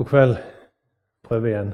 God 0.00 0.08
kveld. 0.08 0.36
Prøv 1.28 1.46
igjen. 1.46 1.70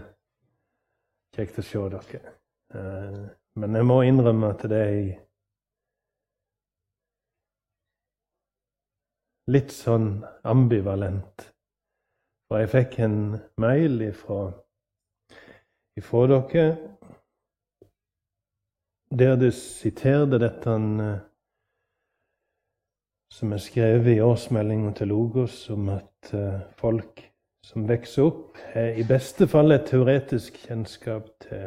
Kjekt 1.36 1.60
å 1.60 1.62
se 1.62 1.82
dere. 1.92 2.30
Eh, 2.74 3.18
men 3.62 3.76
jeg 3.78 3.86
må 3.86 4.00
innrømme 4.02 4.48
at 4.50 4.64
det 4.66 4.80
er 4.82 4.96
litt 9.54 9.70
sånn 9.70 10.08
ambivalent. 10.42 11.44
For 12.48 12.64
jeg 12.64 12.72
fikk 12.72 12.96
en 13.06 13.14
mail 13.62 14.02
ifra, 14.08 14.40
ifra 15.94 16.24
dere 16.32 16.66
der 19.22 19.38
du 19.38 19.46
siterte 19.54 20.42
dette 20.42 20.76
eh, 21.06 21.22
som 23.38 23.54
er 23.54 23.64
skrevet 23.70 24.16
i 24.16 24.20
årsmeldinga 24.32 24.96
til 24.98 25.14
Logos, 25.14 25.62
om 25.70 25.94
at 25.94 26.34
eh, 26.34 26.66
folk 26.82 27.22
som 27.66 27.88
vokser 27.88 28.22
opp, 28.22 28.58
har 28.72 28.94
i 28.94 29.04
beste 29.08 29.48
fall 29.50 29.74
et 29.74 29.88
teoretisk 29.90 30.58
kjennskap 30.66 31.26
til 31.42 31.64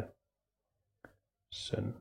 synd. 1.52 1.92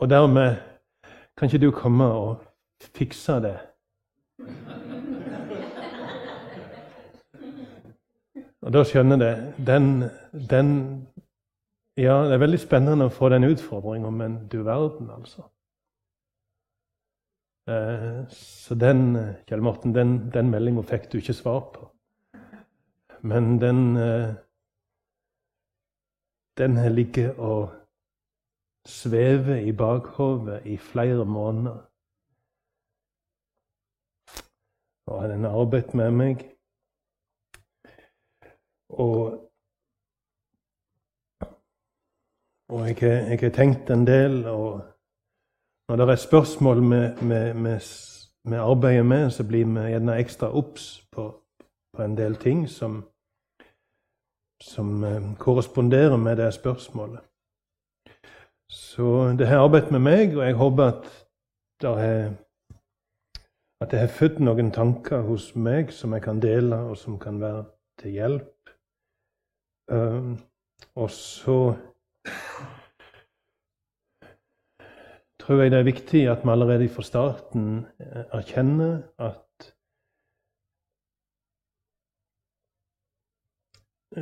Og 0.00 0.10
dermed 0.10 0.56
kan 1.36 1.46
ikke 1.46 1.66
du 1.66 1.70
komme 1.70 2.04
og 2.04 2.36
fikse 2.96 3.32
det. 3.44 3.58
Og 8.60 8.72
da 8.72 8.84
skjønner 8.84 9.24
jeg 9.26 9.54
den, 9.66 10.04
den 10.50 10.74
Ja, 11.96 12.24
det 12.24 12.32
er 12.32 12.42
veldig 12.42 12.58
spennende 12.58 13.06
å 13.10 13.12
få 13.12 13.28
den 13.28 13.44
utfordringa, 13.44 14.10
men 14.10 14.36
du 14.48 14.62
verden, 14.64 15.10
altså. 15.10 15.42
Eh, 17.68 18.28
så 18.28 18.74
den, 18.74 19.16
Kjell 19.46 19.62
Morten, 19.62 19.94
den, 19.94 20.30
den 20.32 20.50
meldinga 20.50 20.82
fikk 20.86 21.10
du 21.12 21.18
ikke 21.18 21.36
svar 21.36 21.60
på. 21.74 21.90
Men 23.22 23.58
den 23.60 23.96
eh, 23.96 24.34
Den 26.58 26.76
har 26.76 26.90
ligget 26.90 27.38
og 27.38 27.70
svever 28.84 29.56
i 29.56 29.72
bakhodet 29.72 30.66
i 30.66 30.76
flere 30.76 31.24
måneder. 31.24 31.78
Og 35.06 35.28
den 35.28 35.44
har 35.44 35.56
arbeidet 35.60 35.94
med 35.94 36.10
meg. 36.10 36.42
Og 38.88 39.50
Og 42.70 42.86
jeg 42.86 43.38
har 43.40 43.50
tenkt 43.50 43.90
en 43.90 44.04
del, 44.06 44.44
og 44.46 44.82
når 45.90 45.96
det 46.06 46.12
er 46.12 46.16
spørsmål 46.16 46.80
vi 48.44 48.56
arbeider 48.56 49.02
med, 49.02 49.30
så 49.30 49.44
blir 49.44 49.64
vi 49.66 49.88
gjerne 49.90 50.18
ekstra 50.22 50.52
obs 50.54 51.00
på, 51.12 51.24
på, 51.96 52.02
en 52.02 52.16
del 52.16 52.36
ting 52.36 52.68
som, 52.68 53.00
som 54.62 55.04
eh, 55.04 55.34
korresponderer 55.38 56.16
med 56.16 56.36
det 56.36 56.54
spørsmålet. 56.54 57.18
Så 58.70 59.34
det 59.38 59.48
har 59.48 59.64
arbeidet 59.64 59.90
med 59.90 60.00
meg, 60.00 60.36
og 60.36 60.46
jeg 60.46 60.54
håper 60.54 60.84
at 60.84 61.10
det 61.82 61.96
har 61.98 62.30
at 63.80 63.92
jeg 63.92 64.00
har 64.00 64.12
født 64.12 64.38
noen 64.44 64.70
tanker 64.70 65.22
hos 65.24 65.54
meg 65.56 65.92
som 65.92 66.12
jeg 66.12 66.22
kan 66.22 66.40
dele, 66.40 66.76
og 66.76 66.98
som 67.00 67.18
kan 67.18 67.40
være 67.40 67.64
til 67.98 68.10
hjelp. 68.12 68.72
Um, 69.90 70.36
og 70.94 71.10
så 71.10 71.74
tror 75.50 75.62
jeg 75.62 75.70
det 75.70 75.78
er 75.78 75.84
viktig 75.84 76.20
at 76.30 76.44
vi 76.44 76.50
allerede 76.50 76.88
fra 76.88 77.02
starten 77.02 77.86
eh, 78.00 78.26
erkjenner 78.38 79.00
at 79.18 79.72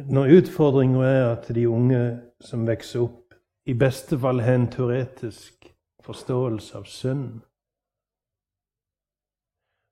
når 0.09 0.33
utfordringa 0.39 1.03
er 1.05 1.27
at 1.33 1.51
de 1.55 1.67
unge 1.69 2.01
som 2.41 2.65
vokser 2.67 3.05
opp, 3.05 3.37
i 3.67 3.77
beste 3.77 4.17
fall 4.17 4.41
har 4.41 4.57
en 4.57 4.67
teoretisk 4.73 5.69
forståelse 6.01 6.81
av 6.81 6.89
synd, 6.89 7.29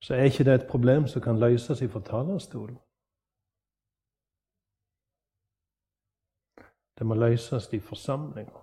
så 0.04 0.16
er 0.16 0.32
ikke 0.32 0.48
det 0.48 0.54
et 0.54 0.68
problem 0.72 1.04
som 1.04 1.20
kan 1.20 1.40
løses 1.40 1.84
fra 1.92 2.00
talerstolen. 2.00 2.80
Det 6.96 7.06
må 7.06 7.14
løses 7.14 7.72
i 7.72 7.80
forsamlinger, 7.80 8.60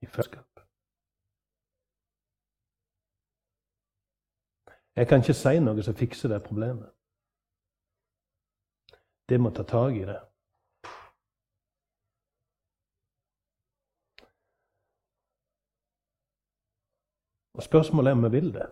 i 0.00 0.06
fellesskap. 0.06 0.55
Jeg 4.96 5.08
kan 5.08 5.20
ikke 5.20 5.34
si 5.36 5.58
noe 5.60 5.82
som 5.84 5.96
fikser 5.96 6.32
det 6.32 6.44
problemet. 6.46 6.88
Det 9.28 9.40
må 9.40 9.50
ta 9.50 9.62
tak 9.62 9.92
i 9.98 10.06
det. 10.08 10.20
Og 17.56 17.62
spørsmålet 17.62 18.10
er 18.10 18.16
om 18.16 18.24
vi 18.24 18.30
vil 18.38 18.52
det. 18.54 18.68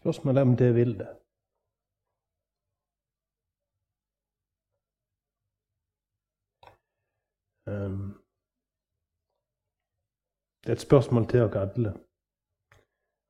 Spørsmålet 0.00 0.38
er 0.40 0.46
om 0.50 0.56
det 0.56 0.74
vil 0.74 0.98
det. 0.98 1.12
Um, 7.66 8.24
det 10.62 10.68
er 10.70 10.72
et 10.72 10.88
spørsmål 10.88 11.26
til 11.28 11.40
dere 11.40 11.60
alle. 11.60 11.92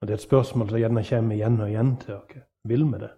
Og 0.04 0.08
Det 0.08 0.14
er 0.14 0.18
et 0.18 0.22
spørsmål 0.30 0.68
som 0.68 0.78
gjerne 0.78 1.02
kommer 1.08 1.34
igjen 1.34 1.60
og 1.60 1.68
igjen 1.68 1.96
til 2.00 2.14
dere. 2.14 2.40
Vil 2.68 2.82
vi 2.84 2.98
det? 3.00 3.12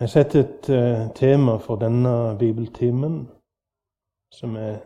Jeg 0.00 0.08
setter 0.12 0.40
et 0.44 0.68
uh, 0.70 1.14
tema 1.14 1.56
for 1.56 1.76
denne 1.76 2.38
bibeltimen, 2.38 3.16
som 4.32 4.54
er 4.56 4.76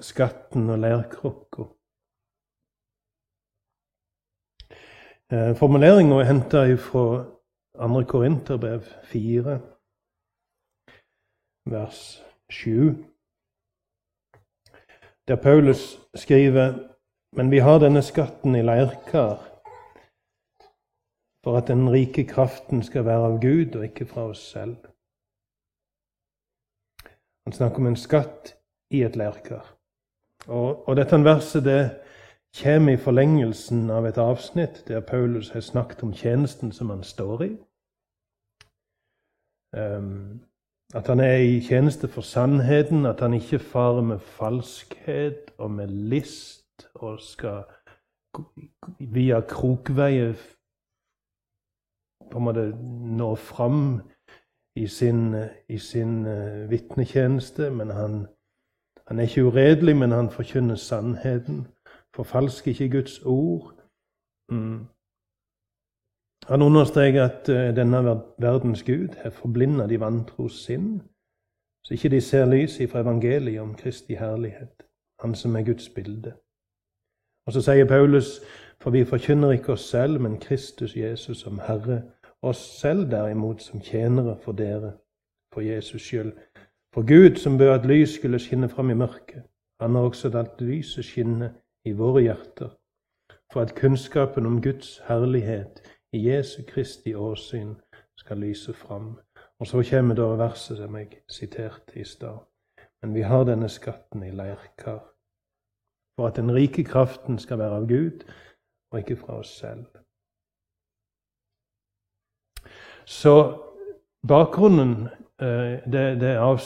skatten 0.00 0.70
og 0.70 0.78
leirkrukka. 0.78 1.66
Uh, 5.32 5.52
Formuleringa 5.60 6.22
er 6.22 6.30
henta 6.32 6.64
fra 6.88 7.04
2. 7.76 8.04
Korinterbrev 8.14 8.80
4 9.12 9.60
vers 11.70 12.24
7, 12.50 13.04
der 15.28 15.36
Paulus 15.36 15.98
skriver 16.14 16.88
men 17.32 17.50
vi 17.50 17.58
har 17.58 17.78
denne 17.78 18.02
skatten 18.02 18.56
i 18.56 18.64
leirkar 18.64 19.42
for 21.44 21.58
at 21.58 21.68
den 21.68 21.88
rike 21.92 22.24
kraften 22.28 22.82
skal 22.82 23.04
være 23.04 23.32
av 23.32 23.36
Gud 23.42 23.76
og 23.76 23.84
ikke 23.84 24.06
fra 24.08 24.28
oss 24.32 24.42
selv. 24.52 24.76
Han 27.46 27.52
snakker 27.52 27.78
om 27.78 27.90
en 27.92 28.00
skatt 28.00 28.54
i 28.90 29.02
et 29.04 29.16
leirkar. 29.16 29.64
Og, 30.48 30.88
og 30.88 30.96
dette 30.96 31.20
verset 31.24 31.64
det 31.64 31.80
kommer 32.58 32.96
i 32.96 33.00
forlengelsen 33.00 33.90
av 33.92 34.08
et 34.08 34.18
avsnitt 34.18 34.82
der 34.88 35.04
Paulus 35.04 35.52
har 35.52 35.64
snakket 35.64 36.02
om 36.02 36.12
tjenesten 36.12 36.72
som 36.72 36.90
han 36.90 37.04
står 37.04 37.44
i. 37.44 37.50
Um, 39.76 40.40
at 40.94 41.06
han 41.06 41.20
er 41.20 41.36
i 41.36 41.60
tjeneste 41.60 42.08
for 42.08 42.24
sannheten, 42.24 43.06
at 43.06 43.20
han 43.20 43.34
ikke 43.34 43.58
farer 43.58 44.00
med 44.02 44.18
falskhet 44.18 45.52
og 45.58 45.70
med 45.70 45.88
list 45.88 46.88
og 46.94 47.20
skal 47.20 47.64
via 48.98 49.40
krokveier 49.40 50.34
på 52.30 52.38
en 52.38 52.44
måte 52.44 52.64
nå 53.18 53.34
fram 53.34 54.00
i 54.76 54.86
sin, 54.86 55.34
i 55.68 55.78
sin 55.78 56.26
uh, 56.26 56.70
vitnetjeneste. 56.70 57.70
Men 57.70 57.90
han, 57.90 58.26
han, 59.06 59.18
er 59.18 59.22
ikke 59.22 59.44
uredelig, 59.44 59.96
men 59.96 60.12
han 60.12 60.30
forkynner 60.30 60.76
sannheten. 60.76 61.66
Forfalsker 62.14 62.70
ikke 62.70 62.90
Guds 62.90 63.18
ord. 63.24 63.74
Mm. 64.52 64.86
Han 66.46 66.62
understreker 66.62 67.24
at 67.24 67.48
uh, 67.48 67.76
denne 67.76 68.02
verdens 68.38 68.82
Gud 68.82 69.16
har 69.22 69.30
forblinda 69.30 69.86
de 69.86 70.00
vantros 70.00 70.64
sinn, 70.64 71.02
så 71.84 71.94
ikke 71.94 72.08
de 72.08 72.20
ser 72.20 72.46
lyset 72.46 72.90
fra 72.90 73.00
evangeliet 73.00 73.60
om 73.60 73.74
Kristi 73.74 74.14
herlighet, 74.14 74.82
Han 75.20 75.34
som 75.34 75.56
er 75.56 75.62
Guds 75.62 75.88
bilde. 75.88 76.32
Og 77.46 77.52
så 77.52 77.60
sier 77.60 77.84
Paulus, 77.88 78.40
for 78.80 78.90
vi 78.90 79.04
forkynner 79.04 79.50
ikke 79.50 79.72
oss 79.72 79.88
selv, 79.90 80.20
men 80.20 80.40
Kristus 80.40 80.96
Jesus 80.96 81.38
som 81.38 81.58
Herre, 81.58 82.02
oss 82.42 82.58
selv 82.80 83.10
derimot 83.10 83.62
som 83.62 83.80
tjenere 83.80 84.36
for 84.42 84.52
dere, 84.52 84.92
for 85.54 85.60
Jesus 85.60 86.02
skyld. 86.02 86.32
For 86.94 87.02
Gud, 87.02 87.36
som 87.36 87.58
bør 87.58 87.74
at 87.74 87.86
lys 87.86 88.14
skulle 88.14 88.38
skinne 88.38 88.68
fram 88.68 88.90
i 88.90 88.94
mørket, 88.94 89.42
han 89.80 89.94
har 89.94 90.02
også 90.02 90.28
latt 90.28 90.60
lyset 90.60 91.04
skinne 91.04 91.54
i 91.84 91.92
våre 91.92 92.22
hjerter, 92.22 92.68
for 93.52 93.60
at 93.60 93.74
kunnskapen 93.74 94.46
om 94.46 94.62
Guds 94.62 95.00
herlighet 95.08 95.82
i 96.12 96.28
Jesu 96.28 96.62
Kristi 96.62 97.14
åsyn 97.14 97.74
skal 98.16 98.38
lyse 98.38 98.72
fram. 98.72 99.18
Og 99.58 99.66
så 99.66 99.82
kommer 99.90 100.14
da 100.14 100.22
verset 100.22 100.76
som 100.78 100.96
jeg 100.96 101.22
siterte 101.28 101.98
i 102.00 102.04
stad. 102.04 102.38
Men 103.02 103.14
vi 103.14 103.22
har 103.22 103.44
denne 103.44 103.68
skatten 103.68 104.22
i 104.22 104.30
leirkar 104.30 105.00
for 106.18 106.26
at 106.26 106.36
den 106.36 106.54
rike 106.54 106.84
kraften 106.84 107.38
skal 107.38 107.58
være 107.58 107.76
av 107.76 107.86
Gud 107.86 108.24
og 108.92 108.98
ikke 108.98 109.16
fra 109.16 109.38
oss 109.38 109.52
selv. 109.58 109.84
Så 113.06 113.34
bakgrunnen, 114.28 115.08
eh, 115.40 115.78
det, 115.92 116.20
det 116.20 116.36
av, 116.36 116.58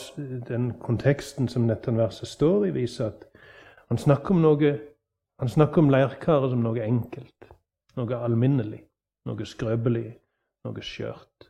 den 0.49 0.73
konteksten 0.81 1.49
som 1.49 1.69
dette 1.69 1.93
verset 1.97 2.29
står 2.29 2.67
i, 2.67 2.71
viser 2.71 3.13
at 3.13 3.27
han 3.89 3.99
snakker 3.99 4.35
om 4.35 4.41
noe 4.43 4.73
om 5.77 5.91
leirkaret 5.91 6.51
som 6.51 6.63
noe 6.63 6.83
enkelt, 6.83 7.53
noe 7.97 8.19
alminnelig, 8.25 8.81
noe 9.29 9.47
skrøpelig, 9.47 10.07
noe 10.67 10.85
skjørt. 10.85 11.49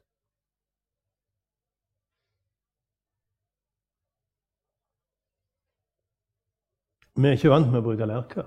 Vi 7.14 7.28
er 7.28 7.36
ikke 7.36 7.52
vant 7.52 7.69
med 7.69 7.82
å 7.82 7.84
bruke 7.84 8.08
leirkar. 8.08 8.46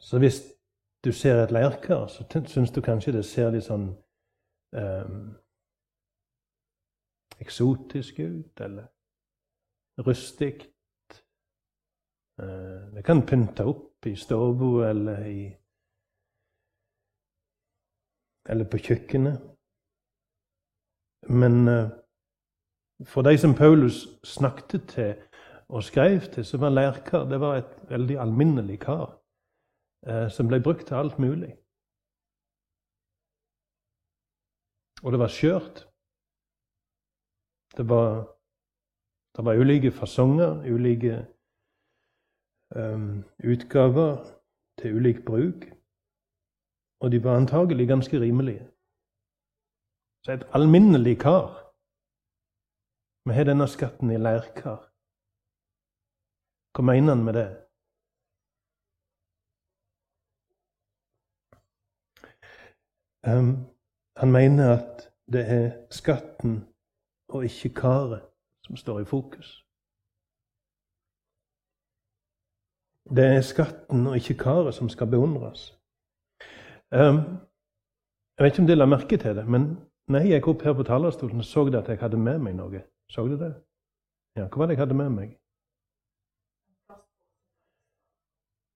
Så 0.00 0.18
hvis 0.20 0.42
du 1.04 1.12
ser 1.16 1.40
et 1.40 1.52
leirkar, 1.52 2.08
så 2.12 2.26
syns 2.28 2.72
du 2.72 2.80
kanskje 2.84 3.14
det 3.16 3.24
ser 3.24 3.52
litt 3.54 3.64
sånn 3.64 3.88
um, 4.76 5.22
eksotisk 7.40 8.20
ut, 8.20 8.60
eller 8.60 8.90
rustikt. 10.04 10.68
Uh, 12.40 12.92
det 12.92 13.04
kan 13.04 13.24
pynte 13.28 13.64
opp 13.68 14.06
i 14.08 14.14
stua 14.16 14.90
eller 14.90 15.24
i 15.28 15.40
Eller 18.50 18.66
på 18.66 18.80
kjøkkenet. 18.82 19.38
Men 21.30 21.68
uh, 21.68 21.90
for 23.06 23.22
de 23.22 23.38
som 23.38 23.54
Paulus 23.54 24.08
snakket 24.26 24.88
til 24.88 25.14
og 25.70 25.84
skrev 25.84 26.20
til, 26.20 26.44
som 26.44 26.60
var 26.60 26.68
lærkar. 26.68 27.24
Det 27.24 27.40
var 27.40 27.56
et 27.56 27.90
veldig 27.90 28.18
alminnelig 28.18 28.80
kar 28.80 29.20
eh, 30.06 30.28
som 30.30 30.48
ble 30.48 30.60
brukt 30.62 30.86
til 30.86 30.98
alt 30.98 31.18
mulig. 31.18 31.54
Og 35.02 35.12
det 35.12 35.20
var 35.22 35.32
skjørt. 35.32 35.86
Det 37.76 37.88
var, 37.88 38.26
det 39.36 39.44
var 39.44 39.60
ulike 39.62 39.92
fasonger, 39.94 40.66
ulike 40.66 41.26
um, 42.76 43.24
utgaver 43.44 44.24
til 44.78 44.96
ulik 44.96 45.24
bruk. 45.24 45.79
Og 47.00 47.12
de 47.12 47.24
var 47.24 47.36
antagelig 47.36 47.88
ganske 47.88 48.20
rimelige. 48.20 48.70
Så 50.24 50.32
et 50.32 50.46
alminnelig 50.52 51.18
kar. 51.20 51.48
Vi 53.28 53.34
har 53.34 53.44
denne 53.44 53.68
skatten 53.68 54.10
i 54.10 54.16
leirkar. 54.16 54.80
Hva 56.74 56.82
mener 56.82 57.14
han 57.14 57.24
med 57.24 57.34
det? 57.40 57.50
Um, 63.28 63.52
han 64.16 64.32
mener 64.32 64.64
at 64.78 65.12
det 65.32 65.44
er 65.58 65.86
skatten 65.90 66.68
og 67.28 67.44
ikke 67.44 67.74
karet 67.74 68.22
som 68.64 68.76
står 68.76 69.00
i 69.00 69.04
fokus. 69.04 69.66
Det 73.16 73.24
er 73.36 73.40
skatten 73.40 74.06
og 74.06 74.16
ikke 74.16 74.38
karet 74.44 74.74
som 74.74 74.88
skal 74.88 75.06
beundres. 75.06 75.79
Um, 76.92 77.16
jeg 78.38 78.44
vet 78.44 78.52
ikke 78.52 78.62
om 78.62 78.66
dere 78.66 78.78
la 78.78 78.86
merke 78.86 79.16
til 79.16 79.36
det, 79.36 79.48
men 79.48 79.78
når 80.08 80.18
jeg 80.18 80.40
gikk 80.40 80.48
opp 80.48 80.62
her 80.62 80.72
på 80.74 80.82
talerstolen, 80.82 81.42
så 81.42 81.66
jeg 81.68 81.74
at 81.74 81.88
jeg 81.88 81.98
hadde 81.98 82.16
med 82.16 82.38
meg 82.38 82.54
noe. 82.54 82.82
Så 83.10 83.26
du 83.26 83.36
det? 83.38 83.54
Ja, 84.36 84.48
Hva 84.48 84.58
var 84.58 84.66
det 84.66 84.74
jeg 84.74 84.82
hadde 84.82 84.94
med 84.94 85.10
meg? 85.10 85.36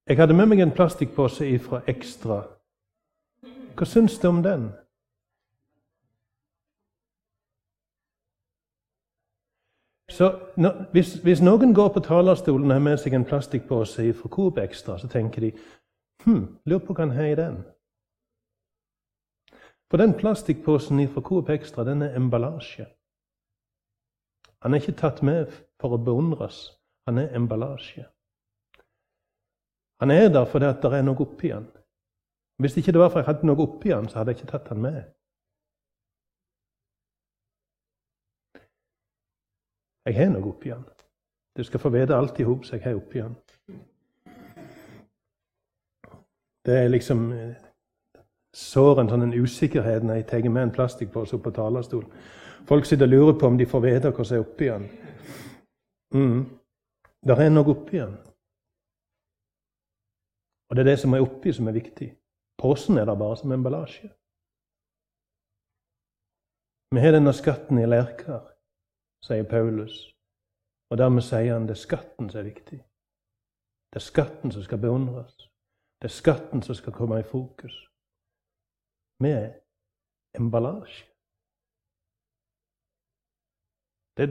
Jeg 0.06 0.16
hadde 0.16 0.34
med 0.34 0.46
meg 0.46 0.61
en 0.61 0.70
plastikkpose 0.70 1.49
ifra 1.49 1.81
Ekstra. 1.88 2.43
Hva 3.75 3.87
syns 3.88 4.19
du 4.19 4.28
om 4.28 4.43
den? 4.43 4.70
Så 10.10 10.31
no, 10.56 10.70
hvis, 10.93 11.14
hvis, 11.14 11.40
noen 11.43 11.75
går 11.75 11.88
på 11.88 12.00
talerstolen 12.00 12.70
og 12.70 12.76
har 12.76 12.82
med 12.84 13.00
seg 13.02 13.14
en 13.17 13.25
plastikkpose 13.25 14.12
fra 14.14 14.28
Coop 14.28 14.58
Extra, 14.58 14.99
så 14.99 15.08
tenker 15.08 15.40
de 15.40 15.52
hm, 16.25 16.44
lurer 16.67 16.84
på 16.84 16.94
hva 16.94 17.08
han 17.08 17.17
har 17.17 17.32
i 17.32 17.38
den. 17.40 17.64
For 19.94 19.99
den 19.99 20.17
plastikkposen 20.19 21.08
fra 21.08 21.20
Coop 21.20 21.49
Extra 21.49 21.85
den 21.85 22.02
er 22.02 22.17
emballasje. 22.17 22.85
Han 24.62 24.75
er 24.75 24.81
ikke 24.81 24.94
tatt 24.99 25.20
med 25.23 25.52
for 25.79 25.94
å 25.94 25.99
beundres. 26.02 26.56
Han 27.06 27.20
er 27.23 27.37
emballasje. 27.38 28.02
Han 30.02 30.11
er 30.11 30.32
der 30.35 30.49
fordi 30.50 30.73
det 30.82 30.91
er 30.99 31.05
noe 31.06 31.23
oppi 31.23 31.52
han. 31.55 31.69
Hvis 32.58 32.75
ikke 32.81 32.91
det 32.96 33.05
var 33.05 33.12
for 33.12 33.23
jeg 33.23 33.29
hadde 33.29 33.46
noe 33.46 33.62
oppi 33.69 33.93
han, 33.94 34.08
så 34.11 34.19
hadde 34.19 34.35
jeg 34.35 34.41
ikke 34.41 34.50
tatt 34.50 34.73
han 34.75 34.82
med. 34.82 34.99
Jeg 40.11 40.19
har 40.19 40.32
noe 40.35 40.50
oppi 40.50 40.75
han. 40.75 40.82
Du 41.55 41.62
skal 41.62 41.85
få 41.85 41.94
vite 41.94 42.19
alt 42.19 42.43
i 42.43 42.49
hop 42.50 42.67
som 42.67 42.81
jeg 42.81 42.88
har 42.88 42.99
oppi 42.99 43.23
han. 43.23 43.38
Det 46.67 46.81
er 46.82 46.91
liksom 46.91 47.31
eh, 48.54 48.58
sår 48.58 49.00
en 49.00 49.08
sånn 49.10 49.26
en 49.26 49.34
usikkerhet 49.34 50.04
når 50.06 50.20
jeg 50.20 50.26
tar 50.30 50.48
med 50.48 50.62
en 50.62 50.74
plastikkpose 50.74 51.36
opp 51.36 51.42
på 51.44 51.54
talerstolen. 51.54 52.10
Folk 52.68 52.86
sitter 52.86 53.04
og 53.04 53.10
lurer 53.10 53.38
på 53.38 53.46
om 53.46 53.58
de 53.58 53.66
får 53.66 53.82
vite 53.84 54.10
hva 54.10 54.24
som 54.24 54.36
er 54.36 54.44
oppi 54.44 54.70
den. 54.70 54.86
Mm. 56.14 56.44
Det 57.26 57.38
er 57.38 57.50
noe 57.50 57.70
oppi 57.74 57.98
den. 57.98 58.16
Og 60.70 60.76
det 60.76 60.84
er 60.84 60.90
det 60.90 61.00
som 61.00 61.14
er 61.14 61.20
oppi, 61.20 61.52
som 61.52 61.68
er 61.68 61.76
viktig. 61.76 62.14
Posen 62.58 62.98
er 62.98 63.04
der 63.04 63.14
bare 63.14 63.36
som 63.36 63.52
emballasje. 63.52 64.08
Vi 66.94 67.00
har 67.00 67.12
denne 67.12 67.32
skatten 67.32 67.78
i 67.78 67.86
leirkar, 67.86 68.54
sier 69.24 69.44
Paulus. 69.50 70.14
Og 70.90 70.98
dermed 70.98 71.22
sier 71.26 71.52
han 71.56 71.66
det 71.66 71.74
er 71.74 71.82
skatten 71.82 72.30
som 72.30 72.40
er 72.40 72.48
viktig. 72.48 72.78
Det 73.90 74.00
er 74.00 74.04
skatten 74.04 74.52
som 74.52 74.62
skal 74.62 74.78
beundres. 74.78 75.36
Det 76.02 76.08
er 76.08 76.14
skatten 76.14 76.62
som 76.62 76.74
skal 76.74 76.92
komme 76.92 77.18
i 77.20 77.26
fokus. 77.26 77.74
Er 79.30 79.50
emballasje. 80.34 81.06
Det 84.16 84.28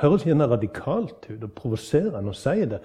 høres 0.00 0.24
gjerne 0.24 0.48
radikalt 0.48 1.30
ut 1.30 1.42
og 1.44 1.54
provoserende 1.56 2.32
å 2.32 2.36
si 2.36 2.64
det, 2.70 2.80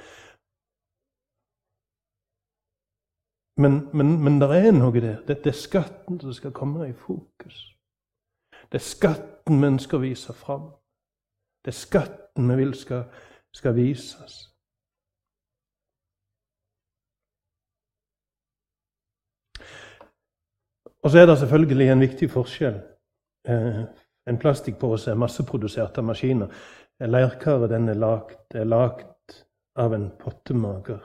Men, 3.58 3.90
men, 3.94 4.24
men 4.24 4.40
det 4.42 4.50
er 4.50 4.72
noe 4.74 5.02
der. 5.02 5.20
Det 5.28 5.46
er 5.46 5.58
skatten 5.58 6.20
som 6.20 6.34
skal 6.34 6.52
komme 6.52 6.88
i 6.90 6.94
fokus. 6.94 7.76
Det 8.72 8.80
er 8.80 8.86
skatten 8.86 9.62
vi 9.62 9.68
ønsker 9.68 10.02
vise 10.02 10.34
fram. 10.34 10.72
Det 11.66 11.70
er 11.70 11.78
skatten 11.78 12.50
vi 12.50 12.56
vil 12.58 12.74
skal, 12.74 13.04
skal 13.54 13.76
vises. 13.76 14.53
Og 21.04 21.12
så 21.12 21.20
er 21.20 21.26
det 21.26 21.38
selvfølgelig 21.40 21.90
en 21.92 22.00
viktig 22.00 22.30
forskjell. 22.32 22.80
Eh, 23.50 23.82
en 24.28 24.40
plastikkpose 24.40 25.12
er 25.12 25.20
masseprodusert 25.20 25.98
av 25.98 26.08
maskiner. 26.08 26.48
Leirkaret 27.04 27.72
er 27.72 27.98
lagd, 28.00 28.54
er 28.56 29.04
av 29.76 29.94
en 29.94 30.12
pottemaker 30.20 31.02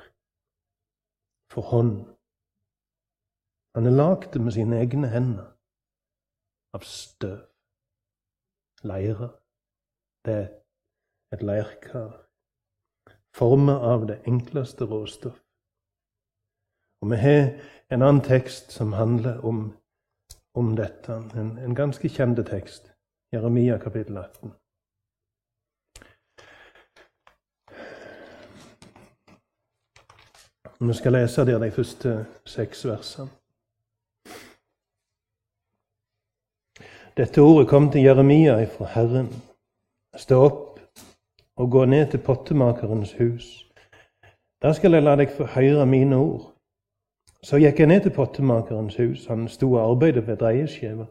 for 1.53 1.63
hånd. 1.63 2.05
Han 3.75 3.87
er 3.87 3.97
lagd 3.97 4.39
med 4.39 4.53
sine 4.53 4.81
egne 4.81 5.09
hender. 5.09 5.51
Av 6.75 6.85
støv. 6.85 7.41
Leire. 8.85 9.31
Det 10.25 10.35
er 10.35 10.49
et 11.33 11.43
leirkar. 11.43 12.25
Formet 13.35 13.83
av 13.83 14.07
det 14.07 14.21
enkleste 14.27 14.85
råstoff. 14.85 15.39
Og 17.03 17.11
vi 17.11 17.17
har 17.17 17.43
en 17.91 18.03
annen 18.03 18.23
tekst 18.25 18.73
som 18.75 18.93
handler 18.93 19.45
om, 19.47 19.78
om 20.59 20.77
dette. 20.77 21.13
En, 21.39 21.59
en 21.59 21.75
ganske 21.75 22.09
kjent 22.09 22.41
tekst. 22.47 22.91
Jeremia 23.33 23.79
kapittel 23.79 24.17
18. 24.19 24.53
Vi 30.81 30.95
skal 30.95 31.13
lese 31.13 31.45
der 31.45 31.59
de 31.59 31.71
første 31.71 32.27
seks 32.47 32.85
versene. 32.87 33.29
Dette 37.17 37.41
ordet 37.43 37.69
kom 37.69 37.91
til 37.91 38.03
Jeremia 38.03 38.65
fra 38.65 38.87
Herren. 38.95 39.33
Stå 40.17 40.39
opp 40.45 40.81
og 41.57 41.71
gå 41.71 41.85
ned 41.85 42.11
til 42.11 42.23
pottemakerens 42.23 43.13
hus. 43.19 43.67
Da 44.63 44.73
skal 44.73 44.95
jeg 44.95 45.03
la 45.03 45.17
deg 45.19 45.35
få 45.35 45.49
høre 45.55 45.87
mine 45.87 46.17
ord. 46.17 46.58
Så 47.43 47.61
gikk 47.63 47.79
jeg 47.79 47.91
ned 47.91 48.01
til 48.03 48.15
pottemakerens 48.15 48.97
hus. 48.99 49.27
Han 49.31 49.47
sto 49.49 49.73
og 49.73 49.83
arbeidet 49.85 50.27
ved 50.27 50.41
dreieskiva. 50.41 51.07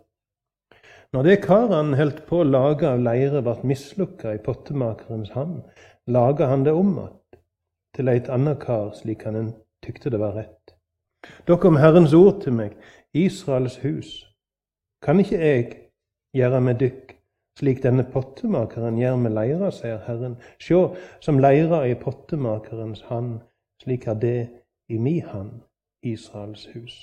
Når 1.13 1.23
det 1.23 1.37
karet 1.45 1.75
han 1.75 1.93
holdt 1.95 2.25
på 2.27 2.41
å 2.41 2.47
lage 2.47 2.87
av 2.89 2.99
leire, 2.99 3.41
ble 3.41 3.55
mislukka 3.63 4.33
i 4.35 4.41
pottemakerens 4.43 5.31
hand, 5.31 5.61
laga 6.07 6.49
han 6.51 6.65
det 6.65 6.73
om 6.75 6.99
att 6.99 7.39
til 7.95 8.09
eit 8.09 8.29
anna 8.29 8.55
kar, 8.55 8.91
slik 8.93 9.23
han 9.23 9.53
tykte 9.81 10.09
det 10.09 10.19
var 10.19 10.35
rett. 10.35 10.75
Da 11.47 11.55
kom 11.55 11.75
Herrens 11.75 12.13
ord 12.13 12.41
til 12.43 12.53
meg, 12.53 12.75
Israels 13.13 13.77
hus. 13.77 14.25
Kan 15.01 15.19
ikke 15.19 15.39
jeg 15.39 15.63
gjøre 16.35 16.61
med 16.61 16.79
dykk 16.79 17.17
slik 17.57 17.81
denne 17.83 18.05
pottemakeren 18.05 18.99
gjør 18.99 19.15
med 19.21 19.33
leira, 19.33 19.71
sier 19.73 20.01
Herren. 20.05 20.37
Sjå, 20.61 20.93
som 21.23 21.39
leira 21.41 21.83
i 21.87 21.95
pottemakerens 21.97 23.01
hand, 23.09 23.39
slik 23.81 24.07
er 24.07 24.19
det 24.21 24.37
i 24.89 24.99
mi 25.01 25.19
hand, 25.25 25.63
Israels 26.13 26.65
hus. 26.73 26.97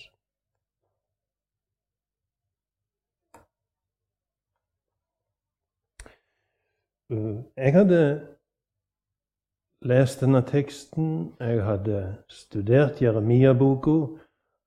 Eh, 7.13 7.37
jeg 7.57 7.73
hadde 7.73 8.01
lest 9.85 10.21
denne 10.21 10.41
teksten, 10.43 11.35
jeg 11.41 11.65
hadde 11.65 12.17
studert 12.29 13.03
Jeremia-boka, 13.03 13.97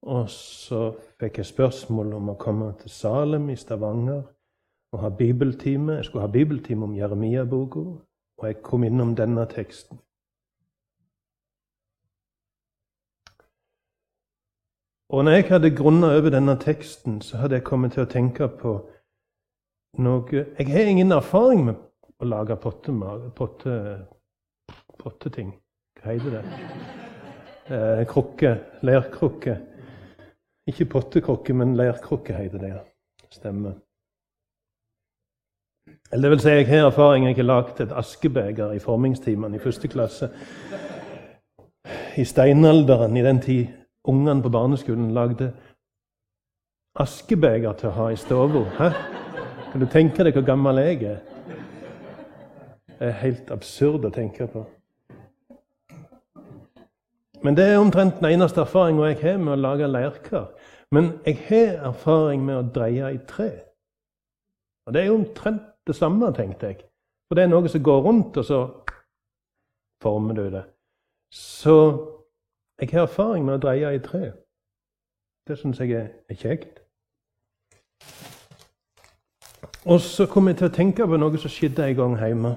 og 0.02 0.30
så 0.30 0.82
fikk 1.20 1.42
jeg 1.42 1.50
spørsmål 1.50 2.14
om 2.20 2.30
å 2.30 2.38
komme 2.40 2.72
til 2.82 2.94
Salem 2.94 3.50
i 3.50 3.58
Stavanger 3.58 4.22
og 4.94 5.00
ha 5.02 5.10
bibeltime. 5.10 5.98
Jeg 5.98 6.06
skulle 6.06 6.28
ha 6.28 6.32
bibeltime 6.32 6.86
om 6.86 6.96
Jeremia-boka, 6.96 7.80
og 8.38 8.48
jeg 8.48 8.62
kom 8.62 8.86
innom 8.86 9.16
denne 9.18 9.46
teksten. 9.50 10.00
Og 15.10 15.24
når 15.24 15.32
jeg 15.32 15.44
hadde 15.50 15.76
grunna 15.76 16.08
over 16.18 16.30
denne 16.30 16.58
teksten, 16.60 17.22
så 17.22 17.38
hadde 17.38 17.56
jeg 17.56 17.64
kommet 17.64 17.94
til 17.96 18.04
å 18.04 18.12
tenke 18.12 18.50
på 18.52 18.74
noe 20.04 20.44
Jeg 20.60 20.68
har 20.68 20.90
ingen 20.92 21.12
erfaring 21.16 21.64
med 21.66 21.78
å 22.20 22.28
lage 22.28 22.58
potteting. 22.60 23.32
Potte, 23.36 23.78
potte 25.00 25.32
Hva 25.32 26.12
heter 26.12 26.36
det? 26.36 26.44
Eh, 27.72 28.04
krukke. 28.08 28.58
Leirkrukke. 28.84 29.58
Ikke 30.68 30.86
pottekrukke, 30.86 31.54
men 31.54 31.78
leirkrukke 31.78 32.36
heter 32.36 32.60
det. 32.60 32.74
Stemmer. 33.32 33.80
Eller 36.12 36.30
det 36.30 36.32
vil 36.32 36.40
si, 36.40 36.50
jeg 36.50 36.68
har 36.68 36.92
erfaring. 36.92 37.28
Jeg 37.28 37.40
har 37.40 37.48
lagd 37.48 37.82
et 37.82 37.96
askebeger 37.96 38.76
i 38.76 38.84
formingstimene 38.84 39.56
i 39.56 39.64
første 39.64 39.88
klasse. 39.88 40.30
I 42.18 42.24
steinalderen, 42.26 43.18
i 43.18 43.24
den 43.24 43.42
tid 43.42 43.77
ungene 44.08 44.44
på 44.44 44.52
barneskolen 44.54 45.12
lagde 45.16 45.52
askebeger 46.98 47.76
til 47.78 47.90
å 47.92 47.96
ha 47.98 48.08
i 48.12 48.18
stua. 48.20 48.64
Kan 49.72 49.84
du 49.84 49.88
tenke 49.92 50.26
deg 50.26 50.38
hvor 50.38 50.48
gammel 50.48 50.82
jeg 50.82 51.04
er? 51.04 51.22
Det 52.98 53.12
er 53.12 53.22
helt 53.22 53.52
absurd 53.54 54.08
å 54.08 54.14
tenke 54.14 54.48
på. 54.50 54.64
Men 57.46 57.56
det 57.58 57.68
er 57.70 57.78
omtrent 57.78 58.18
den 58.18 58.32
eneste 58.32 58.64
erfaringa 58.64 59.12
jeg 59.12 59.22
har 59.22 59.38
med 59.38 59.54
å 59.54 59.62
lage 59.62 59.90
leirkar. 59.92 60.50
Men 60.92 61.12
jeg 61.26 61.38
har 61.50 61.92
erfaring 61.92 62.42
med 62.48 62.58
å 62.58 62.68
dreie 62.74 63.12
i 63.14 63.20
tre. 63.30 63.52
Og 64.88 64.96
det 64.96 65.04
er 65.04 65.14
omtrent 65.14 65.62
det 65.88 65.96
samme, 65.96 66.32
tenkte 66.34 66.72
jeg. 66.72 66.82
For 67.28 67.38
det 67.38 67.46
er 67.46 67.52
noe 67.52 67.70
som 67.70 67.84
går 67.84 68.02
rundt, 68.08 68.40
og 68.40 68.46
så 68.48 68.60
former 70.02 70.38
du 70.38 70.46
det. 70.50 70.64
Så 71.34 71.76
jeg 72.80 72.90
har 72.92 73.08
erfaring 73.08 73.46
med 73.46 73.58
å 73.58 73.62
dreie 73.62 73.96
i 73.96 74.04
tre. 74.04 74.32
Det 75.48 75.58
syns 75.58 75.80
jeg 75.80 75.92
er 75.96 76.36
kjekt. 76.36 76.80
Og 79.88 80.02
så 80.02 80.26
kom 80.28 80.48
jeg 80.48 80.58
til 80.60 80.68
å 80.68 80.76
tenke 80.76 81.08
på 81.08 81.18
noe 81.18 81.40
som 81.40 81.52
skjedde 81.52 81.86
en 81.86 81.96
gang 81.96 82.18
hjemme. 82.20 82.52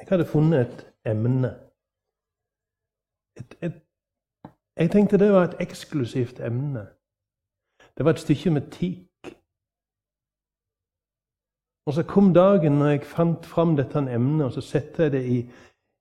Jeg 0.00 0.08
hadde 0.08 0.26
funnet 0.26 0.60
et 0.64 1.12
emne. 1.12 1.50
Et, 3.36 3.56
et, 3.60 3.76
jeg 4.76 4.90
tenkte 4.90 5.20
det 5.20 5.28
var 5.32 5.50
et 5.50 5.60
eksklusivt 5.60 6.40
emne. 6.40 6.86
Det 7.96 8.04
var 8.04 8.16
et 8.16 8.22
stykke 8.24 8.50
med 8.50 8.70
teak. 8.72 9.34
Og 11.86 11.94
så 11.94 12.02
kom 12.02 12.32
dagen 12.34 12.78
når 12.78 12.88
jeg 12.94 13.04
fant 13.04 13.46
fram 13.46 13.76
dette 13.76 13.98
emnet, 13.98 14.46
og 14.46 14.52
så 14.52 14.60
satte 14.64 15.02
jeg 15.02 15.12
det 15.12 15.24
i, 15.26 15.38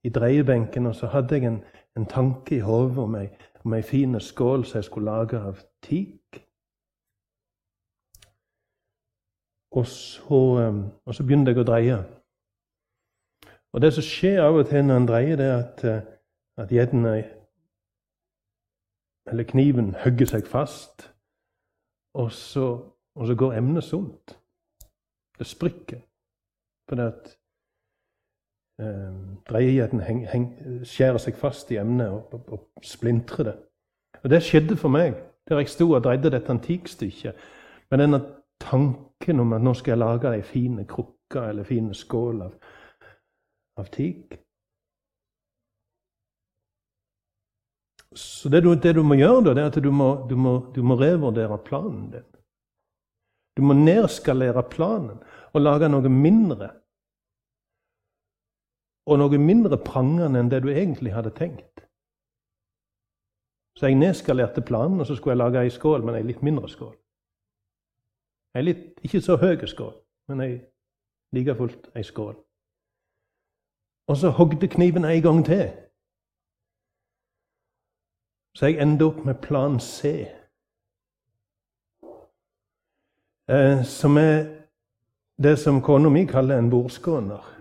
i, 0.03 0.09
dreiebenken, 0.09 0.85
og 0.85 0.95
så 0.95 1.07
hadde 1.07 1.35
jeg 1.35 1.45
en, 1.45 1.63
en 1.97 2.05
tanke 2.05 2.55
i 2.55 2.63
hodet 2.63 2.97
om 3.03 3.15
ei, 3.19 3.27
om 3.65 3.73
ei 3.73 3.81
fin 3.81 4.19
skål 4.19 4.65
som 4.65 4.77
jeg 4.77 4.83
skulle 4.83 5.11
lage 5.11 5.39
av 5.39 5.59
teak. 5.83 6.45
Og 9.71 9.85
og 11.05 11.15
så 11.15 11.23
begynte 11.23 11.51
jeg 11.51 11.61
å 11.61 11.67
dreie. 11.67 11.97
Og 13.73 13.81
Det 13.81 13.93
som 13.93 14.03
skjer 14.03 14.41
av 14.41 14.55
og 14.55 14.69
til 14.69 14.85
når 14.85 14.97
en 14.97 15.07
dreier, 15.07 15.35
det 15.35 15.45
er 15.45 15.57
at, 15.57 15.83
eh, 15.83 16.01
at 16.57 16.71
gjeddene 16.71 17.17
eller 19.29 19.43
kniven 19.43 19.95
hogger 20.03 20.25
seg 20.25 20.47
fast, 20.47 21.13
og 22.13 22.31
så, 22.31 22.65
og 23.15 23.27
så 23.27 23.35
går 23.35 23.53
emnet 23.53 23.83
sunt. 23.83 24.39
Det 25.37 25.47
sprikker. 25.47 26.01
Fordi 26.89 27.01
at 27.01 27.38
eh, 28.79 29.13
dreiegjetten 29.49 30.83
skjærer 30.83 31.21
seg 31.21 31.37
fast 31.37 31.71
i 31.71 31.79
emnet 31.81 32.09
og, 32.09 32.33
og, 32.33 32.57
og, 32.57 32.83
splintrer 32.83 33.51
det. 33.51 33.55
Og 34.23 34.29
Det 34.29 34.43
skjedde 34.43 34.77
for 34.77 34.89
meg 34.93 35.15
der 35.49 35.61
jeg 35.63 35.69
sto 35.71 35.91
og 35.91 36.03
dreide 36.03 36.29
dette 36.29 36.51
antikkstykket 36.53 37.47
med 37.91 37.99
denne 38.03 38.19
tanken 38.61 39.39
om 39.39 39.53
at 39.53 39.63
nå 39.63 39.73
skal 39.73 39.95
jeg 39.95 40.03
lage 40.03 40.33
ei 40.35 40.43
fin 40.45 40.83
krukke 40.85 41.47
eller 41.49 41.65
fin 41.65 41.93
skål 41.93 42.43
av 42.45 42.53
av 43.79 43.89
teak. 43.93 44.37
Så 48.15 48.49
det 48.49 48.63
du, 48.65 48.73
det 48.75 48.95
du, 48.97 49.03
må 49.05 49.19
gjøre, 49.19 49.43
da, 49.45 49.53
det 49.53 49.63
er 49.63 49.71
at 49.71 49.79
du 49.83 49.91
må, 49.93 50.09
du, 50.29 50.35
må, 50.35 50.55
du 50.73 50.81
må, 50.83 50.97
revurdere 50.99 51.59
planen 51.65 52.09
din. 52.15 52.27
Du 53.57 53.63
må 53.67 53.75
nedskalere 53.77 54.63
planen 54.71 55.19
og 55.53 55.61
lage 55.61 55.89
noe 55.91 56.09
mindre. 56.11 56.71
Og 59.09 59.17
noe 59.17 59.37
mindre 59.41 59.77
prangende 59.81 60.39
enn 60.39 60.51
det 60.51 60.61
du 60.63 60.69
egentlig 60.69 61.15
hadde 61.15 61.33
tenkt. 61.33 61.81
Så 63.79 63.87
jeg 63.87 63.95
nedskalerte 63.95 64.61
planen, 64.61 64.99
og 64.99 65.07
så 65.07 65.15
skulle 65.15 65.33
jeg 65.33 65.37
lage 65.37 65.63
ei 65.63 65.69
skål, 65.73 66.03
men 66.05 66.15
ei 66.19 66.25
litt 66.27 66.43
mindre 66.45 66.69
skål. 66.69 66.93
Ei 68.55 68.63
litt, 68.65 68.99
ikke 69.01 69.21
så 69.21 69.37
høy 69.39 69.55
skål, 69.65 69.93
men 70.27 70.41
ei 70.45 70.53
like 71.33 71.55
fullt 71.55 71.89
ei 71.95 72.03
skål. 72.03 72.35
Og 74.09 74.17
så 74.17 74.29
hogde 74.29 74.67
kniven 74.67 75.05
en 75.05 75.21
gang 75.21 75.45
til. 75.45 75.69
Så 78.57 78.65
jeg 78.65 78.81
endte 78.81 79.05
opp 79.05 79.25
med 79.25 79.41
plan 79.41 79.79
C. 79.79 80.27
Eh, 83.49 83.83
som 83.85 84.17
er 84.17 84.43
det 85.43 85.59
som 85.59 85.81
kona 85.81 86.09
mi 86.09 86.25
kaller 86.25 86.59
en 86.59 86.69
bordskåner. 86.69 87.58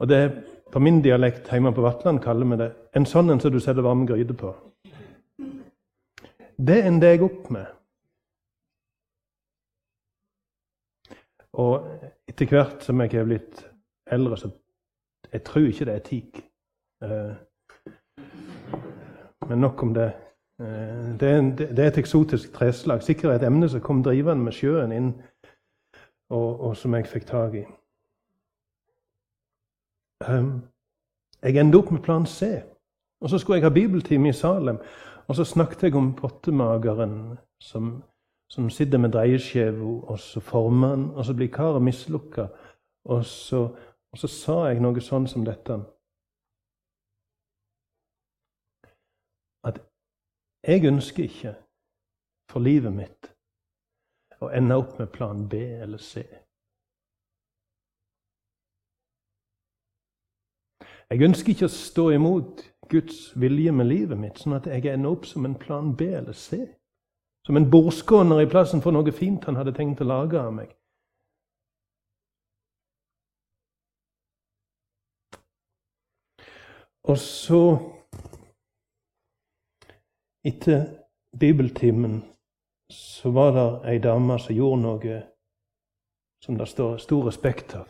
Og 0.00 0.08
det 0.08 0.16
er 0.16 0.30
på 0.72 0.82
min 0.82 1.00
dialekt 1.02 1.48
hjemme 1.52 1.72
på 1.74 1.84
Vatland 1.84 2.20
kaller 2.24 2.48
vi 2.50 2.58
det 2.60 2.70
en 2.96 3.06
sånn 3.08 3.30
en 3.32 3.40
som 3.40 3.52
du 3.52 3.60
setter 3.60 3.84
varm 3.86 4.06
gryte 4.08 4.34
på. 4.36 4.52
Det 6.56 6.78
ender 6.88 7.14
jeg 7.14 7.24
opp 7.24 7.50
med. 7.52 7.66
Og 11.56 11.86
etter 12.28 12.48
hvert 12.50 12.84
som 12.84 13.00
jeg 13.00 13.14
har 13.14 13.28
blitt 13.28 13.62
eldre, 14.12 14.36
så 14.36 14.50
jeg 15.32 15.44
tror 15.44 15.68
ikke 15.68 15.88
det 15.88 15.94
er 15.94 16.04
teak. 16.04 16.42
Eh, 17.04 17.34
men 19.48 19.60
nok 19.60 19.82
om 19.82 19.94
det. 19.96 20.10
Eh, 20.60 21.16
det, 21.20 21.30
det 21.60 21.78
er, 21.78 21.88
et 21.88 21.98
eksotisk 22.02 22.52
treslag. 22.56 23.02
Sikkert 23.04 23.36
et 23.36 23.46
emne 23.48 23.68
som 23.68 23.80
kom 23.84 24.02
drivende 24.04 24.44
med 24.44 24.56
sjøen 24.56 24.92
inn, 24.92 25.10
og, 26.32 26.60
og 26.60 26.76
som 26.76 26.94
jeg 26.96 27.08
fikk 27.08 27.28
tak 27.28 27.56
i. 27.62 27.64
Um, 30.24 30.62
jeg 31.42 31.56
endte 31.60 31.78
opp 31.78 31.90
med 31.92 32.02
plan 32.02 32.26
C. 32.26 32.62
Og 33.20 33.30
så 33.30 33.38
skulle 33.38 33.60
jeg 33.60 33.64
ha 33.68 33.74
bibeltime 33.74 34.28
i 34.28 34.32
Salem. 34.32 34.78
Og 35.28 35.36
så 35.36 35.44
snakket 35.44 35.82
jeg 35.82 35.94
om 35.94 36.14
pottemageren 36.14 37.38
som, 37.60 38.02
som 38.50 38.70
sitter 38.70 38.98
med 38.98 39.12
dreieskjeva, 39.12 39.84
og 39.84 40.18
så 40.18 40.40
former 40.40 40.88
han, 40.88 41.10
og 41.10 41.24
så 41.24 41.34
blir 41.34 41.52
karet 41.52 41.82
mislukka. 41.82 42.46
Og 43.04 43.24
og 44.16 44.20
så 44.20 44.28
sa 44.32 44.54
jeg 44.70 44.80
noe 44.80 45.02
sånn 45.04 45.26
som 45.28 45.42
dette 45.44 45.74
At 49.68 49.82
jeg 50.64 50.86
ønsker 50.88 51.26
ikke 51.26 51.52
for 52.48 52.64
livet 52.64 52.94
mitt 52.96 53.28
å 54.40 54.48
ende 54.56 54.78
opp 54.80 54.96
med 54.96 55.12
plan 55.12 55.42
B 55.52 55.60
eller 55.82 56.00
C. 56.00 56.24
Jeg 61.10 61.22
ønsker 61.22 61.52
ikke 61.52 61.68
å 61.68 61.70
stå 61.70 62.08
imot 62.16 62.64
Guds 62.90 63.30
vilje 63.38 63.72
med 63.72 63.86
livet 63.86 64.18
mitt, 64.18 64.40
sånn 64.42 64.56
at 64.58 64.66
jeg 64.66 64.88
ender 64.90 65.14
opp 65.14 65.26
som 65.26 65.44
en 65.46 65.54
plan 65.58 65.92
B 65.94 66.08
eller 66.18 66.34
C. 66.34 66.64
Som 67.46 67.58
en 67.60 67.68
bordskåner 67.70 68.42
i 68.42 68.48
plassen 68.50 68.82
for 68.82 68.94
noe 68.94 69.12
fint 69.14 69.44
han 69.46 69.58
hadde 69.58 69.74
tenkt 69.76 70.02
å 70.02 70.08
lage 70.08 70.40
av 70.40 70.50
meg. 70.54 70.72
Og 77.06 77.18
så, 77.22 77.60
etter 80.42 80.88
bibeltimen, 81.38 82.18
så 82.90 83.30
var 83.30 83.54
det 83.54 83.68
ei 83.92 84.02
dame 84.02 84.40
som 84.42 84.58
gjorde 84.58 84.82
noe 84.82 85.20
som 86.42 86.58
det 86.58 86.66
står 86.66 86.98
stor 86.98 87.30
respekt 87.30 87.78
av. 87.78 87.86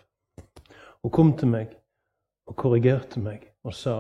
Hun 1.01 1.17
kom 1.17 1.33
til 1.41 1.49
meg 1.57 1.73
og 2.47 2.57
korrigerte 2.57 3.21
meg 3.21 3.53
og 3.65 3.75
sa 3.75 3.97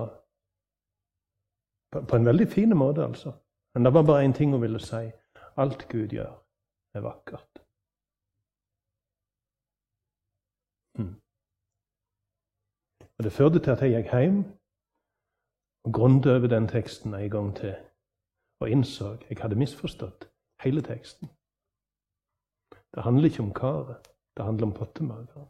På 1.97 2.17
en 2.17 2.27
veldig 2.27 2.49
fin 2.49 2.77
måte, 2.77 3.05
altså. 3.05 3.33
Men 3.75 3.85
det 3.85 3.95
var 3.95 4.03
bare 4.03 4.25
én 4.25 4.33
ting 4.33 4.51
hun 4.53 4.61
ville 4.63 4.81
si. 4.81 5.11
Alt 5.57 5.89
Gud 5.89 6.09
gjør, 6.09 6.33
er 6.95 7.01
vakkert. 7.01 7.63
Mm. 10.99 11.15
Og 13.19 13.25
Det 13.25 13.33
førte 13.33 13.59
til 13.59 13.71
at 13.71 13.83
jeg 13.83 13.95
gikk 13.95 14.13
hjem 14.13 14.39
og 15.85 15.93
grunnet 15.93 16.27
over 16.27 16.47
den 16.47 16.69
teksten 16.69 17.15
en 17.15 17.31
gang 17.31 17.57
til 17.57 17.75
og 18.61 18.71
innså 18.71 19.17
jeg 19.29 19.39
hadde 19.41 19.59
misforstått 19.61 20.29
hele 20.65 20.83
teksten. 20.83 21.29
Det 22.95 23.05
handler 23.05 23.29
ikke 23.29 23.43
om 23.43 23.55
karet, 23.55 24.09
det 24.37 24.45
handler 24.45 24.67
om 24.67 24.73
pottemageren. 24.73 25.49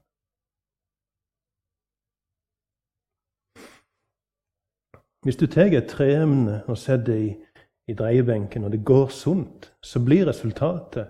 Hvis 5.26 5.36
du 5.36 5.46
tar 5.50 5.72
et 5.74 5.88
treemne 5.90 6.60
og 6.70 6.78
setter 6.78 7.04
det 7.08 7.16
i, 7.18 7.30
i 7.90 7.94
dreiebenken, 7.98 8.64
og 8.64 8.72
det 8.72 8.84
går 8.86 9.08
sunt, 9.10 9.72
så 9.82 9.98
blir 10.04 10.28
resultatet 10.28 11.08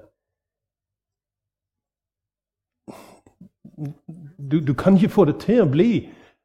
du, 4.50 4.61
du, 4.66 4.73
kan 4.75 4.96
ikke 4.96 5.12
få 5.12 5.26
det 5.28 5.37
til 5.44 5.61
å 5.61 5.68
bli 5.68 5.90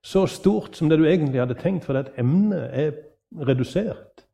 så 0.03 0.25
stort 0.27 0.75
som 0.75 0.89
det 0.89 0.97
du 0.99 1.05
egentlig 1.07 1.39
hadde 1.39 1.55
tenkt, 1.61 1.85
fordi 1.87 2.01
at 2.03 2.19
emnet 2.19 2.75
er 2.75 2.91
redusert. 3.47 4.25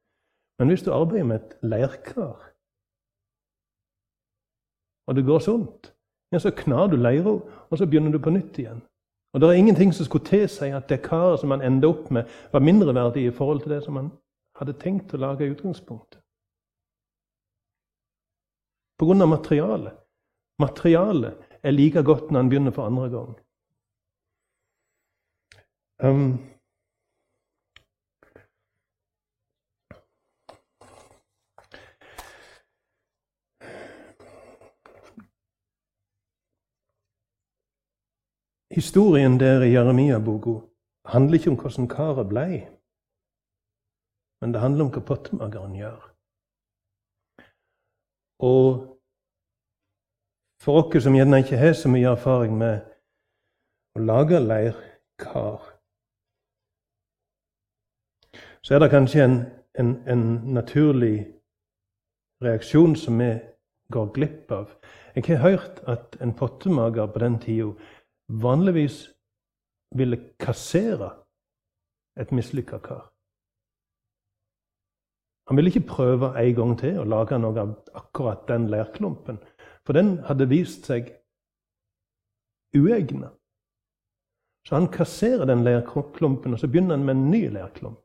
Men 0.57 0.73
hvis 0.73 0.81
du 0.81 0.89
arbeider 0.93 1.29
med 1.29 1.41
et 1.43 1.57
leirkar, 1.61 2.41
og 5.07 5.15
det 5.15 5.25
går 5.29 5.45
sunt, 5.45 5.93
ja, 6.33 6.41
så 6.41 6.51
knar 6.57 6.89
du 6.89 6.97
leira, 6.97 7.37
og 7.69 7.77
så 7.77 7.85
begynner 7.85 8.11
du 8.11 8.19
på 8.19 8.33
nytt 8.33 8.57
igjen. 8.57 8.81
Og 9.33 9.41
det 9.41 9.49
er 9.49 9.59
ingenting 9.59 9.93
som 9.93 10.05
skulle 10.05 10.25
tilsi 10.25 10.71
at 10.73 10.89
det 10.89 11.01
karet 11.05 11.39
som 11.39 11.51
han 11.51 11.61
endte 11.61 11.87
opp 11.87 12.11
med, 12.11 12.29
var 12.51 12.63
mindreverdig 12.63 13.25
i 13.27 13.31
forhold 13.31 13.61
til 13.61 13.75
det 13.75 13.83
som 13.83 13.99
han 13.99 14.11
hadde 14.59 14.77
tenkt 14.81 15.13
å 15.13 15.21
lage 15.21 15.45
i 15.45 15.51
utgangspunktet. 15.51 16.21
Av 19.01 19.27
materialet. 19.29 19.93
Materialet 20.59 21.37
er 21.63 21.71
like 21.71 22.01
godt 22.03 22.31
når 22.31 22.39
han 22.39 22.49
begynner 22.49 22.73
for 22.73 22.89
andre 22.89 23.09
gang. 23.13 23.35
Um, 26.01 26.39
Historien 38.77 39.39
der 39.39 39.61
i 39.61 39.71
Jeremia-boka 39.73 40.59
handler 41.05 41.33
ikke 41.33 41.49
om 41.49 41.55
hvordan 41.57 41.87
karet 41.87 42.27
blei, 42.29 42.67
men 44.41 44.53
det 44.53 44.61
handler 44.61 44.85
om 44.85 44.91
hva 44.93 45.01
pottemageren 45.01 45.73
gjør. 45.73 46.03
Og 48.45 48.67
for 50.61 50.83
oss 50.83 51.07
som 51.07 51.17
gjerne 51.17 51.39
ikke 51.41 51.57
har 51.57 51.73
så 51.73 51.89
mye 51.89 52.11
erfaring 52.11 52.53
med 52.59 52.85
å 53.97 54.05
lage 54.05 54.43
leirkar, 54.45 55.65
så 58.61 58.77
er 58.77 58.85
det 58.85 58.93
kanskje 58.93 59.25
en, 59.25 59.37
en, 59.73 59.93
en 60.05 60.25
naturlig 60.53 61.15
reaksjon 62.45 62.93
som 62.93 63.17
vi 63.25 63.33
går 63.89 64.13
glipp 64.13 64.51
av. 64.51 64.69
Jeg 65.15 65.31
har 65.33 65.49
hørt 65.49 65.81
at 65.89 66.17
en 66.21 66.37
pottemager 66.37 67.07
på 67.09 67.25
den 67.25 67.41
tida 67.41 67.73
vanligvis 68.27 69.07
ville 69.95 70.17
kassere 70.39 71.11
et 72.19 72.31
mislykka 72.31 72.77
kar. 72.77 73.13
Han 75.47 75.57
ville 75.57 75.71
ikke 75.71 75.87
prøve 75.87 76.33
en 76.35 76.55
gang 76.55 76.73
til 76.79 76.99
å 76.99 77.07
lage 77.07 77.37
noe 77.39 77.61
av 77.61 77.75
akkurat 77.95 78.47
den 78.49 78.67
leirklumpen, 78.71 79.39
for 79.87 79.95
den 79.95 80.17
hadde 80.27 80.49
vist 80.51 80.89
seg 80.89 81.13
uegna. 82.75 83.31
Så 84.67 84.75
han 84.75 84.89
kasserer 84.91 85.47
den 85.47 85.63
leirklumpen, 85.63 86.53
og 86.53 86.59
så 86.59 86.67
begynner 86.67 86.97
han 86.97 87.05
med 87.07 87.15
en 87.15 87.29
ny 87.31 87.45
leirklump. 87.47 88.03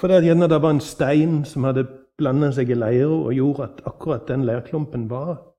For 0.00 0.08
det 0.08 0.22
gjerne 0.24 0.48
det 0.48 0.62
var 0.62 0.72
en 0.72 0.80
stein 0.80 1.42
som 1.44 1.66
hadde 1.68 1.84
blanda 2.16 2.48
seg 2.56 2.72
i 2.72 2.78
leira 2.78 3.12
og 3.12 3.34
gjorde 3.36 3.66
at 3.66 3.82
akkurat 3.84 4.24
den 4.28 4.46
leirklumpen 4.48 5.10
var 5.10 5.49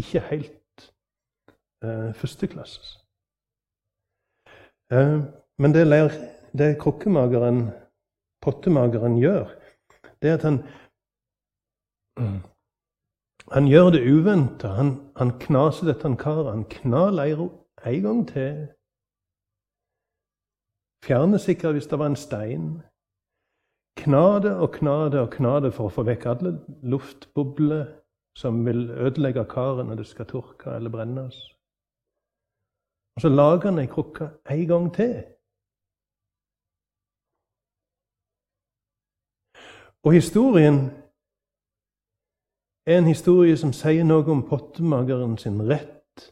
ikke 0.00 0.22
helt 0.30 0.86
eh, 1.84 2.10
førsteklasses. 2.14 2.96
Eh, 4.92 5.20
men 5.58 5.74
det, 5.74 5.86
lærer, 5.86 6.16
det 6.58 6.78
krokkemageren, 6.82 7.68
pottemageren, 8.42 9.18
gjør, 9.18 9.54
det 10.22 10.30
er 10.30 10.34
at 10.34 10.48
han 10.48 10.62
han 13.52 13.66
gjør 13.66 13.90
det 13.90 14.12
uventa. 14.12 14.68
Han, 14.68 15.10
han 15.16 15.38
knaser 15.38 15.86
dette 15.86 16.16
karet. 16.16 16.50
Han 16.50 16.64
knar 16.64 17.10
leira 17.10 17.48
en 17.86 18.02
gang 18.02 18.28
til. 18.28 18.68
Fjerner 21.04 21.38
sikkert 21.38 21.76
hvis 21.76 21.86
det 21.86 21.98
var 21.98 22.06
en 22.06 22.16
stein. 22.16 22.82
Knade 23.96 24.56
og 24.56 24.72
knade 24.72 25.20
og 25.20 25.30
knade 25.30 25.70
for 25.72 25.88
å 25.88 25.92
få 25.92 26.06
vekk 26.08 26.26
alle 26.26 26.54
luftbobler 26.82 27.84
som 28.36 28.66
vil 28.66 28.90
ødelegge 28.90 29.44
karet 29.44 29.86
når 29.86 29.94
det 29.94 30.06
skal 30.06 30.26
tørke 30.26 30.70
eller 30.70 30.90
brennes. 30.90 31.36
Og 33.14 33.20
så 33.20 33.28
lager 33.28 33.70
han 33.70 33.78
ei 33.78 33.86
krukke 33.86 34.28
en 34.50 34.66
gang 34.68 34.94
til. 34.94 35.14
Og 40.04 40.12
historien 40.12 40.90
er 42.86 42.98
en 42.98 43.08
historie 43.08 43.56
som 43.56 43.72
sier 43.72 44.04
noe 44.04 44.26
om 44.28 44.42
pottemageren 44.48 45.38
sin 45.38 45.62
rett 45.70 46.26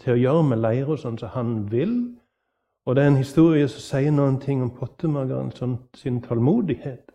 til 0.00 0.14
å 0.14 0.20
gjøre 0.20 0.44
med 0.48 0.62
leira 0.62 0.96
sånn 0.96 1.18
som 1.20 1.34
han 1.34 1.56
vil. 1.72 1.92
Og 2.86 2.96
det 2.96 3.04
er 3.04 3.10
en 3.12 3.20
historie 3.20 3.68
som 3.68 3.82
sier 3.84 4.14
noen 4.14 4.38
ting 4.40 4.62
om 4.62 4.72
pottemageren 4.72 5.52
sin 5.96 6.22
tålmodighet. 6.24 7.13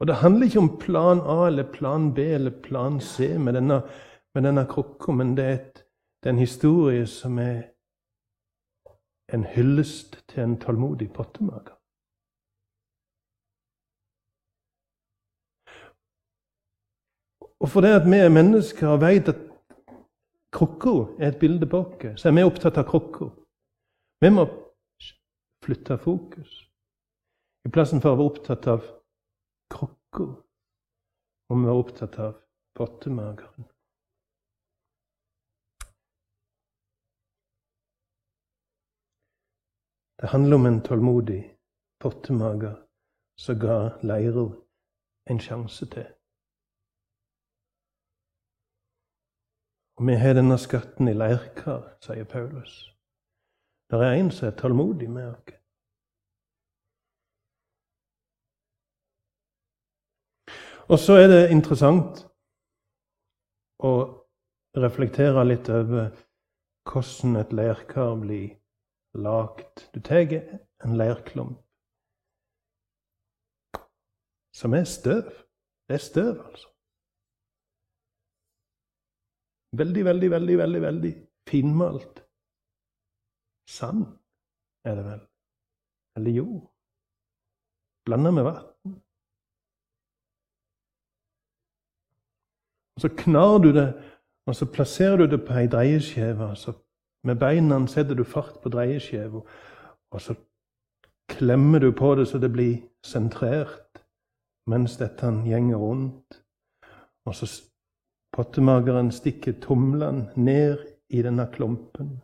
Og 0.00 0.06
det 0.06 0.14
handler 0.14 0.46
ikke 0.46 0.58
om 0.58 0.78
plan 0.78 1.20
A 1.20 1.46
eller 1.46 1.72
plan 1.72 2.14
B 2.14 2.18
eller 2.18 2.50
plan 2.62 3.00
C 3.00 3.38
med 3.38 3.52
denne, 3.52 3.82
med 4.34 4.42
denne 4.42 4.66
krukka, 4.66 5.12
men 5.12 5.36
det 5.36 5.44
er, 5.44 5.54
et, 5.54 5.84
det 6.22 6.28
er, 6.28 6.34
en 6.34 6.38
historie 6.38 7.06
som 7.06 7.38
er 7.38 7.62
en 9.32 9.44
hyllest 9.44 10.18
til 10.28 10.42
en 10.42 10.58
tålmodig 10.60 11.12
pottemaker. 11.12 11.78
Og 17.60 17.68
fordi 17.68 17.94
at 17.96 18.04
vi 18.10 18.18
er 18.20 18.28
mennesker 18.28 18.88
og 18.88 19.00
vet 19.00 19.28
at 19.28 19.40
krukka 20.52 20.90
er 21.18 21.28
et 21.28 21.38
bilde 21.38 21.66
på 21.66 21.78
oss, 21.78 22.20
så 22.20 22.28
er 22.28 22.36
vi 22.36 22.44
opptatt 22.44 22.76
av 22.78 22.84
krukka. 22.90 23.30
Vi 24.20 24.30
må 24.30 24.44
flytte 25.64 25.98
fokus. 25.98 26.60
I 27.64 27.72
plassen 27.72 28.02
for 28.02 28.12
å 28.12 28.18
være 28.18 28.28
opptatt 28.28 28.68
av 28.68 28.84
krukka, 29.74 30.26
og 31.50 31.60
vi 31.60 31.70
er 31.70 31.80
opptatt 31.82 32.18
av 32.22 32.36
pottemageren. 32.78 33.68
Det 40.20 40.30
handler 40.32 40.56
om 40.56 40.66
en 40.66 40.82
tålmodig 40.82 41.42
pottemager 42.00 42.76
som 43.36 43.58
ga 43.58 43.78
leira 44.02 44.46
en 45.30 45.40
sjanse 45.40 45.86
til. 45.90 46.06
Og 49.98 50.06
vi 50.06 50.14
har 50.18 50.34
denne 50.34 50.56
skatten 50.58 51.08
i 51.08 51.14
leirkar, 51.14 51.84
sier 52.02 52.24
Paulus. 52.24 52.72
Det 53.90 54.00
er 54.00 54.16
en 54.18 54.30
som 54.34 54.48
er 54.48 54.56
tålmodig 54.58 55.10
med 55.10 55.28
oss. 55.28 55.63
Og 60.88 60.98
så 61.00 61.16
er 61.22 61.28
det 61.32 61.52
interessant 61.54 62.26
å 63.84 63.92
reflektere 64.76 65.44
litt 65.46 65.70
over 65.72 66.10
hvordan 66.84 67.38
et 67.40 67.54
leirkar 67.56 68.16
blir 68.20 68.50
lagd. 69.16 69.86
Du 69.94 70.00
tar 70.04 70.28
en 70.84 70.98
leirklump 71.00 71.60
som 74.54 74.74
er 74.74 74.84
støv. 74.84 75.30
Det 75.88 75.96
er 75.98 76.04
støv, 76.04 76.36
altså. 76.44 76.68
Veldig, 79.74 80.04
veldig, 80.04 80.30
veldig, 80.30 80.58
veldig, 80.58 80.82
veldig 80.82 81.12
finmalt. 81.48 82.20
Sand 83.68 84.04
er 84.84 84.94
det 84.94 85.04
vel. 85.08 85.24
Eller 86.16 86.30
jord. 86.30 86.62
Blanda 88.06 88.30
med 88.30 88.46
vann. 88.46 88.73
Og 92.96 93.00
Så 93.00 93.08
knar 93.08 93.58
du 93.58 93.72
det, 93.72 93.94
og 94.46 94.54
så 94.54 94.66
plasserer 94.66 95.16
du 95.16 95.26
det 95.26 95.46
på 95.46 95.52
ei 95.52 95.66
dreieskive. 95.66 96.54
Med 97.24 97.36
beina 97.36 97.86
setter 97.86 98.14
du 98.14 98.24
fart 98.24 98.60
på 98.62 98.68
dreieskiva, 98.68 99.40
og 100.10 100.20
så 100.20 100.34
klemmer 101.28 101.78
du 101.78 101.92
på 101.92 102.14
det 102.14 102.28
så 102.28 102.38
det 102.38 102.52
blir 102.52 102.82
sentrert 103.04 104.04
mens 104.66 104.96
dette 104.96 105.26
gjenger 105.46 105.76
rundt. 105.76 106.42
Og 107.26 107.34
så 107.34 107.48
pottemageren 108.36 109.10
stikker 109.12 109.60
tomlene 109.60 110.28
ned 110.36 110.78
i 111.08 111.22
denne 111.22 111.46
klumpen. 111.52 112.20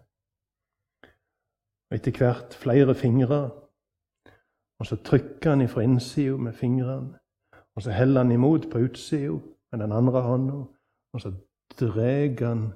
Og 1.90 1.96
etter 1.96 2.12
hvert 2.18 2.54
flere 2.54 2.94
fingre. 2.94 3.50
Og 4.80 4.86
så 4.86 4.96
trykker 4.96 5.50
han 5.50 5.60
ifra 5.60 5.82
innsida 5.82 6.36
med 6.36 6.52
fingrene. 6.52 7.18
Og 7.76 7.82
så 7.82 7.90
heller 7.90 8.22
han 8.22 8.32
imot 8.32 8.70
på 8.70 8.78
utsida 8.78 9.38
med 9.72 9.80
den 9.82 9.92
andre 9.92 10.22
hånda. 10.22 10.58
Og 11.12 11.20
så 11.20 11.32
drar 11.80 12.46
han 12.46 12.72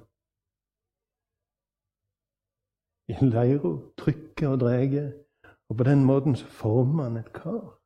i 3.07 3.15
leira, 3.21 3.71
trykker 3.97 4.47
og 4.49 4.59
drar. 4.59 5.11
Og 5.69 5.77
på 5.77 5.83
den 5.83 6.05
måten 6.05 6.35
så 6.35 6.45
former 6.45 7.03
han 7.03 7.17
et 7.17 7.33
kar. 7.33 7.79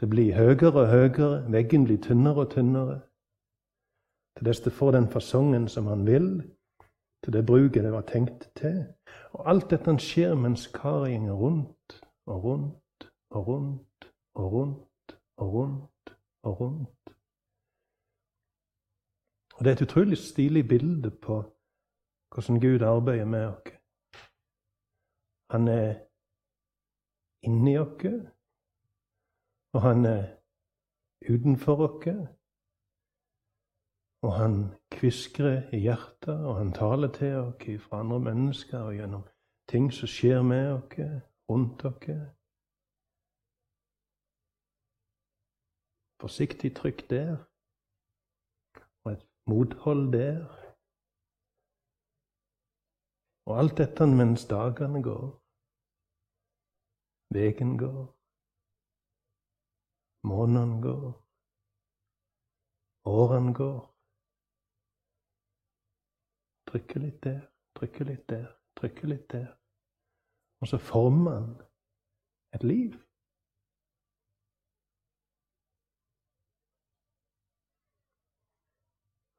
Det 0.00 0.10
blir 0.10 0.34
høyere 0.34 0.72
og 0.72 0.88
høyere, 0.88 1.52
veggen 1.52 1.84
blir 1.84 2.00
tynnere 2.02 2.46
og 2.46 2.50
tynnere. 2.50 3.00
Til 4.36 4.46
dess 4.46 4.60
det 4.60 4.72
får 4.72 4.90
den 4.90 5.08
fasongen 5.08 5.68
som 5.68 5.86
han 5.86 6.06
vil, 6.06 6.42
til 7.24 7.32
det 7.32 7.46
bruket 7.46 7.84
det 7.84 7.92
var 7.92 8.08
tenkt 8.08 8.50
til. 8.56 8.84
Og 9.32 9.50
alt 9.50 9.70
dette 9.70 9.94
skjer 9.98 10.34
mens 10.34 10.66
karet 10.74 11.20
går 11.20 11.38
rundt 11.38 12.00
og 12.26 12.44
rundt 12.44 13.10
og 13.30 13.46
rundt 13.46 14.10
og 14.34 14.52
rundt 14.52 15.16
og 15.36 15.54
rundt 15.54 16.16
og 16.42 16.60
rundt. 16.60 17.01
Og 19.62 19.64
Det 19.64 19.70
er 19.70 19.76
et 19.76 19.90
utrolig 19.90 20.18
stilig 20.18 20.68
bilde 20.68 21.10
på 21.10 21.34
hvordan 22.34 22.60
Gud 22.60 22.80
arbeider 22.80 23.24
med 23.24 23.46
oss. 23.46 23.72
Han 25.50 25.68
er 25.68 25.94
inni 27.42 27.78
oss, 27.78 28.26
og 29.72 29.82
han 29.82 30.04
er 30.04 30.24
utenfor 31.34 31.76
oss. 31.86 32.08
Og 34.22 34.32
han 34.32 34.74
kviskrer 34.90 35.70
i 35.74 35.78
hjertet, 35.78 36.44
og 36.46 36.56
han 36.56 36.72
taler 36.72 37.12
til 37.12 37.36
oss 37.36 37.82
fra 37.84 38.00
andre 38.00 38.20
mennesker 38.20 38.78
og 38.78 38.94
gjennom 38.94 39.22
ting 39.68 39.92
som 39.92 40.08
skjer 40.08 40.42
med 40.42 40.72
oss, 40.72 41.22
rundt 41.50 41.84
oss. 41.84 42.10
Forsiktig 46.20 46.76
trykk 46.76 47.10
der, 47.10 47.36
mothold 49.50 50.12
der. 50.12 50.40
Og 53.46 53.58
alt 53.58 53.78
dette 53.78 54.06
mens 54.06 54.44
dagene 54.46 55.02
går, 55.02 55.24
veken 57.34 57.72
går, 57.78 58.02
månedene 60.30 60.78
går, 60.86 61.08
årene 63.04 63.54
går. 63.60 63.80
Trykke 66.70 67.02
litt 67.04 67.20
der, 67.24 67.40
trykke 67.76 68.04
litt 68.04 68.28
der, 68.30 68.46
trykke 68.78 69.10
litt 69.10 69.26
der. 69.32 69.48
Og 70.62 70.70
så 70.70 70.78
former 70.78 71.30
han 71.40 71.50
et 72.54 72.62
liv. 72.62 72.94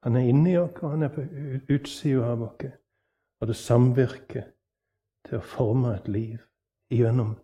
Han 0.03 0.15
er 0.15 0.27
inni 0.27 0.57
oss, 0.57 0.81
og 0.81 0.89
han 0.89 1.03
er 1.03 1.11
på 1.13 1.23
utsida 1.71 2.33
av 2.33 2.41
oss. 2.43 2.65
Og 3.41 3.47
det 3.47 3.55
samvirker 3.55 4.49
til 5.27 5.39
å 5.39 5.47
forme 5.47 5.93
et 5.95 6.07
liv 6.11 6.41
gjennom 6.91 7.37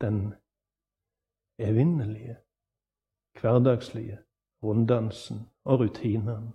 den 0.00 0.34
evinnelige, 1.60 2.36
hverdagslige 3.40 4.18
runddansen 4.64 5.46
og 5.64 5.80
rutinene 5.80 6.52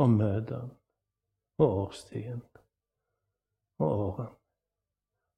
og 0.00 0.10
møtene 0.10 0.76
og 1.58 1.76
årstiden 1.84 2.42
og 3.80 3.88
årene. 3.88 4.32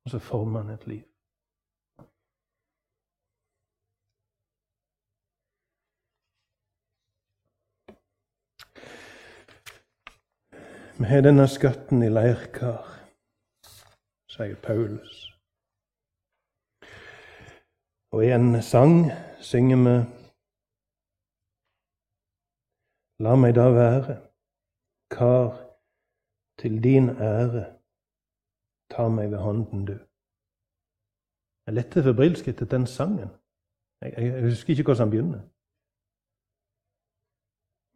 Og 0.07 0.11
så 0.11 0.19
former 0.23 0.63
han 0.63 0.75
et 0.75 0.87
liv. 0.87 1.05
Vi 10.99 11.05
har 11.05 11.21
denne 11.21 11.45
skatten 11.49 12.01
i 12.03 12.09
leirkar, 12.09 12.87
sier 14.33 14.57
Paulus. 14.65 15.27
Og 18.17 18.23
i 18.25 18.31
en 18.33 18.63
sang 18.65 19.11
synger 19.45 19.83
vi 19.83 19.97
La 23.27 23.35
meg 23.37 23.53
da 23.57 23.67
være 23.73 24.17
kar 25.13 25.53
til 26.61 26.81
din 26.85 27.09
ære, 27.11 27.65
ta 28.93 29.09
meg 29.09 29.31
ved 29.31 29.39
hånden, 29.39 29.85
du. 29.85 29.97
Jeg 31.67 31.75
lette 31.77 32.05
febrilsk 32.09 32.49
etter 32.49 32.67
den 32.73 32.87
sangen. 32.87 33.31
Jeg, 34.01 34.15
jeg, 34.17 34.43
husker 34.49 34.71
ikke 34.71 34.83
hvordan 34.83 35.07
den 35.07 35.11
begynner. 35.11 35.43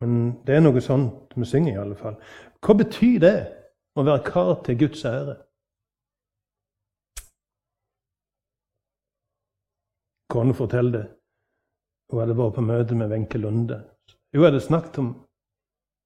Men 0.00 0.40
det 0.46 0.56
er 0.56 0.64
noe 0.64 0.80
sånt 0.80 1.34
vi 1.36 1.46
synger, 1.48 1.74
i 1.74 1.80
alle 1.82 1.96
fall. 1.98 2.16
Hva 2.64 2.76
betyr 2.80 3.18
det 3.22 3.36
å 3.96 4.04
være 4.06 4.24
kar 4.24 4.52
til 4.64 4.78
Guds 4.80 5.04
ære? 5.04 5.36
Kona 10.30 10.54
forteller 10.54 10.94
det. 10.94 11.06
Hun 12.10 12.22
hadde 12.22 12.38
vært 12.38 12.56
på 12.56 12.64
møte 12.64 12.96
med 12.98 13.10
Wenche 13.10 13.38
Lunde. 13.38 13.82
Hun 14.34 14.46
hadde 14.46 14.62
snakket 14.62 15.02
om 15.02 15.10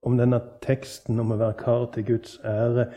om 0.05 0.19
denne 0.21 0.41
teksten 0.65 1.21
om 1.21 1.33
å 1.33 1.41
være 1.41 1.59
kar 1.61 1.87
til 1.95 2.07
Guds 2.13 2.37
ære. 2.45 2.89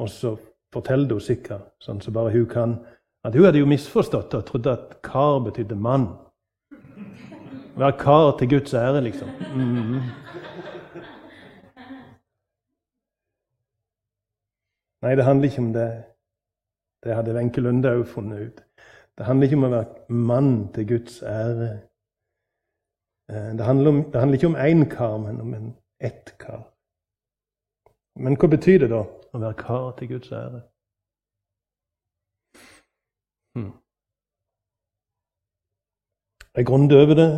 Og 0.00 0.08
så 0.10 0.34
forteller 0.74 1.12
hun 1.12 1.24
sikkert, 1.24 1.68
sånn 1.84 2.00
som 2.02 2.16
bare 2.16 2.32
hun 2.34 2.46
kan, 2.50 2.78
at 3.24 3.36
hun 3.36 3.46
hadde 3.46 3.60
jo 3.60 3.68
misforstått 3.68 4.34
og 4.36 4.46
trodde 4.48 4.72
at 4.72 4.96
kar 5.04 5.42
betydde 5.44 5.76
mann. 5.76 6.08
Være 7.76 7.98
kar 7.98 8.36
til 8.38 8.48
Guds 8.48 8.74
ære, 8.74 9.00
liksom. 9.00 9.28
Mm. 9.28 10.00
Nei, 15.02 15.14
det 15.16 15.24
handler 15.24 15.48
ikke 15.48 15.58
om 15.62 15.72
det. 15.72 16.04
Det 17.04 17.14
hadde 17.14 17.34
Wenche 17.34 17.60
Lunde 17.60 17.90
òg 17.90 18.06
funnet 18.06 18.46
ut. 18.46 18.60
Det 19.18 19.26
handler 19.26 19.46
ikke 19.46 19.56
om 19.56 19.66
å 19.66 19.72
være 19.72 20.20
mann 20.30 20.52
til 20.74 20.86
Guds 20.88 21.22
ære. 21.22 21.70
Eh, 23.28 23.50
det 23.58 23.66
handler, 23.66 23.90
om, 23.90 23.98
det 24.12 24.20
handler 24.20 24.38
ikke 24.38 24.52
om 24.52 24.56
én 24.56 24.86
kar, 24.90 25.18
men 25.18 25.40
om 25.40 25.54
en 25.54 25.74
ett 26.00 26.34
kar. 26.38 26.62
Men 28.16 28.38
hva 28.38 28.48
betyr 28.54 28.78
det 28.84 28.90
da 28.94 29.02
å 29.02 29.42
være 29.42 29.58
kar 29.58 29.90
til 29.98 30.14
Guds 30.14 30.32
ære? 30.32 30.62
Hmm. 33.54 33.72
Jeg 36.54 36.66
grunnet 36.66 36.96
over 36.96 37.14
det, 37.18 37.30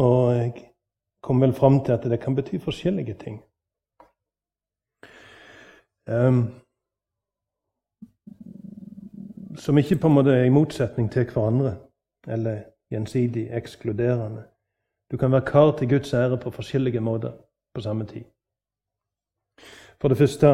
og 0.00 0.36
jeg 0.36 0.52
kom 1.22 1.40
vel 1.42 1.52
fram 1.52 1.84
til 1.84 1.92
at 1.92 2.08
det 2.08 2.20
kan 2.20 2.34
bety 2.34 2.58
forskjellige 2.58 3.14
ting. 3.20 3.42
Um, 6.10 6.60
som 9.56 9.78
ikke 9.78 9.98
på 10.00 10.08
en 10.08 10.14
måte 10.14 10.32
er 10.34 10.44
i 10.48 10.54
motsetning 10.54 11.10
til 11.12 11.28
hverandre, 11.30 11.76
eller 12.26 12.62
gjensidig 12.90 13.50
ekskluderende. 13.52 14.44
Du 15.10 15.16
kan 15.16 15.32
være 15.32 15.46
kar 15.46 15.76
til 15.78 15.88
Guds 15.88 16.14
ære 16.14 16.38
på 16.38 16.50
forskjellige 16.50 17.00
måter 17.00 17.32
på 17.74 17.80
samme 17.80 18.06
tid. 18.06 18.24
For 20.00 20.08
det 20.08 20.18
første 20.18 20.46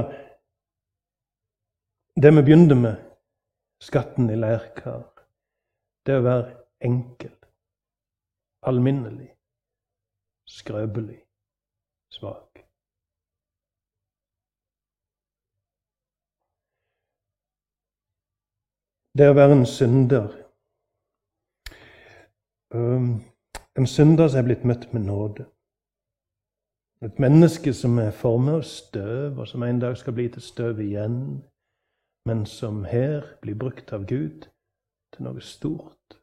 Det 2.22 2.36
vi 2.36 2.42
begynte 2.42 2.74
med, 2.74 2.94
skatten 3.80 4.30
i 4.30 4.36
leirkar, 4.36 5.02
det 6.06 6.14
å 6.16 6.22
være 6.24 6.54
enkel, 6.80 7.34
alminnelig, 8.62 9.35
skrøpelig, 10.46 11.18
svak. 12.10 12.62
Det 19.16 19.30
å 19.30 19.36
være 19.36 19.56
en 19.56 19.66
synder 19.66 20.42
En 22.76 23.86
synder 23.86 24.28
som 24.28 24.38
er 24.40 24.44
blitt 24.48 24.64
møtt 24.68 24.88
med 24.92 25.04
nåde. 25.06 25.44
Et 27.04 27.18
menneske 27.20 27.72
som 27.76 27.98
er 27.98 28.10
formet 28.10 28.54
av 28.58 28.62
støv, 28.64 29.38
og 29.38 29.48
som 29.48 29.62
en 29.62 29.80
dag 29.80 29.96
skal 30.00 30.16
bli 30.16 30.28
til 30.32 30.42
støv 30.42 30.80
igjen, 30.80 31.18
men 32.26 32.46
som 32.46 32.84
her 32.84 33.36
blir 33.42 33.54
brukt 33.54 33.92
av 33.92 34.06
Gud 34.08 34.48
til 35.14 35.28
noe 35.28 35.44
stort. 35.44 36.15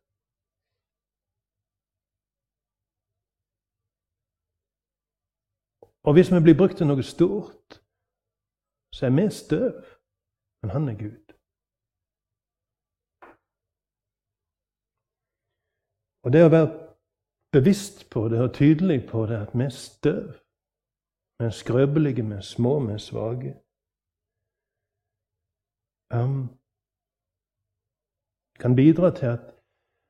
Og 6.03 6.13
hvis 6.13 6.31
vi 6.33 6.39
blir 6.43 6.57
brukt 6.57 6.77
til 6.77 6.87
noe 6.87 7.03
stort, 7.03 7.79
så 8.95 9.05
er 9.07 9.13
vi 9.17 9.29
støv, 9.31 9.73
men 10.61 10.69
han 10.75 10.89
er 10.91 10.97
Gud. 11.03 11.23
Og 16.23 16.33
det 16.33 16.43
å 16.45 16.51
være 16.55 16.69
bevisst 17.55 18.09
på 18.13 18.27
det 18.31 18.39
og 18.41 18.53
tydelig 18.55 18.99
på 19.11 19.25
det, 19.29 19.39
at 19.45 19.51
vi 19.57 19.63
er 19.63 19.75
støv. 19.75 20.27
Vi 21.39 21.45
er 21.49 21.55
skrøpelige, 21.61 22.25
vi 22.29 22.35
er 22.35 22.47
små, 22.55 22.79
vi 22.87 22.93
er 22.93 23.03
svake. 23.09 23.53
Um, 26.13 26.43
kan 28.61 28.75
bidra 28.75 29.09
til 29.15 29.25
at 29.25 29.45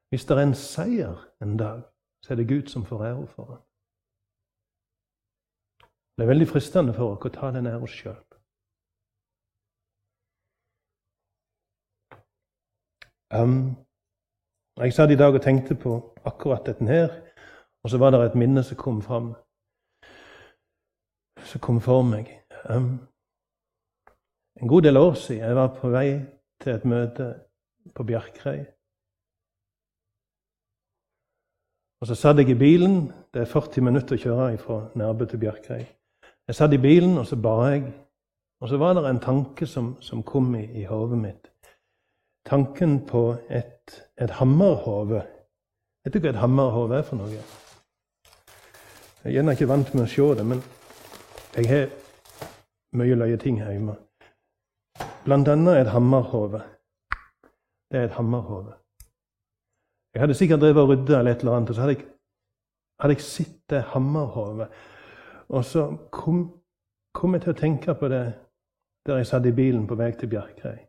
hvis 0.10 0.26
det 0.26 0.38
er 0.38 0.44
en 0.44 0.56
seier 0.56 1.16
en 1.42 1.58
dag, 1.58 1.82
så 2.24 2.34
er 2.34 2.38
det 2.38 2.50
Gud 2.50 2.68
som 2.70 2.86
får 2.86 3.06
ære 3.06 3.28
for 3.28 3.46
den. 3.46 3.62
Det 6.18 6.24
er 6.24 6.28
veldig 6.30 6.48
fristende 6.48 6.94
for 6.94 7.16
oss 7.16 7.26
å 7.26 7.34
ta 7.34 7.50
den 7.56 7.68
oss 7.74 7.94
sjøl. 7.98 8.20
Um, 13.34 13.74
jeg 14.78 14.94
satt 14.94 15.10
i 15.10 15.18
dag 15.18 15.34
og 15.34 15.42
tenkte 15.42 15.74
på 15.76 15.96
akkurat 16.26 16.68
dette 16.70 16.86
her, 16.86 17.16
og 17.82 17.90
så 17.90 17.98
var 17.98 18.14
det 18.14 18.20
et 18.28 18.38
minne 18.38 18.62
som 18.64 18.78
kom 18.78 19.02
fram. 19.02 19.32
Som 21.50 21.62
kom 21.66 21.82
for 21.82 22.06
meg. 22.06 22.30
Um, 22.70 23.08
en 24.62 24.70
god 24.70 24.86
del 24.86 25.02
år 25.02 25.18
siden 25.18 25.48
jeg 25.48 25.56
var 25.58 25.74
på 25.80 25.90
vei 25.90 26.08
til 26.62 26.76
et 26.76 26.86
møte 26.86 27.32
på 27.96 28.06
Bjerkreim. 28.06 28.70
Og 32.04 32.08
så 32.08 32.16
satt 32.20 32.38
jeg 32.38 32.54
i 32.54 32.60
bilen. 32.60 33.10
Det 33.34 33.42
er 33.42 33.50
40 33.50 33.82
minutter 33.82 34.14
å 34.14 34.22
kjøre 34.22 34.62
fra 34.62 34.80
Nærbø 35.00 35.26
til 35.26 35.42
Bjerkreim. 35.42 35.90
Jeg 36.48 36.56
satt 36.56 36.74
i 36.74 36.82
bilen, 36.82 37.18
og 37.18 37.26
så 37.26 37.36
ba 37.40 37.56
jeg. 37.72 37.88
Og 38.62 38.70
så 38.70 38.78
var 38.78 38.94
det 38.94 39.10
en 39.10 39.20
tanke 39.20 39.68
som, 39.68 39.96
som 40.02 40.24
kom 40.24 40.56
i, 40.56 40.64
i 40.82 40.86
hodet 40.88 41.18
mitt 41.20 41.54
tanken 42.46 43.06
på 43.06 43.36
et, 43.50 44.04
et 44.22 44.32
hammerhove. 44.32 45.24
Vet 46.04 46.14
du 46.14 46.20
hva 46.20 46.34
et 46.34 46.42
hammerhove 46.42 46.98
er 46.98 47.06
for 47.08 47.20
noe? 47.20 47.44
Jeg 49.24 49.30
er 49.30 49.36
gjerne 49.38 49.56
ikke 49.56 49.70
vant 49.72 49.94
med 49.96 50.04
å 50.04 50.12
se 50.12 50.30
det, 50.38 50.46
men 50.48 50.64
jeg 51.56 51.70
har 51.70 51.86
mye 53.00 53.16
løye 53.16 53.40
ting 53.40 53.62
hjemme. 53.62 53.96
Blant 55.24 55.48
annet 55.48 55.86
et 55.86 55.94
hammerhove. 55.94 56.60
Det 57.92 58.02
er 58.02 58.10
et 58.10 58.18
hammerhove. 58.18 58.74
Jeg 60.14 60.22
hadde 60.22 60.36
sikkert 60.38 60.62
drevet 60.62 60.84
og 60.84 60.90
rydda 60.92 61.20
eller 61.20 61.40
eller 61.40 61.70
og 61.70 61.76
så 61.76 61.82
hadde 61.82 61.96
jeg, 61.96 62.06
hadde 63.02 63.16
jeg 63.16 63.26
sett 63.26 63.56
det 63.70 63.82
hammerhodet. 63.94 64.68
Og 65.54 65.66
så 65.66 65.98
kom, 66.12 66.52
kom, 67.14 67.34
jeg 67.36 67.44
til 67.44 67.54
å 67.54 67.60
tenke 67.60 67.94
på 67.98 68.08
det 68.10 68.24
der 69.06 69.18
jeg 69.20 69.28
satt 69.30 69.46
i 69.46 69.52
bilen 69.54 69.88
på 69.88 69.96
vei 70.00 70.12
til 70.18 70.30
Bjerkreim. 70.32 70.88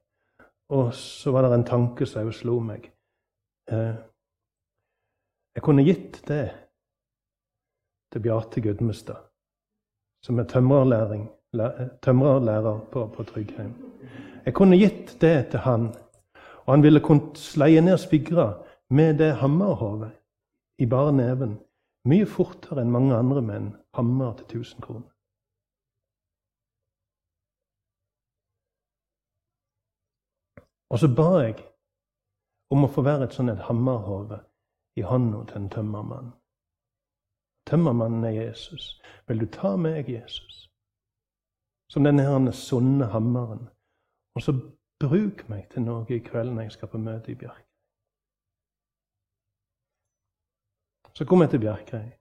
Og 0.73 0.95
så 0.97 1.31
var 1.35 1.43
det 1.45 1.53
en 1.59 1.67
tanke 1.69 2.07
som 2.09 2.33
slo 2.33 2.61
meg. 2.65 2.87
Eh, 3.69 3.97
jeg 5.55 5.63
kunne 5.63 5.85
gitt 5.85 6.23
det 6.29 6.51
til 8.13 8.21
Bjarte 8.25 8.61
Gudmestad, 8.65 9.21
som 10.25 10.39
er 10.39 10.45
tømrerlærer 10.49 12.79
på, 12.93 13.07
på 13.07 13.23
Tryggheim. 13.29 13.75
Jeg 14.47 14.55
kunne 14.55 14.81
gitt 14.81 15.21
det 15.21 15.49
til 15.53 15.61
han, 15.67 15.83
og 16.65 16.71
han 16.73 16.83
ville 16.83 17.05
kunnet 17.05 17.39
sleie 17.39 17.81
ned 17.85 17.99
spigra 18.01 18.53
med 18.91 19.19
det 19.21 19.35
hammerhodet 19.43 20.11
i 20.79 20.87
bare 20.87 21.13
neven 21.13 21.59
mye 22.09 22.27
fortere 22.29 22.83
enn 22.83 22.93
mange 22.93 23.17
andre 23.17 23.43
menn 23.45 23.73
hammer 23.97 24.33
til 24.37 24.61
1000 24.61 24.83
kroner. 24.83 25.11
Og 30.91 30.99
så 30.99 31.09
ba 31.11 31.31
jeg 31.43 31.57
om 32.71 32.85
å 32.87 32.91
få 32.95 33.03
være 33.03 33.27
et 33.27 33.35
sånn 33.35 33.51
et 33.51 33.65
hammerhove 33.67 34.39
i 34.99 35.03
hånda 35.03 35.41
til 35.49 35.63
en 35.63 35.71
tømmermann. 35.71 36.33
Tømmermannen 37.67 38.25
er 38.29 38.37
Jesus. 38.37 39.01
Vil 39.27 39.41
du 39.41 39.47
ta 39.51 39.75
meg, 39.81 40.09
Jesus, 40.09 40.69
som 41.91 42.07
denne 42.07 42.53
sunne 42.53 43.09
hammeren, 43.11 43.69
og 44.35 44.43
så 44.43 44.55
bruk 45.03 45.49
meg 45.49 45.69
til 45.73 45.87
noe 45.89 46.07
i 46.13 46.21
kveld 46.23 46.55
når 46.55 46.69
jeg 46.69 46.77
skal 46.77 46.91
på 46.93 47.01
møte 47.03 47.33
i 47.33 47.39
Bjerkreim. 47.39 47.71
Så 51.15 51.25
kom 51.25 51.43
jeg 51.43 51.51
til 51.51 51.63
Bjerkreim. 51.67 52.13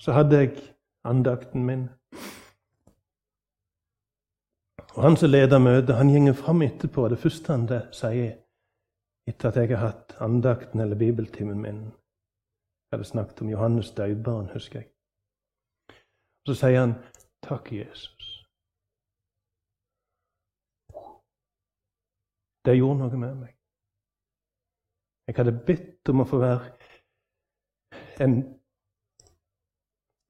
Så 0.00 0.12
hadde 0.12 0.36
jeg 0.36 0.56
andakten 1.04 1.64
min. 1.64 1.88
Og 4.96 5.02
Han 5.02 5.16
som 5.16 5.30
leder 5.30 5.58
møtet, 5.58 5.96
han 5.96 6.10
gjenger 6.10 6.32
fram 6.32 6.62
etterpå. 6.62 7.08
Det 7.08 7.18
første 7.18 7.52
han 7.52 7.66
det 7.68 7.82
sier 7.92 8.36
etter 9.28 9.48
at 9.48 9.56
jeg 9.56 9.76
har 9.76 9.90
hatt 9.90 10.16
andakten 10.20 10.80
eller 10.80 10.96
bibeltimen 10.96 11.60
min 11.60 11.80
Jeg 11.84 12.98
hadde 12.98 13.04
snakket 13.04 13.40
om 13.42 13.48
Johannes 13.50 13.90
døperen, 13.90 14.48
husker 14.52 14.80
jeg. 14.80 14.88
Og 16.46 16.54
Så 16.54 16.54
sier 16.54 16.80
han, 16.80 16.94
'Takk, 17.42 17.72
Jesus'. 17.72 18.46
Det 22.64 22.76
gjorde 22.76 22.98
noe 22.98 23.16
med 23.16 23.34
meg. 23.34 23.56
Jeg 25.26 25.36
hadde 25.36 25.64
bedt 25.66 26.08
om 26.08 26.20
å 26.20 26.24
få 26.24 26.38
være 26.38 26.70
en 28.20 28.55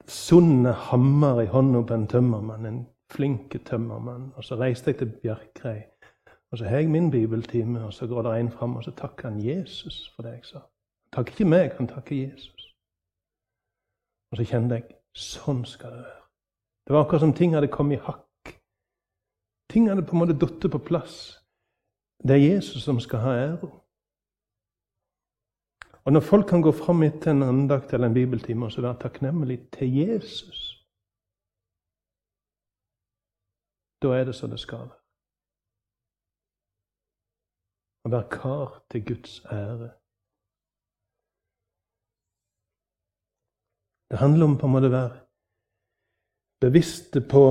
sunn 0.06 0.66
hammer 0.66 1.42
i 1.42 1.46
hånda 1.50 1.82
på 1.86 1.94
en 1.94 2.06
tømmermann. 2.06 2.66
En 2.66 2.86
flinke 3.12 3.58
tømmermann. 3.58 4.32
Og 4.36 4.44
så 4.44 4.58
reiste 4.60 4.90
jeg 4.90 4.98
til 4.98 5.12
Bjerkreim. 5.22 5.90
Og 6.50 6.58
så 6.58 6.64
har 6.64 6.76
jeg 6.76 6.90
min 6.90 7.10
bibeltime, 7.10 7.84
og 7.84 7.92
så 7.92 8.06
går 8.06 8.22
det 8.22 8.40
en 8.40 8.50
fram, 8.50 8.76
og 8.76 8.84
så 8.84 8.90
takker 8.90 9.28
han 9.28 9.40
Jesus 9.40 10.12
for 10.14 10.22
det 10.22 10.32
jeg 10.32 10.44
sa. 10.44 10.58
Han 10.58 11.12
takker 11.12 11.32
ikke 11.32 11.48
meg, 11.48 11.72
han 11.76 11.88
takker 11.88 12.16
Jesus. 12.16 12.74
Og 14.30 14.38
så 14.38 14.46
kjente 14.46 14.78
jeg 14.78 14.96
sånn 15.16 15.64
skal 15.66 15.90
det 15.90 16.04
være. 16.04 16.22
Det 16.86 16.94
var 16.94 17.02
akkurat 17.02 17.24
som 17.24 17.34
ting 17.34 17.54
hadde 17.54 17.70
kommet 17.72 17.98
i 17.98 18.04
hakk. 18.06 18.52
Ting 19.70 19.88
hadde 19.90 20.04
på 20.06 20.14
en 20.14 20.22
måte 20.22 20.38
falt 20.38 20.70
på 20.70 20.78
plass. 20.78 21.16
Det 22.22 22.36
er 22.36 22.54
Jesus 22.54 22.84
som 22.84 23.00
skal 23.00 23.24
ha 23.24 23.34
æra. 23.34 23.70
Og 26.06 26.12
når 26.12 26.20
folk 26.20 26.46
kan 26.48 26.62
gå 26.62 26.72
fram 26.72 27.02
etter 27.02 27.30
en 27.30 27.42
andakt 27.42 27.92
eller 27.92 28.06
en 28.06 28.14
bibeltime 28.14 28.66
og 28.66 28.72
så 28.72 28.80
være 28.80 29.00
takknemlig 29.02 29.58
til 29.74 29.94
Jesus 29.96 30.72
Da 34.02 34.08
er 34.08 34.24
det 34.24 34.34
så 34.34 34.46
det 34.46 34.60
skal 34.60 34.78
være. 34.78 34.98
Å 38.04 38.10
være 38.12 38.28
kar 38.30 38.74
til 38.92 39.06
Guds 39.08 39.38
ære. 39.50 39.88
Det 44.10 44.18
handler 44.20 44.46
om 44.46 44.58
på 44.60 44.68
en 44.68 44.74
måte 44.76 44.90
å 44.92 44.94
være 44.94 45.22
bevisste 46.60 47.24
på 47.32 47.42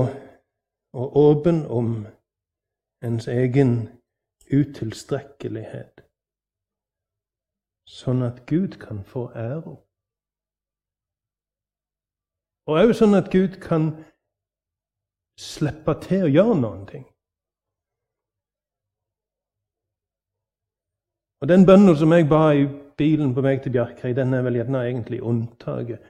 og 0.96 1.16
åpen 1.16 1.66
om 1.66 2.06
ens 3.04 3.28
egen 3.28 3.74
utilstrekkelighet, 4.52 6.05
sånn 7.86 8.22
at 8.26 8.44
Gud 8.46 8.78
kan 8.82 9.04
få 9.04 9.28
ære. 9.34 9.76
Og 12.66 12.80
òg 12.82 12.94
sånn 12.98 13.14
at 13.14 13.30
Gud 13.30 13.60
kan 13.62 13.92
slippe 15.38 15.94
til 16.02 16.26
å 16.26 16.32
gjøre 16.32 16.56
noen 16.60 16.86
ting. 16.90 17.04
Og 21.40 21.48
Den 21.48 21.66
bønnen 21.68 21.96
som 21.96 22.12
jeg 22.12 22.28
ba 22.28 22.50
i 22.56 22.64
bilen 22.98 23.34
på 23.36 23.44
vei 23.44 23.58
til 23.60 23.72
Bjarkreim, 23.72 24.16
den 24.16 24.34
er 24.34 24.42
vel 24.42 24.56
gjerne 24.56 24.82
egentlig 24.88 25.22
unntaket. 25.22 26.02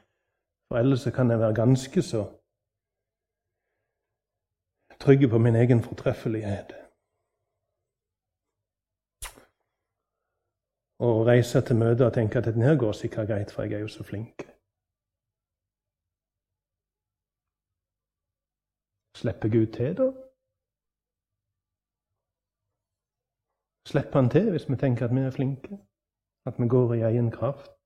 For 0.68 0.78
ellers 0.78 1.04
kan 1.14 1.30
jeg 1.30 1.42
være 1.42 1.54
ganske 1.54 2.02
så 2.02 2.24
trygg 5.02 5.30
på 5.30 5.38
min 5.38 5.56
egen 5.56 5.82
fortreffelighet. 5.82 6.85
Og 10.98 11.26
reise 11.26 11.60
til 11.60 11.76
møtet 11.76 12.06
og 12.06 12.14
tenke 12.14 12.38
at 12.38 12.44
dette 12.44 12.78
går 12.82 12.92
sikkert 12.92 13.28
greit, 13.28 13.50
for 13.52 13.62
jeg 13.62 13.72
er 13.72 13.84
jo 13.86 13.88
så 13.88 14.02
flink. 14.10 14.36
Slipper 19.20 19.48
Gud 19.54 19.68
til, 19.76 19.92
da? 20.00 20.08
Slipper 23.90 24.20
han 24.20 24.30
til 24.30 24.50
hvis 24.50 24.68
vi 24.70 24.76
tenker 24.76 25.04
at 25.06 25.14
vi 25.16 25.20
er 25.20 25.36
flinke? 25.38 25.74
At 26.48 26.54
vi 26.60 26.68
går 26.74 26.94
i 26.94 27.06
egen 27.10 27.30
kraft? 27.38 27.76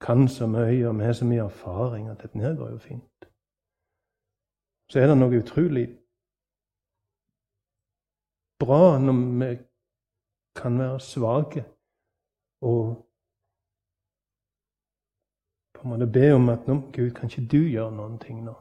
kan 0.00 0.28
så 0.28 0.46
mye, 0.46 0.88
og 0.88 0.98
vi 0.98 1.04
har 1.04 1.12
så 1.12 1.24
mye 1.24 1.44
erfaring 1.44 2.08
at 2.08 2.22
dette 2.22 2.38
her 2.38 2.56
går 2.56 2.70
jo 2.70 2.78
fint. 2.78 3.18
Så 4.90 5.00
er 5.00 5.06
det 5.10 5.16
noe 5.18 5.40
utrolig 5.42 5.86
bra 8.62 8.98
når 9.02 9.16
vi 9.40 9.50
kan 10.60 10.78
være 10.78 11.00
svake 11.00 11.64
og 12.60 13.06
på 15.74 15.82
en 15.82 15.88
måte 15.88 16.12
be 16.12 16.32
om 16.34 16.48
at 16.48 16.66
nå, 16.66 16.74
Gud, 16.94 17.10
kan 17.14 17.28
ikke 17.30 17.48
du 17.52 17.60
gjøre 17.68 17.92
noen 17.96 18.16
ting 18.22 18.44
nå? 18.44 18.54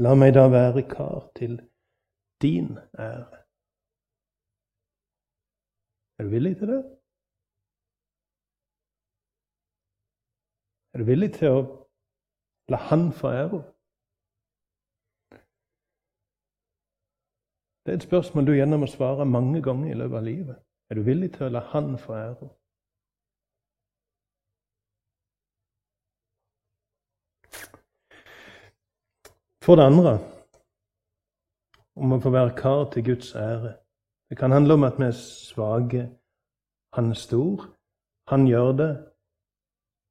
La 0.00 0.14
meg 0.16 0.32
da 0.32 0.46
være 0.48 0.82
kar 0.88 1.26
til 1.36 1.58
din 2.42 2.78
ære. 2.98 3.40
Er 6.18 6.24
du 6.24 6.30
villig 6.30 6.56
til 6.56 6.72
det? 6.72 6.80
Er 10.94 10.98
du 10.98 11.04
villig 11.04 11.30
til 11.36 11.48
å 11.52 11.60
la 12.72 12.80
Han 12.88 13.12
få 13.12 13.34
ære? 13.42 13.60
Det 17.86 17.92
er 17.92 17.96
et 17.96 18.02
spørsmål 18.02 18.46
du 18.46 18.52
gjerne 18.52 18.78
må 18.78 18.86
svare 18.86 19.24
mange 19.26 19.62
ganger 19.62 19.90
i 19.90 19.96
løpet 19.96 20.16
av 20.16 20.24
livet. 20.24 20.56
Er 20.90 20.94
du 20.94 21.02
villig 21.06 21.32
til 21.32 21.46
å 21.46 21.54
la 21.54 21.60
Han 21.72 21.94
få 21.98 22.12
ære? 22.12 22.48
For 29.64 29.76
det 29.76 29.86
andre 29.86 30.18
om 32.00 32.12
å 32.12 32.20
få 32.20 32.30
være 32.32 32.56
kar 32.56 32.86
til 32.92 33.04
Guds 33.04 33.34
ære. 33.36 33.74
Det 34.30 34.38
kan 34.38 34.52
handle 34.52 34.74
om 34.74 34.84
at 34.84 34.98
vi 34.98 35.04
er 35.04 35.16
svake. 35.16 36.06
Han 36.96 37.10
er 37.10 37.18
stor. 37.18 37.66
Han 38.28 38.46
gjør 38.48 38.72
det. 38.76 38.90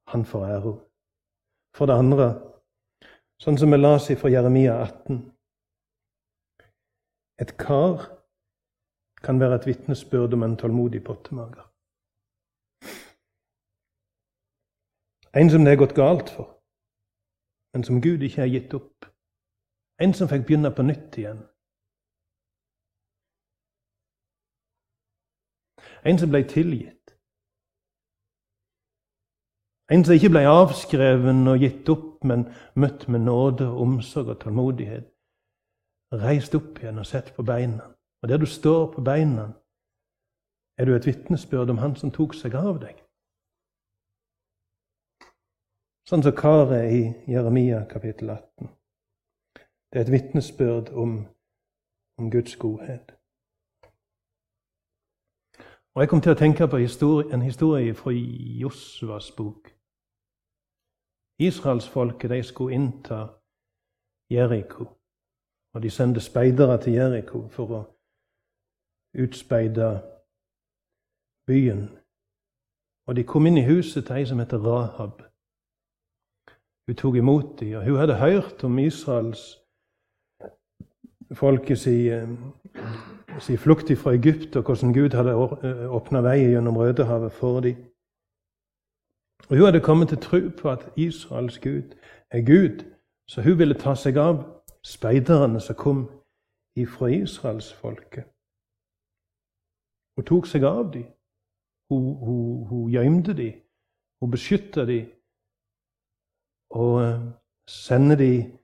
Han 0.08 0.26
får 0.26 0.46
ære. 0.46 0.76
For 1.76 1.86
det 1.86 1.98
andre, 2.02 2.30
sånn 3.42 3.58
som 3.58 3.72
vi 3.72 3.78
las 3.78 4.10
fra 4.20 4.32
Jeremia 4.32 4.80
18 4.84 5.22
Et 7.42 7.58
kar 7.58 8.20
kan 9.24 9.40
være 9.40 9.56
et 9.56 9.66
vitnesbyrd 9.66 10.34
om 10.34 10.44
en 10.44 10.58
tålmodig 10.58 11.04
pottemager. 11.04 11.66
En 15.40 15.50
som 15.50 15.64
det 15.64 15.74
er 15.74 15.82
gått 15.84 15.96
galt 15.96 16.30
for, 16.36 16.48
men 17.74 17.84
som 17.84 18.02
Gud 18.02 18.22
ikke 18.22 18.42
har 18.42 18.52
gitt 18.56 18.74
opp. 18.74 19.06
En 20.02 20.14
som 20.14 20.30
fikk 20.32 20.46
begynne 20.48 20.72
på 20.76 20.84
nytt 20.84 21.18
igjen. 21.22 21.44
En 26.10 26.18
som 26.20 26.32
ble 26.32 26.42
tilgitt. 26.48 27.14
En 29.92 30.06
som 30.06 30.16
ikke 30.16 30.32
ble 30.34 30.44
avskreven 30.48 31.48
og 31.52 31.64
gitt 31.64 31.90
opp, 31.90 32.24
men 32.24 32.48
møtt 32.76 33.08
med 33.08 33.26
nåde, 33.28 33.68
omsorg 33.86 34.36
og 34.36 34.40
tålmodighet. 34.44 35.08
Reist 36.12 36.56
opp 36.56 36.80
igjen 36.82 36.98
og 36.98 37.06
sett 37.06 37.34
på 37.36 37.44
beina. 37.46 37.86
Og 38.22 38.30
der 38.30 38.38
du 38.38 38.46
står 38.46 38.92
på 38.94 39.02
beina, 39.02 39.52
er 40.78 40.86
du 40.86 40.96
et 40.96 41.06
vitnesbyrd 41.06 41.70
om 41.70 41.78
Han 41.78 41.96
som 41.96 42.12
tok 42.12 42.34
seg 42.34 42.56
av 42.56 42.80
deg. 42.82 42.98
Sånn 46.10 46.24
som 46.26 46.34
karet 46.34 46.90
i 46.90 47.02
Jeremia 47.30 47.84
kapittel 47.86 48.32
18. 48.34 48.70
Det 49.92 50.00
er 50.00 50.08
et 50.08 50.12
vitnesbyrd 50.12 50.90
om, 50.98 51.28
om 52.18 52.32
Guds 52.32 52.56
godhet. 52.56 53.14
Og 55.94 56.02
Jeg 56.02 56.10
kom 56.10 56.22
til 56.22 56.34
å 56.34 56.40
tenke 56.40 56.68
på 56.68 56.80
en 56.80 57.42
historie 57.42 57.94
fra 57.94 58.12
Josvas 58.62 59.32
bok. 59.38 59.70
Israelsfolket 61.40 62.46
skulle 62.46 62.76
innta 62.76 63.20
Jeriko. 64.32 64.99
Og 65.74 65.84
de 65.84 65.90
sendte 65.90 66.22
speidere 66.22 66.82
til 66.82 66.94
Jeriko 66.94 67.48
for 67.48 67.74
å 67.74 67.82
utspeide 69.24 70.02
byen. 71.48 71.90
Og 73.08 73.16
de 73.16 73.24
kom 73.24 73.46
inn 73.46 73.58
i 73.58 73.66
huset 73.66 74.06
til 74.06 74.16
ei 74.16 74.26
som 74.26 74.40
heter 74.40 74.62
Rahab. 74.62 75.24
Hun 76.88 76.96
tok 76.96 77.16
imot 77.16 77.60
dem, 77.60 77.76
og 77.78 77.86
hun 77.86 77.98
hadde 77.98 78.18
hørt 78.18 78.64
om 78.64 78.80
Israels 78.80 79.60
folket 81.34 81.80
si 81.80 81.98
si 83.40 83.58
flukt 83.58 83.98
fra 83.98 84.14
Egypt, 84.14 84.56
og 84.56 84.64
hvordan 84.64 84.94
Gud 84.94 85.10
hadde 85.16 85.32
eh, 85.32 85.96
åpna 85.96 86.22
vei 86.22 86.38
gjennom 86.38 86.78
Rødehavet 86.78 87.32
for 87.32 87.60
dem. 87.60 87.76
Og 89.50 89.58
Hun 89.58 89.66
hadde 89.66 89.80
kommet 89.82 90.10
til 90.10 90.18
tro 90.18 90.40
på 90.58 90.70
at 90.70 90.90
Israels 90.96 91.60
Gud 91.60 91.96
er 92.32 92.42
Gud, 92.42 92.84
så 93.28 93.42
hun 93.42 93.58
ville 93.58 93.74
ta 93.74 93.96
seg 93.96 94.18
av 94.18 94.59
speiderne 94.86 95.62
som 95.62 95.76
kom 95.76 96.00
ifra 96.76 97.08
israelsfolket. 97.08 98.26
Hun 100.16 100.26
tok 100.26 100.48
seg 100.48 100.64
av 100.64 100.92
dem. 100.94 101.08
Hun, 101.90 102.16
hun, 102.26 102.68
hun 102.68 102.90
gjemte 102.92 103.34
dem. 103.34 103.62
Hun 104.22 104.32
beskytta 104.32 104.86
dem. 104.86 105.12
Og 106.70 107.00
sender 107.00 107.36
sendte 107.68 108.16
dem 108.16 108.58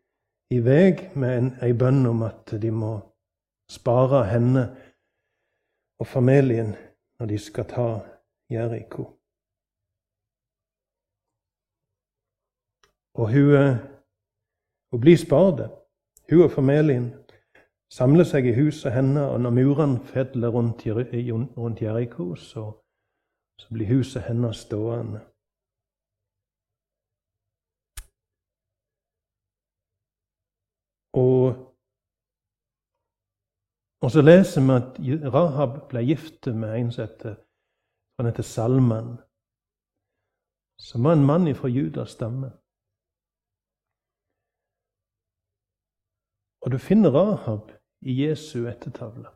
i 0.49 0.59
vei 0.59 1.11
med 1.15 1.37
en, 1.37 1.47
en 1.61 1.77
bønn 1.77 2.05
om 2.05 2.23
at 2.27 2.53
de 2.61 2.71
må 2.71 2.93
spare 3.71 4.25
henne 4.29 4.65
og 5.99 6.07
familien 6.07 6.75
når 7.19 7.31
de 7.31 7.39
skal 7.39 7.65
ta 7.65 7.87
Jeriko. 8.51 9.07
Og 13.15 13.31
hun, 13.31 13.55
eh, 13.55 13.77
hun 14.91 15.01
blir 15.01 15.17
spart. 15.17 15.84
Hun 16.29 16.41
og 16.41 16.51
familien 16.51 17.13
samler 17.93 18.25
seg 18.25 18.47
i 18.49 18.55
huset 18.57 18.91
henne, 18.91 19.27
og 19.29 19.41
når 19.41 19.53
murene 19.53 19.99
faller 20.09 20.49
rundt, 20.49 20.87
rundt 21.57 21.81
Jeriko, 21.81 22.35
så, 22.35 22.65
så 23.61 23.67
blir 23.73 23.93
huset 23.97 24.25
hennes 24.25 24.57
stående. 24.65 25.21
Og 31.15 31.75
og 34.05 34.11
så 34.11 34.21
leser 34.21 34.61
vi 34.61 34.73
at 34.75 35.33
Rahab 35.33 35.87
ble 35.89 36.03
gift 36.05 36.45
med 36.61 36.75
en 36.77 36.91
som 36.93 37.07
heter, 37.07 37.35
heter 38.27 38.45
Salman, 38.45 39.15
som 40.77 41.07
var 41.07 41.15
en 41.15 41.25
mann 41.25 41.55
fra 41.55 41.67
Judas 41.67 42.13
stamme. 42.13 42.51
Og 46.65 46.71
du 46.71 46.77
finner 46.77 47.11
Rahab 47.13 47.71
i 48.01 48.25
Jesu 48.25 48.65
ettertavle. 48.67 49.29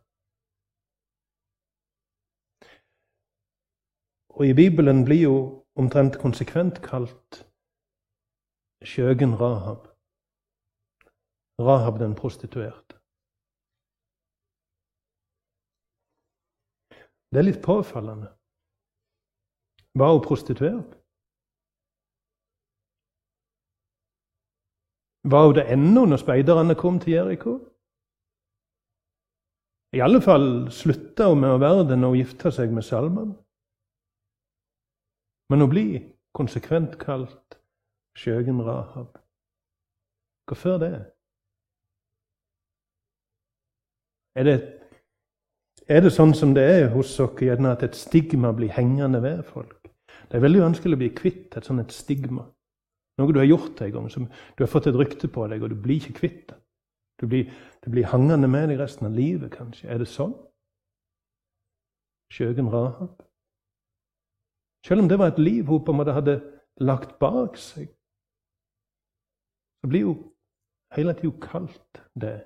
Og 4.29 4.47
i 4.47 4.53
Bibelen 4.53 5.05
blir 5.05 5.21
jo 5.21 5.65
omtrent 5.75 6.17
konsekvent 6.17 6.81
kalt 6.81 7.45
skjøgen 8.81 9.35
Rahab. 9.41 9.87
Rahab 11.59 11.99
den 11.99 12.15
prostituerte. 12.15 12.97
Det 17.29 17.37
er 17.37 17.45
litt 17.45 17.61
påfallende. 17.61 18.33
Var 19.93 20.13
hun 20.13 20.25
prostituert? 20.25 20.98
Var 25.23 25.45
hun 25.45 25.55
det 25.55 25.67
ennå 25.73 26.05
når 26.05 26.21
speiderne 26.21 26.75
kom 26.75 26.99
til 26.99 27.13
Jeriko? 27.13 27.57
I 29.93 29.99
alle 30.05 30.21
fall 30.21 30.69
slutta 30.71 31.29
hun 31.31 31.41
med 31.41 31.55
å 31.55 31.61
være 31.61 31.87
det 31.89 31.97
når 31.99 32.13
hun 32.13 32.21
gifta 32.21 32.51
seg 32.53 32.71
med 32.73 32.85
Salman. 32.85 33.31
Men 35.49 35.65
hun 35.65 35.71
blir 35.71 36.03
konsekvent 36.37 36.99
kalt 37.01 37.57
skjøgen 38.19 38.61
Rahab. 38.61 39.17
Hvorfor 40.47 40.77
det? 40.81 40.93
Er 44.35 44.43
det 44.43 44.57
er 45.89 46.03
det 46.05 46.11
sånn 46.13 46.35
som 46.37 46.51
det 46.53 46.63
er 46.69 46.91
hos 46.93 47.15
dere, 47.17 47.71
at 47.71 47.83
et 47.83 47.95
stigma 47.97 48.51
blir 48.53 48.69
hengende 48.69 49.23
ved 49.23 49.41
folk. 49.47 49.89
Det 50.29 50.37
er 50.37 50.43
veldig 50.43 50.61
vanskelig 50.61 50.93
å 50.93 51.01
bli 51.01 51.09
kvitt 51.17 51.57
et 51.57 51.65
sånt 51.65 51.81
et 51.81 51.95
stigma. 51.95 52.43
Noe 53.19 53.35
du 53.35 53.41
har 53.41 53.49
gjort 53.49 53.81
en 53.83 53.91
gang, 53.91 54.09
som 54.11 54.27
du 54.29 54.63
har 54.63 54.71
fått 54.71 54.87
et 54.87 54.95
rykte 54.95 55.27
på 55.27 55.47
deg, 55.51 55.63
og 55.63 55.73
du 55.73 55.75
blir 55.75 55.99
ikke 55.99 56.21
kvitt 56.21 56.43
det. 56.51 56.59
Du 57.19 57.27
blir, 57.27 57.49
du 57.83 57.89
blir 57.91 58.07
hangende 58.07 58.47
med 58.47 58.69
deg 58.71 58.79
resten 58.79 59.09
av 59.09 59.15
livet, 59.15 59.51
kanskje. 59.51 59.89
Er 59.91 59.99
det 59.99 60.07
sånn? 60.07 60.37
Skjøgen 62.31 62.69
Rahab? 62.71 63.17
Selv 64.87 65.03
om 65.03 65.09
det 65.11 65.19
var 65.19 65.33
et 65.33 65.41
liv 65.41 65.67
hun 65.67 65.83
på 65.83 65.91
en 65.91 65.99
måte 65.99 66.15
hadde 66.15 66.37
lagt 66.79 67.17
bak 67.19 67.57
seg, 67.59 67.89
så 69.83 69.91
blir 69.91 70.07
hun 70.07 70.23
hele 70.95 71.13
tida 71.19 71.35
kalt 71.43 72.01
det. 72.15 72.37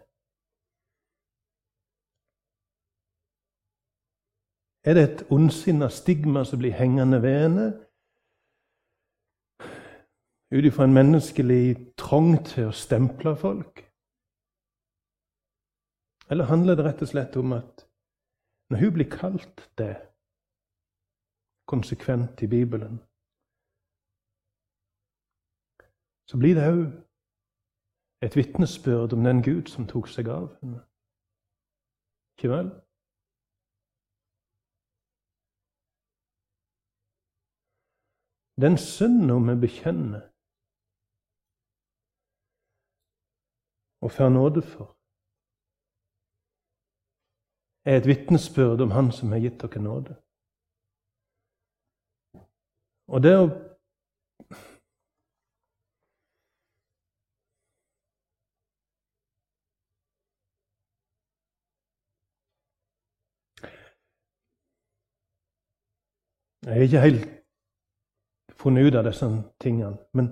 Er 4.83 4.97
det 4.97 5.03
et 5.03 5.25
ondsinna 5.31 5.87
stigma 5.89 6.43
som 6.43 6.59
blir 6.59 6.73
hengende 6.75 7.21
ved 7.21 7.39
henne? 7.39 7.67
Ut 10.53 10.65
ifra 10.65 10.83
en 10.83 10.93
menneskelig 10.93 11.95
trang 11.97 12.35
til 12.45 12.67
å 12.69 12.73
stemple 12.77 13.31
folk? 13.41 13.79
Eller 16.29 16.45
handler 16.45 16.75
det 16.77 16.83
rett 16.85 16.99
og 17.01 17.09
slett 17.09 17.37
om 17.41 17.55
at 17.57 17.85
når 18.69 18.83
hun 18.83 18.91
blir 18.93 19.09
kalt 19.09 19.63
det 19.81 19.95
konsekvent 21.65 22.43
i 22.45 22.49
Bibelen, 22.51 22.99
så 26.29 26.37
blir 26.37 26.53
det 26.57 26.67
òg 26.69 26.83
et 28.25 28.37
vitnesbyrd 28.37 29.15
om 29.17 29.25
den 29.25 29.41
Gud 29.41 29.71
som 29.73 29.87
tok 29.89 30.07
seg 30.07 30.29
av 30.29 30.51
henne. 30.59 30.83
Ikke 32.37 32.51
vel? 32.53 32.69
Den 38.61 38.77
synden 38.77 39.49
vi 39.49 39.57
bekjenner 39.65 40.29
og 44.03 44.11
får 44.11 44.29
nåde 44.29 44.61
for, 44.61 44.87
er 47.85 47.97
et 47.97 48.07
vitnesbyrd 48.07 48.81
om 48.81 48.91
Han 48.91 49.11
som 49.11 49.31
har 49.31 49.39
gitt 49.39 49.61
dere 49.61 49.81
nåde. 49.81 50.15
Og 53.07 53.23
det 53.23 53.35
å 53.37 53.45
Jeg 66.63 66.73
har 66.73 66.81
ikke 66.81 66.99
helt 66.99 67.25
funnet 68.55 68.87
ut 68.87 68.95
av 68.95 69.03
disse 69.03 69.27
tingene. 69.59 69.97
Men, 70.13 70.29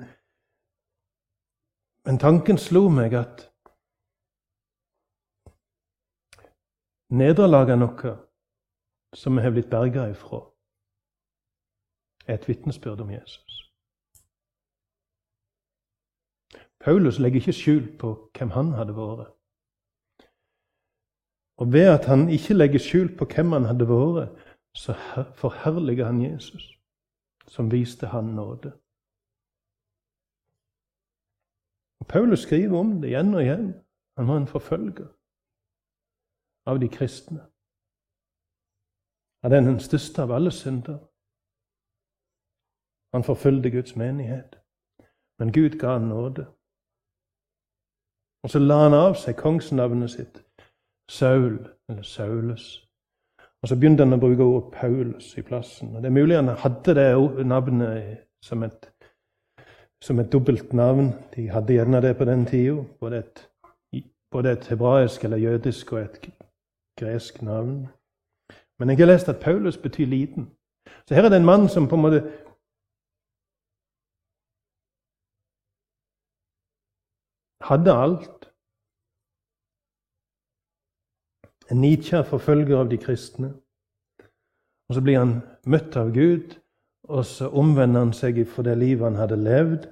men 2.07 2.19
tanken 2.19 2.57
slo 2.57 2.87
meg 2.89 3.13
at 3.19 3.50
nederlaget 7.11 7.79
noe 7.79 8.15
som 9.13 9.35
vi 9.35 9.43
har 9.43 9.51
blitt 9.51 9.69
berga 9.69 10.07
ifra, 10.11 10.45
er 12.27 12.37
et 12.37 12.47
vitnesbyrd 12.47 13.01
om 13.01 13.11
Jesus. 13.11 13.57
Paulus 16.79 17.19
legger 17.19 17.41
ikke 17.41 17.53
skjul 17.53 17.97
på 17.99 18.13
hvem 18.37 18.53
han 18.55 18.71
hadde 18.73 18.95
vært. 18.95 19.33
Og 21.61 21.73
ved 21.73 21.89
at 21.91 22.07
han 22.09 22.29
ikke 22.29 22.57
legger 22.57 22.81
skjul 22.81 23.11
på 23.17 23.27
hvem 23.35 23.51
han 23.51 23.67
hadde 23.69 23.89
vært, 23.89 24.37
så 24.73 24.95
forherliger 25.35 26.07
han 26.07 26.21
Jesus, 26.23 26.71
som 27.47 27.71
viste 27.71 28.07
han 28.07 28.33
nåde. 28.37 28.71
Og 31.99 32.07
Paulus 32.07 32.47
skriver 32.47 32.79
om 32.79 33.01
det 33.01 33.11
igjen 33.11 33.33
og 33.33 33.43
igjen. 33.43 33.73
Han 34.17 34.27
var 34.27 34.37
en 34.37 34.47
forfølger 34.47 35.07
av 36.71 36.79
de 36.79 36.89
kristne. 36.89 37.41
Han 39.43 39.53
er 39.53 39.63
den 39.65 39.79
største 39.79 40.23
av 40.23 40.31
alle 40.31 40.51
synder. 40.51 40.99
Han 43.13 43.23
forfulgte 43.27 43.69
Guds 43.69 43.95
menighet, 43.95 44.55
men 45.39 45.51
Gud 45.51 45.79
ga 45.79 45.97
han 45.97 46.07
nåde. 46.07 46.45
Og 48.43 48.49
så 48.49 48.59
la 48.59 48.77
han 48.83 48.95
av 48.95 49.17
seg 49.19 49.35
kongsnavnet 49.37 50.13
sitt, 50.13 50.39
Saul, 51.11 51.59
eller 51.89 52.07
Saulus. 52.07 52.87
Og 53.61 53.69
så 53.69 53.75
begynte 53.77 54.05
han 54.07 54.15
å 54.15 54.21
bruke 54.21 54.47
ordet 54.47 54.71
Paulus 54.79 55.35
i 55.37 55.43
plassen. 55.45 55.95
Og 55.95 56.01
Det 56.01 56.09
er 56.09 56.17
mulig 56.17 56.39
han 56.39 56.55
hadde 56.63 56.95
det 56.97 57.45
navnet 57.45 58.23
som 58.41 58.63
et, 58.63 58.87
som 60.01 60.19
et 60.19 60.31
dobbelt 60.31 60.73
navn. 60.73 61.11
De 61.35 61.49
hadde 61.49 61.73
gjerne 61.73 62.01
det 62.01 62.15
på 62.17 62.25
den 62.25 62.45
tida. 62.45 62.79
Både 62.99 63.23
både 64.31 64.51
et 64.51 64.67
hebraisk 64.67 65.23
eller 65.23 65.37
jødisk 65.37 65.93
og 65.93 65.99
et 66.01 66.29
gresk 67.01 67.41
navn. 67.41 67.87
Men 68.79 68.89
jeg 68.89 68.97
har 68.97 69.11
lest 69.11 69.29
at 69.29 69.41
Paulus 69.41 69.77
betyr 69.77 70.05
liten. 70.05 70.49
Så 71.05 71.15
her 71.15 71.25
er 71.25 71.29
det 71.29 71.41
en 71.41 71.49
mann 71.49 71.69
som 71.69 71.87
på 71.87 71.95
en 71.95 72.01
måte 72.01 72.21
hadde 77.61 77.93
alt. 77.93 78.41
en 81.71 81.81
nidkjær 81.81 82.23
forfølger 82.27 82.77
av 82.77 82.89
de 82.89 82.97
kristne. 82.97 83.53
Og 84.89 84.95
Så 84.95 85.01
blir 85.01 85.19
han 85.19 85.41
møtt 85.65 85.95
av 85.95 86.11
Gud, 86.13 86.57
og 87.03 87.25
så 87.25 87.47
omvender 87.47 87.99
han 87.99 88.13
seg 88.13 88.43
for 88.47 88.67
det 88.67 88.77
livet 88.77 89.07
han 89.07 89.19
hadde 89.19 89.39
levd. 89.39 89.87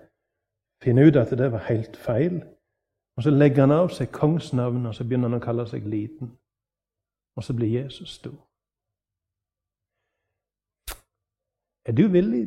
Finner 0.83 1.07
ut 1.07 1.15
at 1.15 1.31
det 1.37 1.51
var 1.51 1.67
helt 1.69 1.95
feil. 1.97 2.41
Og 3.17 3.23
Så 3.23 3.31
legger 3.31 3.61
han 3.61 3.71
av 3.71 3.89
seg 3.95 4.11
kongsnavnet, 4.11 4.87
og 4.87 4.95
så 4.95 5.03
begynner 5.03 5.29
han 5.29 5.39
å 5.41 5.43
kalle 5.43 5.67
seg 5.67 5.87
liten. 5.87 6.31
Og 7.39 7.43
så 7.43 7.53
blir 7.57 7.71
Jesus 7.81 8.09
stor. 8.19 8.39
Er 11.89 11.93
du 11.99 12.05
villig 12.17 12.45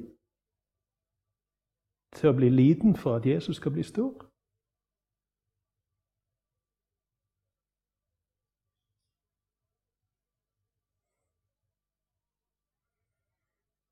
til 2.17 2.27
å 2.29 2.37
bli 2.39 2.49
liten 2.63 2.93
for 3.03 3.13
at 3.19 3.29
Jesus 3.33 3.57
skal 3.57 3.73
bli 3.77 3.85
stor? 3.93 4.13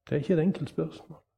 Det 0.05 0.13
er 0.17 0.21
ikke 0.23 0.37
et 0.37 0.47
enkelt 0.49 0.71
spørsmål. 0.77 1.30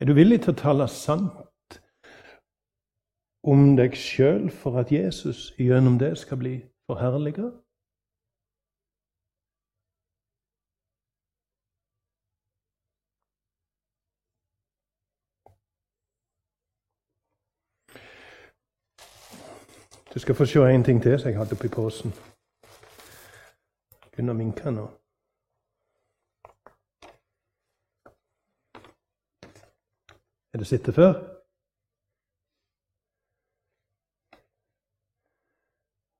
Er 0.00 0.06
du 0.06 0.12
villig 0.12 0.40
til 0.42 0.50
å 0.50 0.58
tale 0.58 0.86
sant 0.90 1.76
om 3.46 3.76
deg 3.78 3.94
sjøl 3.94 4.48
for 4.50 4.80
at 4.80 4.90
Jesus 4.92 5.52
gjennom 5.60 6.00
det 6.00 6.16
skal 6.18 6.40
bli 6.40 6.54
forherliga? 6.88 7.52
Du 20.14 20.18
skal 20.18 20.34
få 20.34 20.46
se 20.46 20.58
en 20.58 20.84
ting 20.84 21.02
til 21.02 21.18
som 21.20 21.30
jeg 21.30 21.38
hadde 21.38 21.54
oppi 21.54 21.68
posen. 21.68 22.12
Begynner 24.10 24.34
å 24.34 24.42
minke 24.42 24.70
nå. 24.70 24.90
Er 30.54 30.58
det 30.58 30.66
sittet 30.66 30.94
før? 30.94 31.12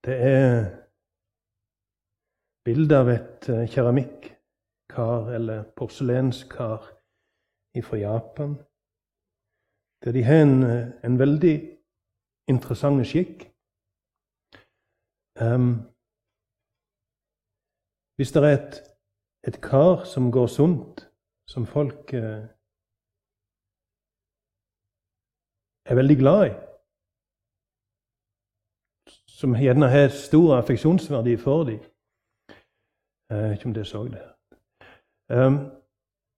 Det 0.05 0.17
er 0.21 0.65
bilde 2.67 2.97
av 2.99 3.11
et 3.13 3.49
eh, 3.49 3.69
keramikkar 3.71 5.31
eller 5.37 5.63
porselenskar 5.79 6.89
fra 7.83 7.97
Japan. 7.97 8.57
Der 10.05 10.13
de 10.13 10.23
har 10.23 10.43
en, 10.43 10.63
eh, 10.63 10.91
en 11.05 11.19
veldig 11.19 11.55
interessant 12.49 13.07
skikk. 13.07 13.47
Um, 15.41 15.71
hvis 18.17 18.33
det 18.33 18.43
er 18.43 18.59
et, 18.59 18.83
et, 19.47 19.61
kar 19.63 20.05
som 20.05 20.31
går 20.33 20.47
sunt, 20.47 21.09
som 21.49 21.67
folk 21.67 22.15
uh, 22.15 22.47
er 25.87 25.95
veldig 25.95 26.17
glad 26.19 26.47
i, 26.47 26.53
som 29.29 29.57
gjerne 29.57 29.89
har 29.91 30.09
stor 30.09 30.57
affeksjonsverdi 30.59 31.37
for 31.37 31.65
dem 31.65 31.81
Jeg 33.31 33.43
vet 33.43 33.53
ikke 33.57 33.67
om 33.67 33.75
dere 33.75 33.85
så 33.85 34.03
det. 34.05 34.25
Um, 35.33 35.57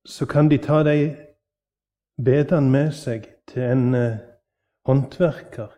så 0.07 0.27
kan 0.27 0.49
de 0.51 0.59
ta 0.59 0.83
de 0.87 1.17
bedene 2.25 2.71
med 2.71 2.93
seg 2.95 3.27
til 3.51 3.63
en 3.63 3.95
uh, 3.95 4.23
håndverker 4.87 5.75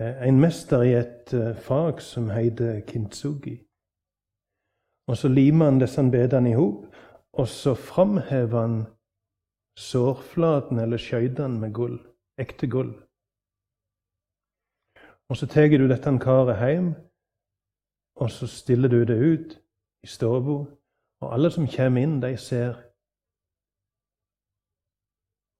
Eh, 0.00 0.28
en 0.28 0.40
mester 0.40 0.82
i 0.82 0.94
et 0.98 1.34
uh, 1.34 1.54
fag 1.56 2.00
som 2.02 2.30
heter 2.30 2.80
kintsugi. 2.80 3.60
Og 5.08 5.16
Så 5.16 5.28
limer 5.28 5.64
han 5.64 5.78
disse 5.78 6.02
bedene 6.10 6.50
i 6.50 6.54
hop, 6.54 6.86
og 7.32 7.48
så 7.48 7.74
framhever 7.74 8.60
han 8.60 8.86
sårflaten 9.78 10.78
eller 10.78 10.96
skøytene 10.96 11.60
med 11.60 11.74
gull, 11.74 11.98
ekte 12.38 12.66
gull. 12.70 12.94
Og 15.28 15.36
Så 15.36 15.46
tar 15.46 15.68
du 15.68 15.88
dette 15.88 16.18
karet 16.20 16.58
hjem, 16.60 16.94
og 18.16 18.30
så 18.30 18.46
stiller 18.46 18.88
du 18.88 19.04
det 19.04 19.18
ut 19.32 19.62
i 20.02 20.06
stua. 20.06 20.66
Og 21.20 21.34
alle 21.34 21.50
som 21.50 21.66
kommer 21.76 22.02
inn, 22.02 22.22
de 22.22 22.36
ser 22.36 22.74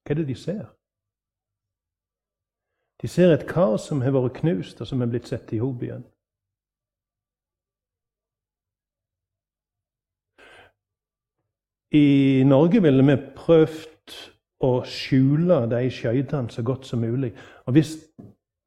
Hva 0.05 0.12
er 0.12 0.14
det 0.14 0.29
de 0.29 0.35
ser? 0.35 0.66
De 3.03 3.09
ser 3.09 3.33
et 3.33 3.47
kar 3.49 3.77
som 3.77 4.03
har 4.05 4.12
vært 4.12 4.37
knust, 4.37 4.81
og 4.81 4.87
som 4.87 5.01
er 5.03 5.09
blitt 5.09 5.29
satt 5.29 5.53
i 5.53 5.59
hop 5.59 5.83
igjen. 5.83 6.05
I 11.95 12.43
Norge 12.45 12.83
ville 12.83 13.05
vi 13.07 13.16
prøvd 13.37 13.93
å 14.65 14.85
skjule 14.89 15.65
de 15.71 15.83
skøytene 15.93 16.51
så 16.51 16.65
godt 16.67 16.87
som 16.89 17.03
mulig. 17.05 17.33
Og 17.67 17.77
Hvis 17.77 17.97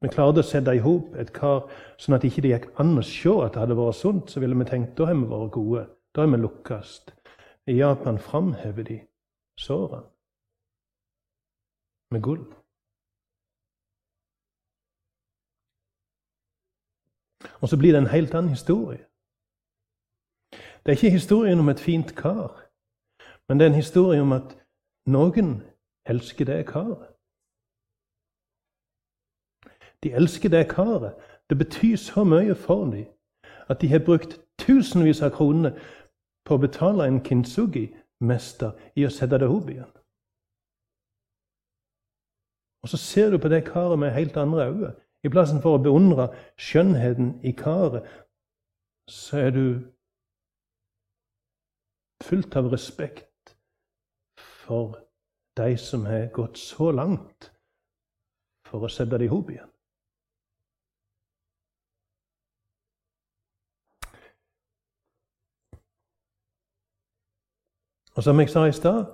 vi 0.02 0.10
klarte 0.14 0.44
å 0.44 0.46
sette 0.46 0.76
i 0.78 0.82
hop 0.84 1.16
et 1.18 1.32
kar 1.34 1.66
sånn 1.98 2.16
at 2.18 2.22
det 2.22 2.32
ikke 2.32 2.50
gikk 2.52 2.68
an 2.82 2.98
å 3.00 3.06
se 3.06 3.34
at 3.44 3.56
det 3.56 3.64
hadde 3.64 3.78
vært 3.80 3.98
sunt, 3.98 4.30
så 4.30 4.44
ville 4.44 4.58
vi 4.58 4.70
tenkt 4.70 4.98
da 4.98 5.10
har 5.10 5.18
vi 5.18 5.30
vært 5.32 5.56
gode. 5.56 5.88
Da 6.14 6.22
har 6.22 6.30
vi 6.34 6.42
lukkes. 6.42 7.00
I 7.68 7.80
Japan 7.80 8.20
framhever 8.22 8.86
de 8.88 9.02
sårene 9.60 10.06
med 12.12 12.24
gull. 12.24 12.46
Og 17.62 17.70
så 17.70 17.78
blir 17.78 17.92
det 17.92 17.98
en 17.98 18.14
helt 18.14 18.34
annen 18.34 18.50
historie. 18.50 19.04
Det 20.52 20.94
er 20.94 20.96
ikke 20.96 21.10
historien 21.10 21.60
om 21.60 21.70
et 21.70 21.80
fint 21.80 22.16
kar, 22.16 22.64
men 23.48 23.60
det 23.60 23.66
er 23.66 23.70
en 23.70 23.82
historie 23.82 24.22
om 24.22 24.32
at 24.32 24.56
noen 25.06 25.64
elsker 26.10 26.46
det 26.46 26.66
karet. 26.68 27.08
De 30.04 30.14
elsker 30.14 30.50
det 30.50 30.70
karet. 30.70 31.16
Det 31.50 31.58
betyr 31.58 31.96
så 31.96 32.24
mye 32.24 32.56
for 32.56 32.86
dem 32.86 33.06
at 33.70 33.82
de 33.82 33.88
har 33.88 34.00
brukt 34.00 34.40
tusenvis 34.60 35.22
av 35.22 35.30
kroner 35.36 35.76
på 36.46 36.56
å 36.56 36.62
betale 36.64 37.08
en 37.08 37.20
kintsugi-mester 37.24 38.72
i 38.96 39.06
å 39.06 39.12
sette 39.12 39.40
det 39.40 39.50
opp 39.52 39.70
igjen. 39.70 39.92
Og 42.84 42.92
så 42.92 42.98
ser 42.98 43.32
du 43.32 43.38
på 43.38 43.52
det 43.52 43.66
karet 43.68 44.00
med 44.00 44.16
helt 44.16 44.38
andre 44.38 44.70
øyne. 44.70 44.94
I 45.24 45.30
plassen 45.30 45.60
for 45.62 45.76
å 45.76 45.84
beundre 45.84 46.30
skjønnheten 46.62 47.40
i 47.44 47.52
karet, 47.52 48.06
så 49.10 49.42
er 49.48 49.52
du 49.52 49.66
fullt 52.24 52.56
av 52.56 52.70
respekt 52.72 53.58
for 54.38 55.07
de 55.58 55.78
som 55.78 56.06
har 56.06 56.30
gått 56.34 56.58
så 56.58 56.92
langt 56.92 57.52
for 58.68 58.86
å 58.86 58.92
sette 58.92 59.18
det 59.18 59.28
i 59.28 59.32
hop 59.32 59.50
igjen. 59.52 59.70
Og 68.18 68.24
som 68.24 68.40
jeg 68.42 68.50
sa 68.50 68.66
i 68.66 68.74
stad, 68.74 69.06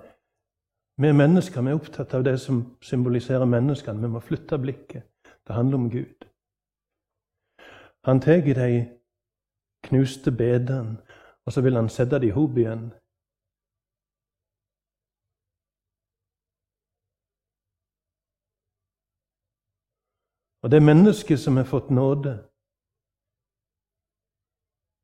vi 0.96 1.10
mennesker 1.12 1.62
vi 1.62 1.72
er 1.74 1.76
opptatt 1.76 2.14
av 2.14 2.22
det 2.24 2.38
som 2.40 2.62
symboliserer 2.80 3.44
menneskene. 3.44 4.00
Vi 4.00 4.08
må 4.08 4.20
flytte 4.24 4.58
blikket. 4.58 5.04
Det 5.44 5.54
handler 5.54 5.76
om 5.76 5.90
Gud. 5.90 6.24
Han 8.04 8.20
tar 8.20 8.40
de 8.40 8.86
knuste 9.84 10.32
bedene, 10.32 10.96
og 11.44 11.52
så 11.52 11.60
vil 11.60 11.76
han 11.76 11.88
sette 11.88 12.18
dem 12.18 12.28
i 12.28 12.32
hop 12.32 12.56
igjen. 12.56 12.92
Og 20.64 20.70
det 20.70 20.82
mennesket 20.82 21.40
som 21.40 21.56
har 21.56 21.64
fått 21.64 21.90
nåde, 21.90 22.30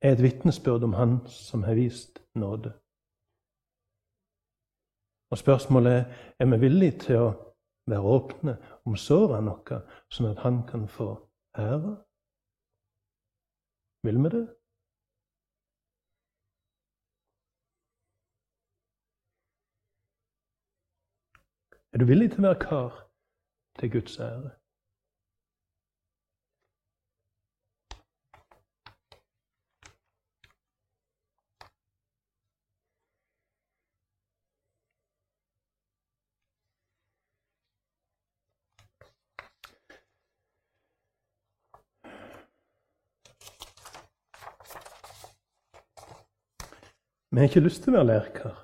er 0.03 0.13
et 0.13 0.23
vitnesbyrd 0.23 0.83
om 0.83 0.93
Han 0.93 1.27
som 1.29 1.63
har 1.63 1.75
vist 1.75 2.23
nåde. 2.35 2.73
Og 5.31 5.39
spørsmålet 5.39 5.93
er 5.93 6.05
er 6.41 6.47
vi 6.47 6.61
villige 6.61 6.99
til 6.99 7.17
å 7.17 7.29
være 7.87 8.13
åpne 8.17 8.55
om 8.87 8.97
sårene 8.97 9.51
våre, 9.51 9.83
sånn 10.09 10.31
at 10.31 10.39
han 10.39 10.63
kan 10.71 10.89
få 10.89 11.11
ære. 11.59 11.93
Vil 14.03 14.23
vi 14.25 14.29
det? 14.37 14.47
Er 21.93 21.99
du 21.99 22.05
villig 22.05 22.31
til 22.31 22.41
å 22.41 22.49
være 22.49 22.61
kar 22.65 22.99
til 23.79 23.93
Guds 23.93 24.19
ære? 24.19 24.60
Vi 47.31 47.39
har 47.39 47.47
ikke 47.47 47.63
lyst 47.63 47.85
til 47.85 47.95
å 47.95 48.01
være 48.01 48.09
lærkar. 48.09 48.57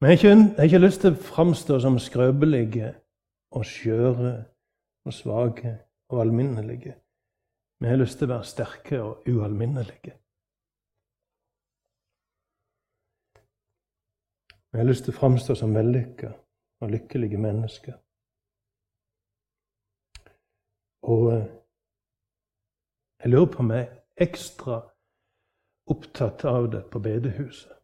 Vi 0.00 0.06
har 0.06 0.14
ikke, 0.14 0.64
ikke 0.64 0.80
lyst 0.80 1.02
til 1.02 1.12
å 1.12 1.26
framstå 1.28 1.76
som 1.84 1.98
skrøpelige 2.00 2.94
og 3.52 3.66
skjøre 3.68 4.32
og 5.04 5.12
svake 5.12 5.74
og 6.08 6.22
alminnelige. 6.22 6.94
Vi 7.80 7.90
har 7.90 8.00
lyst 8.00 8.18
til 8.18 8.30
å 8.30 8.32
være 8.36 8.48
sterke 8.48 9.02
og 9.02 9.28
ualminnelige. 9.28 10.14
Vi 14.72 14.80
har 14.80 14.88
lyst 14.88 15.04
til 15.04 15.12
å 15.12 15.18
framstå 15.18 15.58
som 15.58 15.76
vellykka 15.76 16.32
og 16.80 16.90
lykkelige 16.94 17.44
mennesker. 17.44 18.00
Og 21.08 21.30
eh, 21.34 21.46
jeg 23.20 23.32
lurer 23.32 23.52
på 23.52 23.64
meg 23.68 23.97
ekstra 24.20 24.82
opptatt 25.88 26.44
av 26.44 26.70
det 26.70 26.82
på 26.90 26.98
bedehuset. 26.98 27.74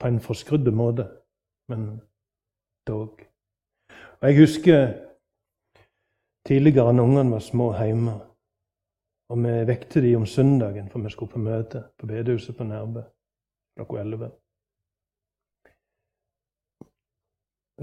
På 0.00 0.10
en 0.10 0.20
forskrudd 0.20 0.68
måte, 0.72 1.08
men 1.68 2.00
dog. 2.86 3.24
Og 4.20 4.28
Jeg 4.28 4.38
husker 4.38 4.78
tidligere 6.46 6.92
når 6.92 7.04
ungene 7.04 7.30
var 7.30 7.44
små 7.44 7.72
hjemme, 7.78 8.14
og 9.28 9.38
vi 9.44 9.52
vekte 9.66 10.02
dem 10.04 10.20
om 10.20 10.26
søndagen 10.26 10.90
for 10.90 11.00
vi 11.00 11.10
skulle 11.10 11.32
på 11.32 11.38
møte 11.38 11.84
på 11.98 12.06
bedehuset 12.06 12.56
på 12.56 12.64
Nærbø 12.64 13.02
klokka 13.76 14.00
11. 14.00 14.30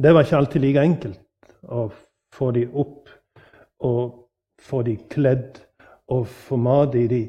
Det 0.03 0.14
var 0.14 0.24
ikke 0.24 0.38
alltid 0.38 0.62
like 0.62 0.84
enkelt 0.86 1.20
å 1.64 1.89
få 2.34 2.52
de 2.52 2.68
opp 2.74 3.10
og 3.80 4.30
få 4.62 4.82
de 4.82 4.98
kledd 5.10 5.60
og 6.08 6.28
få 6.28 6.56
mat 6.56 6.96
i 6.96 7.08
de. 7.08 7.22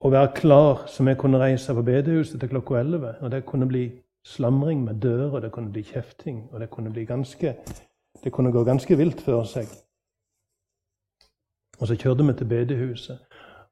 Og 0.00 0.12
være 0.12 0.32
klar 0.36 0.86
så 0.86 1.04
vi 1.04 1.14
kunne 1.18 1.38
reise 1.38 1.74
på 1.74 1.82
bedehuset 1.82 2.40
til 2.40 2.48
klokka 2.48 2.74
11. 2.74 3.14
Og 3.20 3.30
det 3.30 3.46
kunne 3.46 3.68
bli 3.68 3.84
slamring 4.24 4.84
med 4.84 4.94
dører, 4.94 5.40
det 5.40 5.52
kunne 5.52 5.72
bli 5.72 5.82
kjefting, 5.82 6.48
og 6.52 6.60
det 6.60 6.70
kunne, 6.70 6.92
bli 6.92 7.04
ganske, 7.04 7.56
det 8.24 8.32
kunne 8.32 8.52
gå 8.52 8.64
ganske 8.64 8.96
vilt 8.96 9.20
for 9.20 9.44
seg. 9.44 9.68
Og 11.80 11.88
så 11.88 11.96
kjørte 11.96 12.24
vi 12.24 12.32
til 12.32 12.48
bedehuset. 12.48 13.18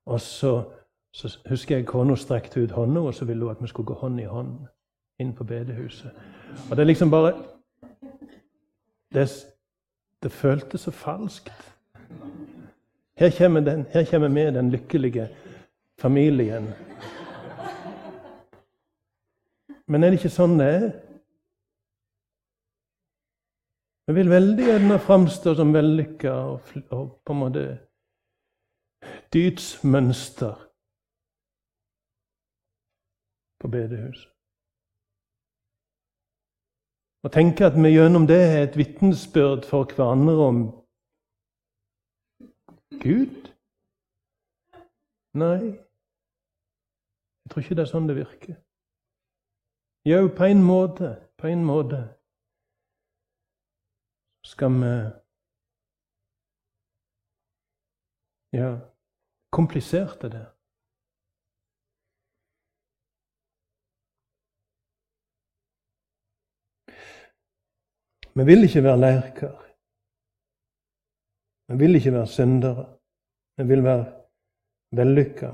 Og 0.07 0.21
så, 0.21 0.65
så 1.15 1.39
husker 1.49 1.77
jeg 1.77 1.87
kona 1.87 2.17
strekte 2.17 2.63
ut 2.63 2.71
hånda, 2.71 3.01
og 3.01 3.15
så 3.15 3.25
ville 3.25 3.45
hun 3.45 3.51
at 3.51 3.63
vi 3.63 3.69
skulle 3.69 3.87
gå 3.87 3.95
hånd 3.95 4.21
i 4.21 4.25
hånd 4.25 4.57
inn 5.21 5.33
på 5.35 5.45
bedehuset. 5.45 6.11
Og 6.71 6.77
det 6.77 6.83
er 6.83 6.91
liksom 6.91 7.11
bare 7.11 7.33
det, 9.15 9.29
det 10.23 10.33
føltes 10.33 10.81
så 10.81 10.91
falskt. 10.91 11.53
Her 13.19 13.31
kommer, 13.39 13.61
den, 13.61 13.87
her 13.93 14.05
kommer 14.11 14.29
vi, 14.29 14.41
den 14.41 14.71
lykkelige 14.71 15.29
familien. 15.99 16.71
Men 19.87 20.05
er 20.05 20.11
det 20.11 20.21
ikke 20.21 20.33
sånn 20.33 20.57
det 20.61 20.69
er? 20.73 20.91
Vi 24.07 24.17
vil 24.17 24.31
veldig 24.31 24.67
gjerne 24.67 24.99
framstå 24.99 25.55
som 25.59 25.75
vellykka 25.75 26.33
og, 26.33 26.75
og 26.91 27.05
på 27.23 27.35
en 27.35 27.43
måte 27.43 27.65
dydsmønster 29.33 30.69
på 33.63 33.71
bedehuset. 33.71 34.32
Og 37.23 37.33
tenke 37.33 37.67
at 37.67 37.77
vi 37.79 37.95
gjennom 37.95 38.27
det 38.27 38.41
er 38.43 38.63
et 38.63 38.77
vitnesbyrd 38.77 39.63
for 39.71 39.87
hverandre 39.95 40.35
om 40.51 40.59
Gud? 43.03 43.53
Nei, 45.35 45.79
jeg 47.43 47.51
tror 47.51 47.63
ikke 47.63 47.77
det 47.79 47.85
er 47.85 47.93
sånn 47.93 48.09
det 48.11 48.19
virker. 48.19 48.59
Jo, 50.05 50.27
på 50.39 50.51
en 50.51 50.65
måte, 50.67 51.15
på 51.39 51.47
en 51.47 51.65
måte 51.65 52.03
skal 54.45 54.81
vi 54.83 54.95
Ja, 58.53 58.81
komplisert 59.53 60.25
er 60.25 60.29
det. 60.29 60.52
Vi 68.35 68.45
vil 68.45 68.65
ikke 68.65 68.83
være 68.83 69.01
lærker. 69.01 69.53
Vi 71.69 71.79
vil 71.79 71.95
ikke 71.95 72.13
være 72.13 72.27
syndere. 72.27 72.99
Vi 73.57 73.65
vil 73.67 73.85
være 73.85 74.05
vellykka, 74.97 75.51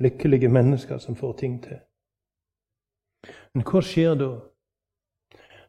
lykkelige 0.00 0.48
mennesker 0.48 0.98
som 0.98 1.16
får 1.16 1.32
ting 1.32 1.62
til. 1.62 1.80
Men 3.54 3.64
hva 3.68 3.80
skjer 3.80 4.14
da? 4.20 4.30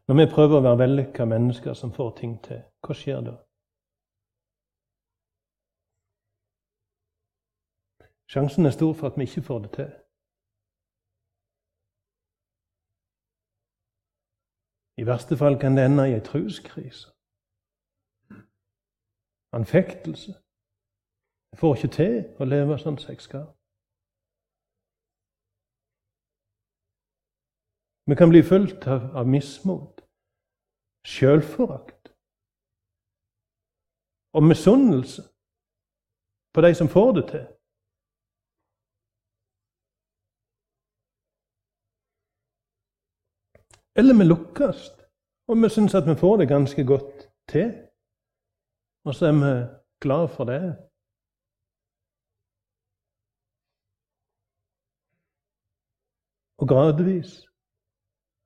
Når 0.08 0.14
vi 0.20 0.32
prøver 0.34 0.58
å 0.58 0.64
være 0.66 0.82
vellykka 0.84 1.24
mennesker 1.24 1.74
som 1.74 1.92
får 1.96 2.10
ting 2.20 2.36
til, 2.44 2.60
hva 2.84 2.96
skjer 3.00 3.20
da? 3.24 3.34
Sjansen 8.28 8.66
er 8.66 8.76
stor 8.76 8.92
for 8.98 9.08
at 9.08 9.18
vi 9.18 9.28
ikke 9.28 9.46
får 9.48 9.58
det 9.64 9.72
til. 9.78 9.92
I 14.96 15.06
verste 15.06 15.36
fall 15.36 15.58
kan 15.60 15.76
det 15.76 15.84
ende 15.84 16.08
i 16.08 16.14
ei 16.14 16.20
truskrise. 16.20 17.10
Anfektelse. 19.52 20.32
Jeg 21.52 21.58
får 21.58 21.76
ikke 21.76 21.94
til 21.96 22.14
å 22.42 22.44
leve 22.44 22.78
sånn 22.78 22.98
som 22.98 23.10
jeg 23.10 23.22
skal. 23.22 23.46
Vi 28.06 28.14
kan 28.18 28.28
bli 28.28 28.42
fulgt 28.42 28.86
av, 28.90 29.06
av 29.16 29.28
mismot, 29.28 30.02
sjølforakt 31.06 32.10
og 34.34 34.42
misunnelse 34.42 35.22
på 36.54 36.60
de 36.60 36.74
som 36.74 36.88
får 36.88 37.12
det 37.12 37.24
til. 37.30 37.46
Eller 43.96 44.14
vi 44.18 44.24
lukkes, 44.24 44.80
og 45.48 45.60
vi 45.62 45.68
syns 45.70 45.94
at 45.94 46.06
vi 46.08 46.16
får 46.18 46.36
det 46.36 46.48
ganske 46.48 46.84
godt 46.86 47.28
til. 47.48 47.70
Og 49.06 49.14
så 49.14 49.26
er 49.26 49.36
vi 49.42 49.52
glad 50.00 50.28
for 50.36 50.44
det. 50.44 50.62
Og 56.58 56.68
gradvis, 56.68 57.30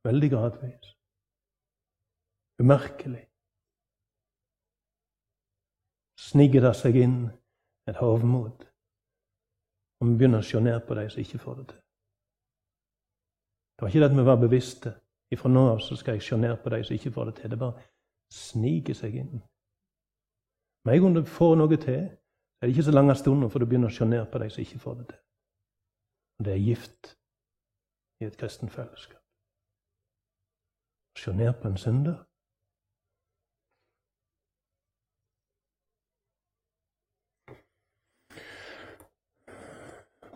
veldig 0.05 0.31
gradvis, 0.31 0.87
umerkelig, 2.59 3.25
sniker 6.29 6.65
det 6.67 6.75
seg 6.77 6.97
inn 7.05 7.19
et 7.89 8.01
hovmod. 8.01 8.65
Og 10.01 10.09
vi 10.09 10.17
begynner 10.17 10.43
å 10.43 10.49
se 10.49 10.61
ned 10.61 10.81
på 10.87 10.97
de 10.99 11.05
som 11.11 11.23
ikke 11.23 11.43
får 11.43 11.61
det 11.61 11.67
til. 11.73 11.83
Det 13.75 13.85
var 13.85 13.93
ikke 13.93 14.03
det 14.03 14.11
at 14.11 14.19
vi 14.19 14.27
var 14.27 14.41
bevisste. 14.43 14.93
Fra 15.37 15.49
nå 15.49 15.66
av 15.74 15.83
så 15.85 15.97
skal 15.97 16.16
jeg 16.16 16.22
se 16.22 16.37
ned 16.37 16.57
på 16.62 16.70
de 16.72 16.85
som 16.85 16.95
ikke 16.97 17.12
får 17.12 17.24
det 17.24 17.35
til. 17.37 17.51
Det 17.51 17.59
bare 17.59 17.83
sniker 18.33 18.97
seg 18.97 19.14
inn. 19.20 19.43
Med 20.85 20.95
en 20.95 21.03
gang 21.03 21.16
du 21.16 21.24
får 21.29 21.57
noe 21.57 21.76
til, 21.76 22.07
er 22.59 22.66
det 22.66 22.72
ikke 22.72 22.89
så 22.89 22.95
lange 22.95 23.14
stunder 23.14 23.49
før 23.49 23.62
du 23.62 23.66
begynner 23.66 23.93
å 23.93 23.95
se 23.95 24.09
ned 24.09 24.24
på 24.33 24.41
de 24.41 24.51
som 24.51 24.62
ikke 24.64 24.81
får 24.83 24.95
det 24.95 25.07
til. 25.11 25.20
Det 26.45 26.53
er 26.53 26.64
gift 26.64 27.12
i 28.20 28.24
et 28.24 28.39
kristent 28.39 28.72
fellesskap. 28.72 29.20
Se 31.18 31.33
ned 31.33 31.53
på 31.61 31.68
en 31.68 31.76
synder. 31.76 32.16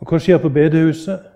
Og 0.03 0.09
hva 0.11 0.18
skjer 0.18 0.40
på 0.43 0.51
bedehuset? 0.51 1.28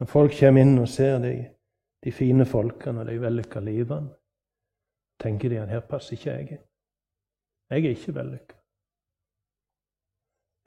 Når 0.00 0.08
folk 0.08 0.32
kommer 0.38 0.64
inn 0.64 0.78
og 0.80 0.88
ser 0.88 1.18
deg 1.20 1.55
de 2.04 2.12
fine 2.12 2.46
folkene 2.46 3.00
og 3.00 3.06
de 3.06 3.20
vellykka 3.20 3.60
livene, 3.60 4.14
tenker 5.22 5.48
de 5.48 5.60
at 5.60 5.68
her 5.68 5.80
passer 5.80 6.16
ikke 6.16 6.30
jeg 6.30 6.50
inn. 6.56 6.64
Jeg 7.70 7.84
er 7.84 7.96
ikke 7.96 8.14
vellykka. 8.14 8.56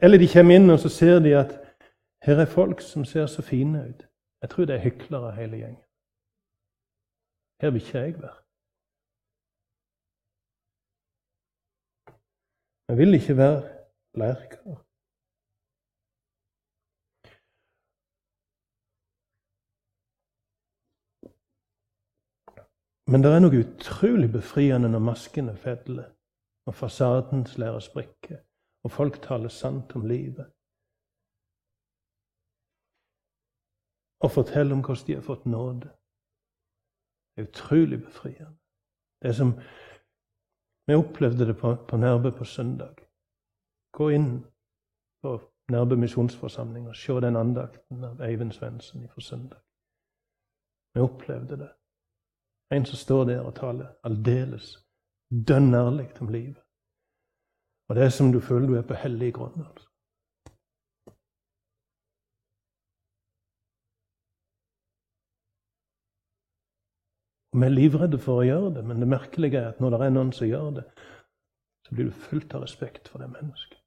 Eller 0.04 0.18
de 0.18 0.28
kommer 0.34 0.56
inn 0.56 0.74
og 0.74 0.80
så 0.80 0.90
ser 0.90 1.20
de 1.24 1.36
at 1.36 1.56
her 2.26 2.42
er 2.44 2.52
folk 2.52 2.82
som 2.82 3.06
ser 3.06 3.28
så 3.28 3.42
fine 3.42 3.84
ut. 3.90 4.06
Jeg 4.42 4.50
tror 4.50 4.66
det 4.66 4.76
er 4.76 4.86
hyklere 4.88 5.36
hele 5.36 5.58
gjengen. 5.58 5.86
Her 7.62 7.70
vil 7.72 7.82
ikke 7.82 7.98
jeg 7.98 8.22
være. 8.22 8.40
Jeg 12.90 12.98
vil 12.98 13.14
ikke 13.14 13.38
være 13.38 13.62
leirkar. 14.22 14.89
Men 23.12 23.24
det 23.24 23.30
er 23.34 23.40
noe 23.42 23.60
utrolig 23.64 24.28
befriende 24.30 24.90
når 24.94 25.02
maskene 25.02 25.56
fedler, 25.58 26.12
og 26.70 26.76
fasaden 26.78 27.46
slår 27.50 27.80
sprekker, 27.82 28.44
og 28.86 28.92
folk 28.94 29.18
taler 29.24 29.50
sant 29.50 29.96
om 29.98 30.06
livet. 30.06 30.46
Og 34.22 34.32
forteller 34.32 34.76
om 34.76 34.84
hvordan 34.86 35.08
de 35.08 35.16
har 35.16 35.26
fått 35.26 35.46
nåde. 35.50 35.90
Det 37.34 37.42
er 37.42 37.50
utrolig 37.50 38.02
befriende. 38.04 38.58
Det 39.22 39.30
er 39.30 39.38
som 39.42 39.60
Vi 40.88 40.96
opplevde 40.96 41.46
det 41.46 41.58
på, 41.58 41.76
på 41.90 41.98
Nærbø 41.98 42.32
på 42.38 42.46
søndag. 42.46 42.96
Gå 43.94 44.10
inn 44.10 44.46
på 45.22 45.36
Nærbø 45.70 45.96
misjonsforsamling 45.96 46.88
og 46.88 46.96
se 46.96 47.14
den 47.22 47.36
andakten 47.36 48.04
av 48.04 48.22
Eivind 48.22 48.52
Svendsen 48.52 49.10
fra 49.10 49.22
søndag. 49.22 49.62
Vi 50.94 51.02
opplevde 51.02 51.58
det. 51.58 51.70
En 52.72 52.86
som 52.86 52.96
står 52.96 53.24
der 53.26 53.42
og 53.42 53.56
taler 53.56 53.94
aldeles 54.04 54.78
dønn 55.30 55.74
ærlig 55.74 56.10
om 56.22 56.30
livet. 56.30 56.62
Og 57.90 57.96
det 57.96 58.04
er 58.04 58.10
som 58.14 58.32
du 58.32 58.40
føler 58.40 58.68
du 58.68 58.76
er 58.78 58.88
på 58.88 58.94
hellig 58.94 59.34
grunn. 59.34 59.66
Altså. 59.66 59.90
Og 67.52 67.60
Vi 67.60 67.66
er 67.66 67.74
livredde 67.74 68.20
for 68.22 68.42
å 68.42 68.46
gjøre 68.46 68.74
det, 68.76 68.84
men 68.86 69.02
det 69.02 69.10
merkelige 69.10 69.58
er 69.58 69.72
at 69.72 69.82
når 69.82 69.96
det 69.96 70.06
er 70.06 70.14
noen 70.14 70.34
som 70.38 70.48
gjør 70.48 70.70
det, 70.78 70.86
så 71.86 71.96
blir 71.96 72.12
du 72.12 72.22
fullt 72.30 72.54
av 72.54 72.62
respekt 72.62 73.10
for 73.10 73.24
det 73.24 73.32
mennesket. 73.34 73.80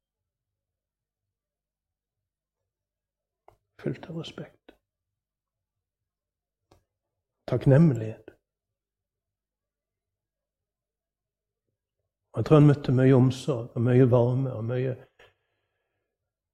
Fullt 3.82 4.10
av 4.10 4.18
respekt. 4.18 4.74
Takknemlighet. 7.50 8.34
Jeg 12.36 12.44
tror 12.44 12.58
han 12.58 12.66
møtte 12.66 12.92
mye 12.96 13.14
omsorg 13.14 13.74
og 13.76 13.82
mye 13.84 14.06
varme 14.10 14.52
og 14.56 14.64
mye 14.64 14.94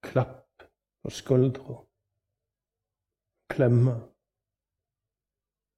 klapp 0.03 0.65
på 1.03 1.11
skuldra, 1.11 1.77
klemmer, 3.53 4.01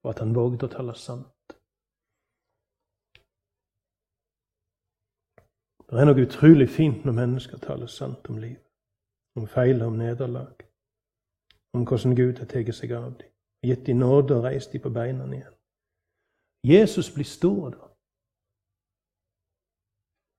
og 0.03 0.11
at 0.15 0.23
han 0.25 0.33
vågde 0.37 0.69
å 0.69 0.73
tale 0.73 0.95
sant. 0.97 1.55
Det 5.91 5.99
er 5.99 6.09
noe 6.09 6.25
utrolig 6.25 6.69
fint 6.71 7.05
når 7.05 7.19
mennesker 7.19 7.61
taler 7.61 7.91
sant 7.91 8.29
om 8.31 8.39
livet, 8.41 8.65
om 9.37 9.49
feil 9.51 9.83
og 9.83 9.91
om 9.91 10.01
nederlag, 10.01 10.65
om 11.77 11.85
hvordan 11.85 12.17
Gud 12.17 12.41
har 12.41 12.49
tatt 12.49 12.73
seg 12.79 12.97
av 12.97 13.11
dem, 13.19 13.29
gitt 13.67 13.85
dem 13.87 14.01
nåde 14.01 14.39
og 14.39 14.47
reist 14.49 14.73
dem 14.73 14.81
på 14.81 14.95
beina 14.95 15.29
igjen. 15.29 15.57
Jesus 16.65 17.13
blir 17.13 17.29
stor 17.29 17.75
da. 17.75 17.90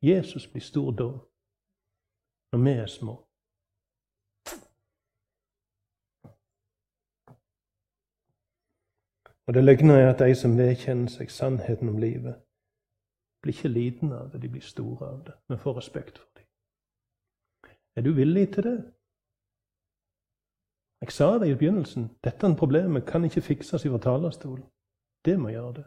Jesus 0.03 0.47
blir 0.47 0.61
stor 0.61 0.91
da, 0.91 1.09
når 2.51 2.59
vi 2.63 2.71
er 2.83 2.85
små. 2.85 3.15
Og 9.47 9.53
det 9.53 9.63
løgne 9.63 9.93
er 9.93 10.09
at 10.13 10.19
de 10.19 10.35
som 10.35 10.57
vedkjenner 10.57 11.09
seg 11.11 11.31
sannheten 11.31 11.89
om 11.89 11.97
livet, 11.97 12.35
blir 13.41 13.53
ikke 13.53 13.73
lidende 13.77 14.19
av 14.21 14.31
det, 14.31 14.41
de 14.41 14.49
blir 14.49 14.61
store 14.61 15.05
av 15.13 15.21
det, 15.27 15.35
men 15.49 15.59
får 15.59 15.77
respekt 15.77 16.17
for 16.17 16.29
dem. 16.37 16.45
Er 17.95 18.01
du 18.01 18.11
villig 18.13 18.53
til 18.53 18.63
det? 18.63 18.93
Jeg 21.01 21.11
sa 21.11 21.39
det 21.39 21.49
i 21.49 21.55
begynnelsen. 21.55 22.03
Dette 22.23 22.55
problemet 22.59 23.05
kan 23.05 23.23
ikke 23.23 23.41
fikses 23.41 23.83
fra 23.83 23.97
talerstolen. 23.97 24.65
Det 25.25 25.39
må 25.39 25.49
gjøre 25.49 25.73
det. 25.73 25.85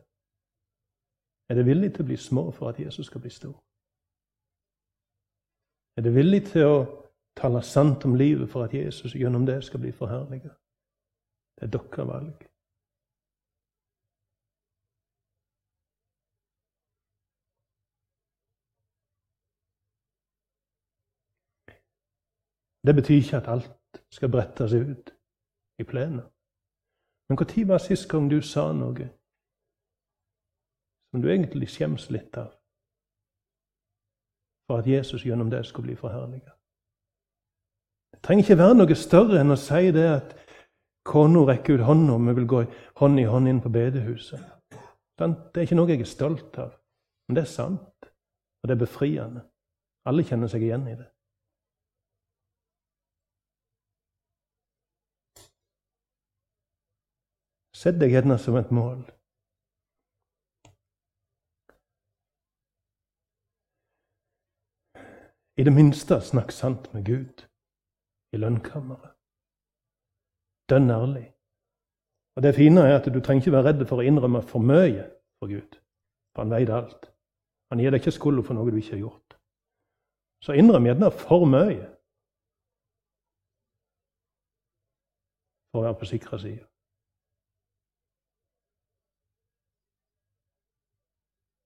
Er 1.49 1.55
du 1.55 1.63
villig 1.63 1.95
til 1.95 2.03
å 2.05 2.09
bli 2.11 2.17
små 2.17 2.51
for 2.51 2.69
at 2.69 2.81
Jesus 2.81 3.07
skal 3.07 3.21
bli 3.21 3.31
stor? 3.31 3.55
Er 5.97 6.03
du 6.03 6.11
villig 6.11 6.43
til 6.51 6.67
å 6.67 6.79
tale 7.39 7.63
sant 7.63 8.05
om 8.05 8.17
livet 8.19 8.51
for 8.51 8.67
at 8.67 8.75
Jesus 8.75 9.15
gjennom 9.15 9.47
det 9.47 9.61
skal 9.65 9.81
bli 9.81 9.93
forherliget? 9.95 10.55
Det 11.55 11.69
er 11.69 11.73
deres 11.77 12.09
valg. 12.09 12.49
Det 22.87 22.95
betyr 22.95 23.17
ikke 23.17 23.37
at 23.37 23.49
alt 23.49 24.03
skal 24.13 24.29
brettes 24.29 24.73
ut 24.73 25.15
i 25.79 25.85
plenen. 25.85 26.27
Men 27.29 27.39
når 27.41 27.69
var 27.69 27.79
sist 27.79 28.09
gang 28.11 28.31
du 28.31 28.43
sa 28.43 28.73
noe 28.73 29.09
som 31.11 31.23
du 31.23 31.31
egentlig 31.31 31.69
skjems 31.71 32.11
litt 32.11 32.37
av, 32.37 32.51
for 34.67 34.79
at 34.79 34.89
Jesus 34.89 35.25
gjennom 35.25 35.51
det 35.51 35.67
skulle 35.67 35.87
bli 35.91 35.97
forherliget? 35.97 36.53
Det 38.13 38.23
trenger 38.23 38.45
ikke 38.45 38.59
være 38.59 38.75
noe 38.79 38.97
større 38.97 39.41
enn 39.41 39.53
å 39.53 39.61
si 39.61 39.91
det 39.93 40.07
at 40.09 40.37
kona 41.05 41.45
rekker 41.45 41.79
ut 41.79 41.87
hånda, 41.87 42.15
og 42.15 42.29
vi 42.29 42.37
vil 42.39 42.47
gå 42.49 42.63
hånd 43.01 43.21
i 43.21 43.27
hånd 43.29 43.49
inn 43.49 43.61
på 43.61 43.73
bedehuset. 43.73 44.41
Det 45.19 45.27
er 45.29 45.67
ikke 45.67 45.77
noe 45.77 45.93
jeg 45.93 46.01
er 46.01 46.09
stolt 46.09 46.57
av, 46.59 46.73
men 47.29 47.37
det 47.37 47.45
er 47.45 47.51
sant, 47.51 48.09
og 48.63 48.69
det 48.69 48.75
er 48.75 48.81
befriende. 48.87 49.45
Alle 50.09 50.25
kjenner 50.25 50.49
seg 50.51 50.65
igjen 50.65 50.89
i 50.89 50.97
det. 50.97 51.11
Sett 57.85 58.01
deg 58.01 58.15
gjerne 58.15 58.39
som 58.41 58.57
et 58.57 58.71
mål. 58.73 59.03
I 65.57 65.65
det 65.65 65.73
minste 65.73 66.19
snakk 66.21 66.51
sant 66.53 66.89
med 66.95 67.05
Gud 67.07 67.45
i 68.35 68.41
lønnkammeret. 68.43 69.15
Dønn 70.71 70.91
ærlig. 70.91 71.29
Og 72.37 72.43
Det 72.43 72.55
fine 72.55 72.81
er 72.81 72.97
at 72.99 73.07
du 73.15 73.21
trenger 73.21 73.43
ikke 73.43 73.53
være 73.53 73.69
redd 73.69 73.87
for 73.87 74.03
å 74.03 74.07
innrømme 74.07 74.43
for 74.43 74.59
mye 74.59 75.05
for 75.39 75.47
Gud. 75.47 75.77
For 76.35 76.43
han 76.43 76.51
veit 76.51 76.71
alt. 76.71 77.11
Han 77.71 77.79
gir 77.79 77.95
deg 77.95 78.03
ikke 78.03 78.17
skylda 78.17 78.43
for 78.43 78.59
noe 78.59 78.71
du 78.71 78.81
ikke 78.81 78.97
har 78.97 79.05
gjort. 79.05 79.37
Så 80.43 80.57
innrøm 80.59 80.87
gjerne 80.89 81.11
for 81.15 81.47
mye 81.47 81.87
for 85.71 85.83
å 85.83 85.87
være 85.87 85.99
på 86.01 86.11
sikre 86.11 86.39
sida. 86.43 86.67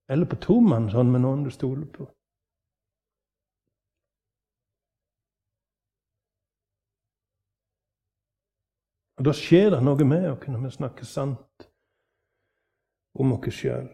Eller 0.09 0.29
på 0.29 0.37
tomannshånd 0.41 1.13
med 1.13 1.25
noen 1.25 1.43
du 1.45 1.51
stoler 1.53 1.89
på. 1.93 2.07
Og 9.19 9.25
Da 9.25 9.33
skjer 9.35 9.73
det 9.75 9.81
noe 9.83 10.05
med 10.07 10.29
oss 10.31 10.47
når 10.47 10.61
vi 10.63 10.69
snakker 10.77 11.07
sant 11.07 11.65
om 13.19 13.33
oss 13.35 13.49
sjøl. 13.51 13.89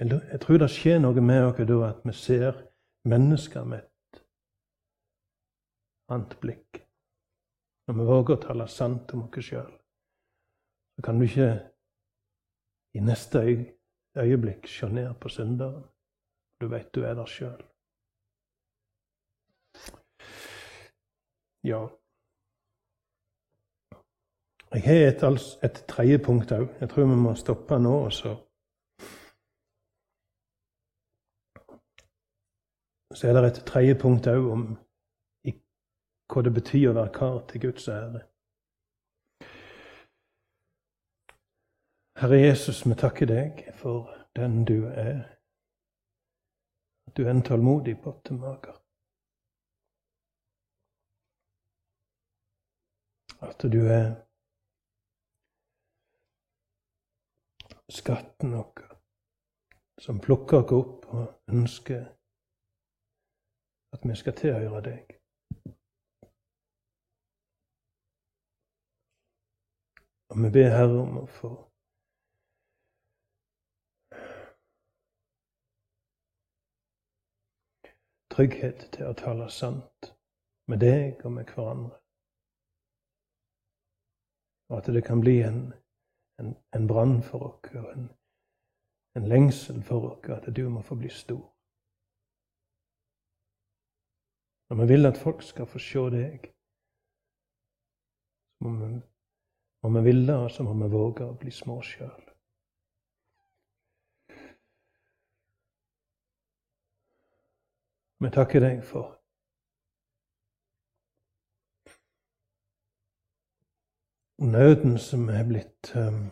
Jeg 0.00 0.40
tror 0.42 0.58
det 0.60 0.68
skjer 0.72 0.98
noe 1.00 1.24
med 1.24 1.46
oss 1.46 1.62
da 1.70 1.78
at 1.86 2.02
vi 2.04 2.12
ser 2.16 2.58
mennesker 3.08 3.64
med 3.64 3.86
et 3.86 4.20
annet 6.12 6.34
blikk. 6.42 6.82
Når 7.88 7.96
vi 7.96 8.08
våger 8.10 8.36
å 8.36 8.42
tale 8.42 8.66
sant 8.68 9.14
om 9.16 9.24
oss 9.24 9.46
sjøl, 9.46 9.70
så 10.96 11.04
kan 11.06 11.16
du 11.16 11.24
ikke 11.24 11.48
i 12.92 13.00
neste 13.00 13.40
øyeblikk 14.20 14.68
se 14.68 14.90
ned 14.92 15.14
på 15.16 15.32
synderen. 15.32 15.88
Du 16.60 16.68
vet 16.68 16.92
du 16.92 17.06
er 17.08 17.16
der 17.16 17.32
sjøl. 17.38 17.64
Ja 21.64 21.86
Jeg 24.72 24.82
har 24.82 24.94
et, 24.94 25.22
et 25.64 25.78
tredje 25.88 26.18
punkt 26.18 26.52
òg. 26.52 26.68
Jeg 26.80 26.88
tror 26.90 27.08
vi 27.10 27.16
må 27.18 27.34
stoppe 27.34 27.78
nå. 27.78 27.94
og 28.04 28.12
så 28.12 28.36
Så 33.14 33.28
er 33.28 33.32
det 33.32 33.46
et 33.46 33.64
tredje 33.66 33.94
punkt 33.98 34.26
òg 34.26 34.46
om 34.52 34.62
hva 36.30 36.42
det 36.46 36.52
betyr 36.54 36.92
å 36.92 36.94
være 36.94 37.12
kar 37.18 37.40
til 37.50 37.60
Guds 37.64 37.88
ære. 37.90 38.22
Herre 42.20 42.38
Jesus, 42.38 42.84
vi 42.86 42.94
takker 42.94 43.26
deg 43.26 43.64
for 43.82 44.06
den 44.38 44.62
du 44.64 44.86
er. 44.86 45.24
At 47.08 47.16
du 47.16 47.24
er 47.26 47.34
en 47.34 47.42
tålmodig 47.42 47.96
pottemaker. 48.04 48.78
At 53.42 53.72
du 53.72 53.80
er 53.90 54.29
skatten 57.90 58.52
vår, 58.56 58.84
som 60.00 60.20
plukker 60.20 60.62
oss 60.62 60.72
opp 60.72 61.08
og 61.14 61.54
ønsker 61.54 62.04
at 63.92 64.06
vi 64.06 64.14
skal 64.16 64.36
tilhøre 64.38 64.82
deg. 64.86 65.16
Og 70.30 70.38
vi 70.44 70.50
ber 70.54 70.70
Herre 70.70 71.02
om 71.02 71.18
å 71.24 71.26
få 71.26 71.50
trygghet 78.30 78.86
til 78.94 79.08
å 79.10 79.16
tale 79.18 79.48
sant 79.50 80.12
med 80.70 80.80
deg 80.84 81.24
og 81.26 81.34
med 81.34 81.50
hverandre. 81.50 81.96
Og 84.70 84.76
at 84.78 84.90
det 84.94 85.02
kan 85.04 85.20
bli 85.20 85.40
en, 85.42 85.64
en, 86.40 86.54
en 86.74 86.86
brann 86.88 87.22
for 87.22 87.46
oss 87.48 87.74
og 87.76 87.90
en, 87.92 88.08
en 89.16 89.28
lengsel 89.28 89.82
for 89.86 90.10
oss 90.12 90.30
at 90.36 90.48
du 90.56 90.68
må 90.68 90.82
få 90.82 90.96
bli 90.98 91.10
stor. 91.12 91.44
Når 94.70 94.76
vi 94.82 94.86
vil 94.92 95.06
at 95.06 95.18
folk 95.18 95.42
skal 95.42 95.66
få 95.66 95.78
se 95.82 96.02
deg, 96.14 96.50
må 98.62 98.74
vi, 98.78 98.90
må 99.82 99.90
vi 99.96 100.02
ville, 100.04 100.36
og 100.36 100.50
så 100.50 100.62
må 100.62 100.76
vi 100.78 100.92
våge 100.92 101.26
å 101.26 101.38
bli 101.40 101.50
små 101.50 101.80
sjøl. 101.82 102.26
Vi 108.20 108.28
takker 108.30 108.60
deg 108.60 108.84
for 108.84 109.19
nøden 114.40 114.98
som 114.98 115.28
er 115.28 115.44
blitt 115.48 115.92
um, 115.96 116.30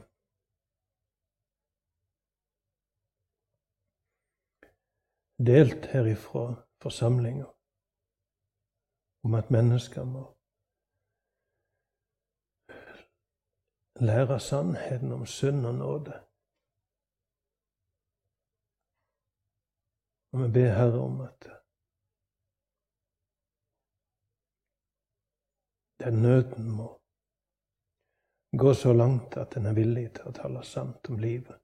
delt 5.48 5.86
herifra 5.92 6.46
forsamlinga, 6.82 7.44
om 9.24 9.34
at 9.34 9.50
mennesker 9.50 10.04
må 10.04 10.24
lære 14.00 14.40
sannheten 14.40 15.12
om 15.12 15.26
synd 15.26 15.66
og 15.66 15.74
nåde. 15.74 16.14
Og 20.32 20.36
vi 20.42 20.48
ber 20.56 20.72
Herre 20.78 21.00
om 21.08 21.20
at 21.20 21.40
Den 26.04 26.22
nøden 26.22 26.70
må 26.76 26.97
gå 28.58 28.74
så 28.74 28.92
langt 28.92 29.36
at 29.36 29.56
en 29.56 29.66
er 29.66 29.74
villig 29.76 30.10
til 30.16 30.28
å 30.28 30.34
tale 30.36 30.64
sant 30.64 31.10
om 31.10 31.18
livet. 31.18 31.56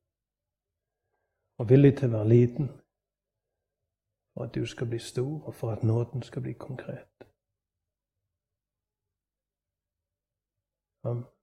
Og 1.59 1.68
villig 1.70 1.97
til 1.99 2.11
å 2.11 2.16
være 2.18 2.28
liten 2.32 2.70
for 4.34 4.49
at 4.49 4.55
du 4.55 4.66
skal 4.66 4.90
bli 4.90 4.99
stor, 4.99 5.47
og 5.47 5.55
for 5.55 5.70
at 5.70 5.82
nåden 5.82 6.22
skal 6.22 6.42
bli 6.42 6.53
konkret. 6.59 7.28
Amen. 11.05 11.34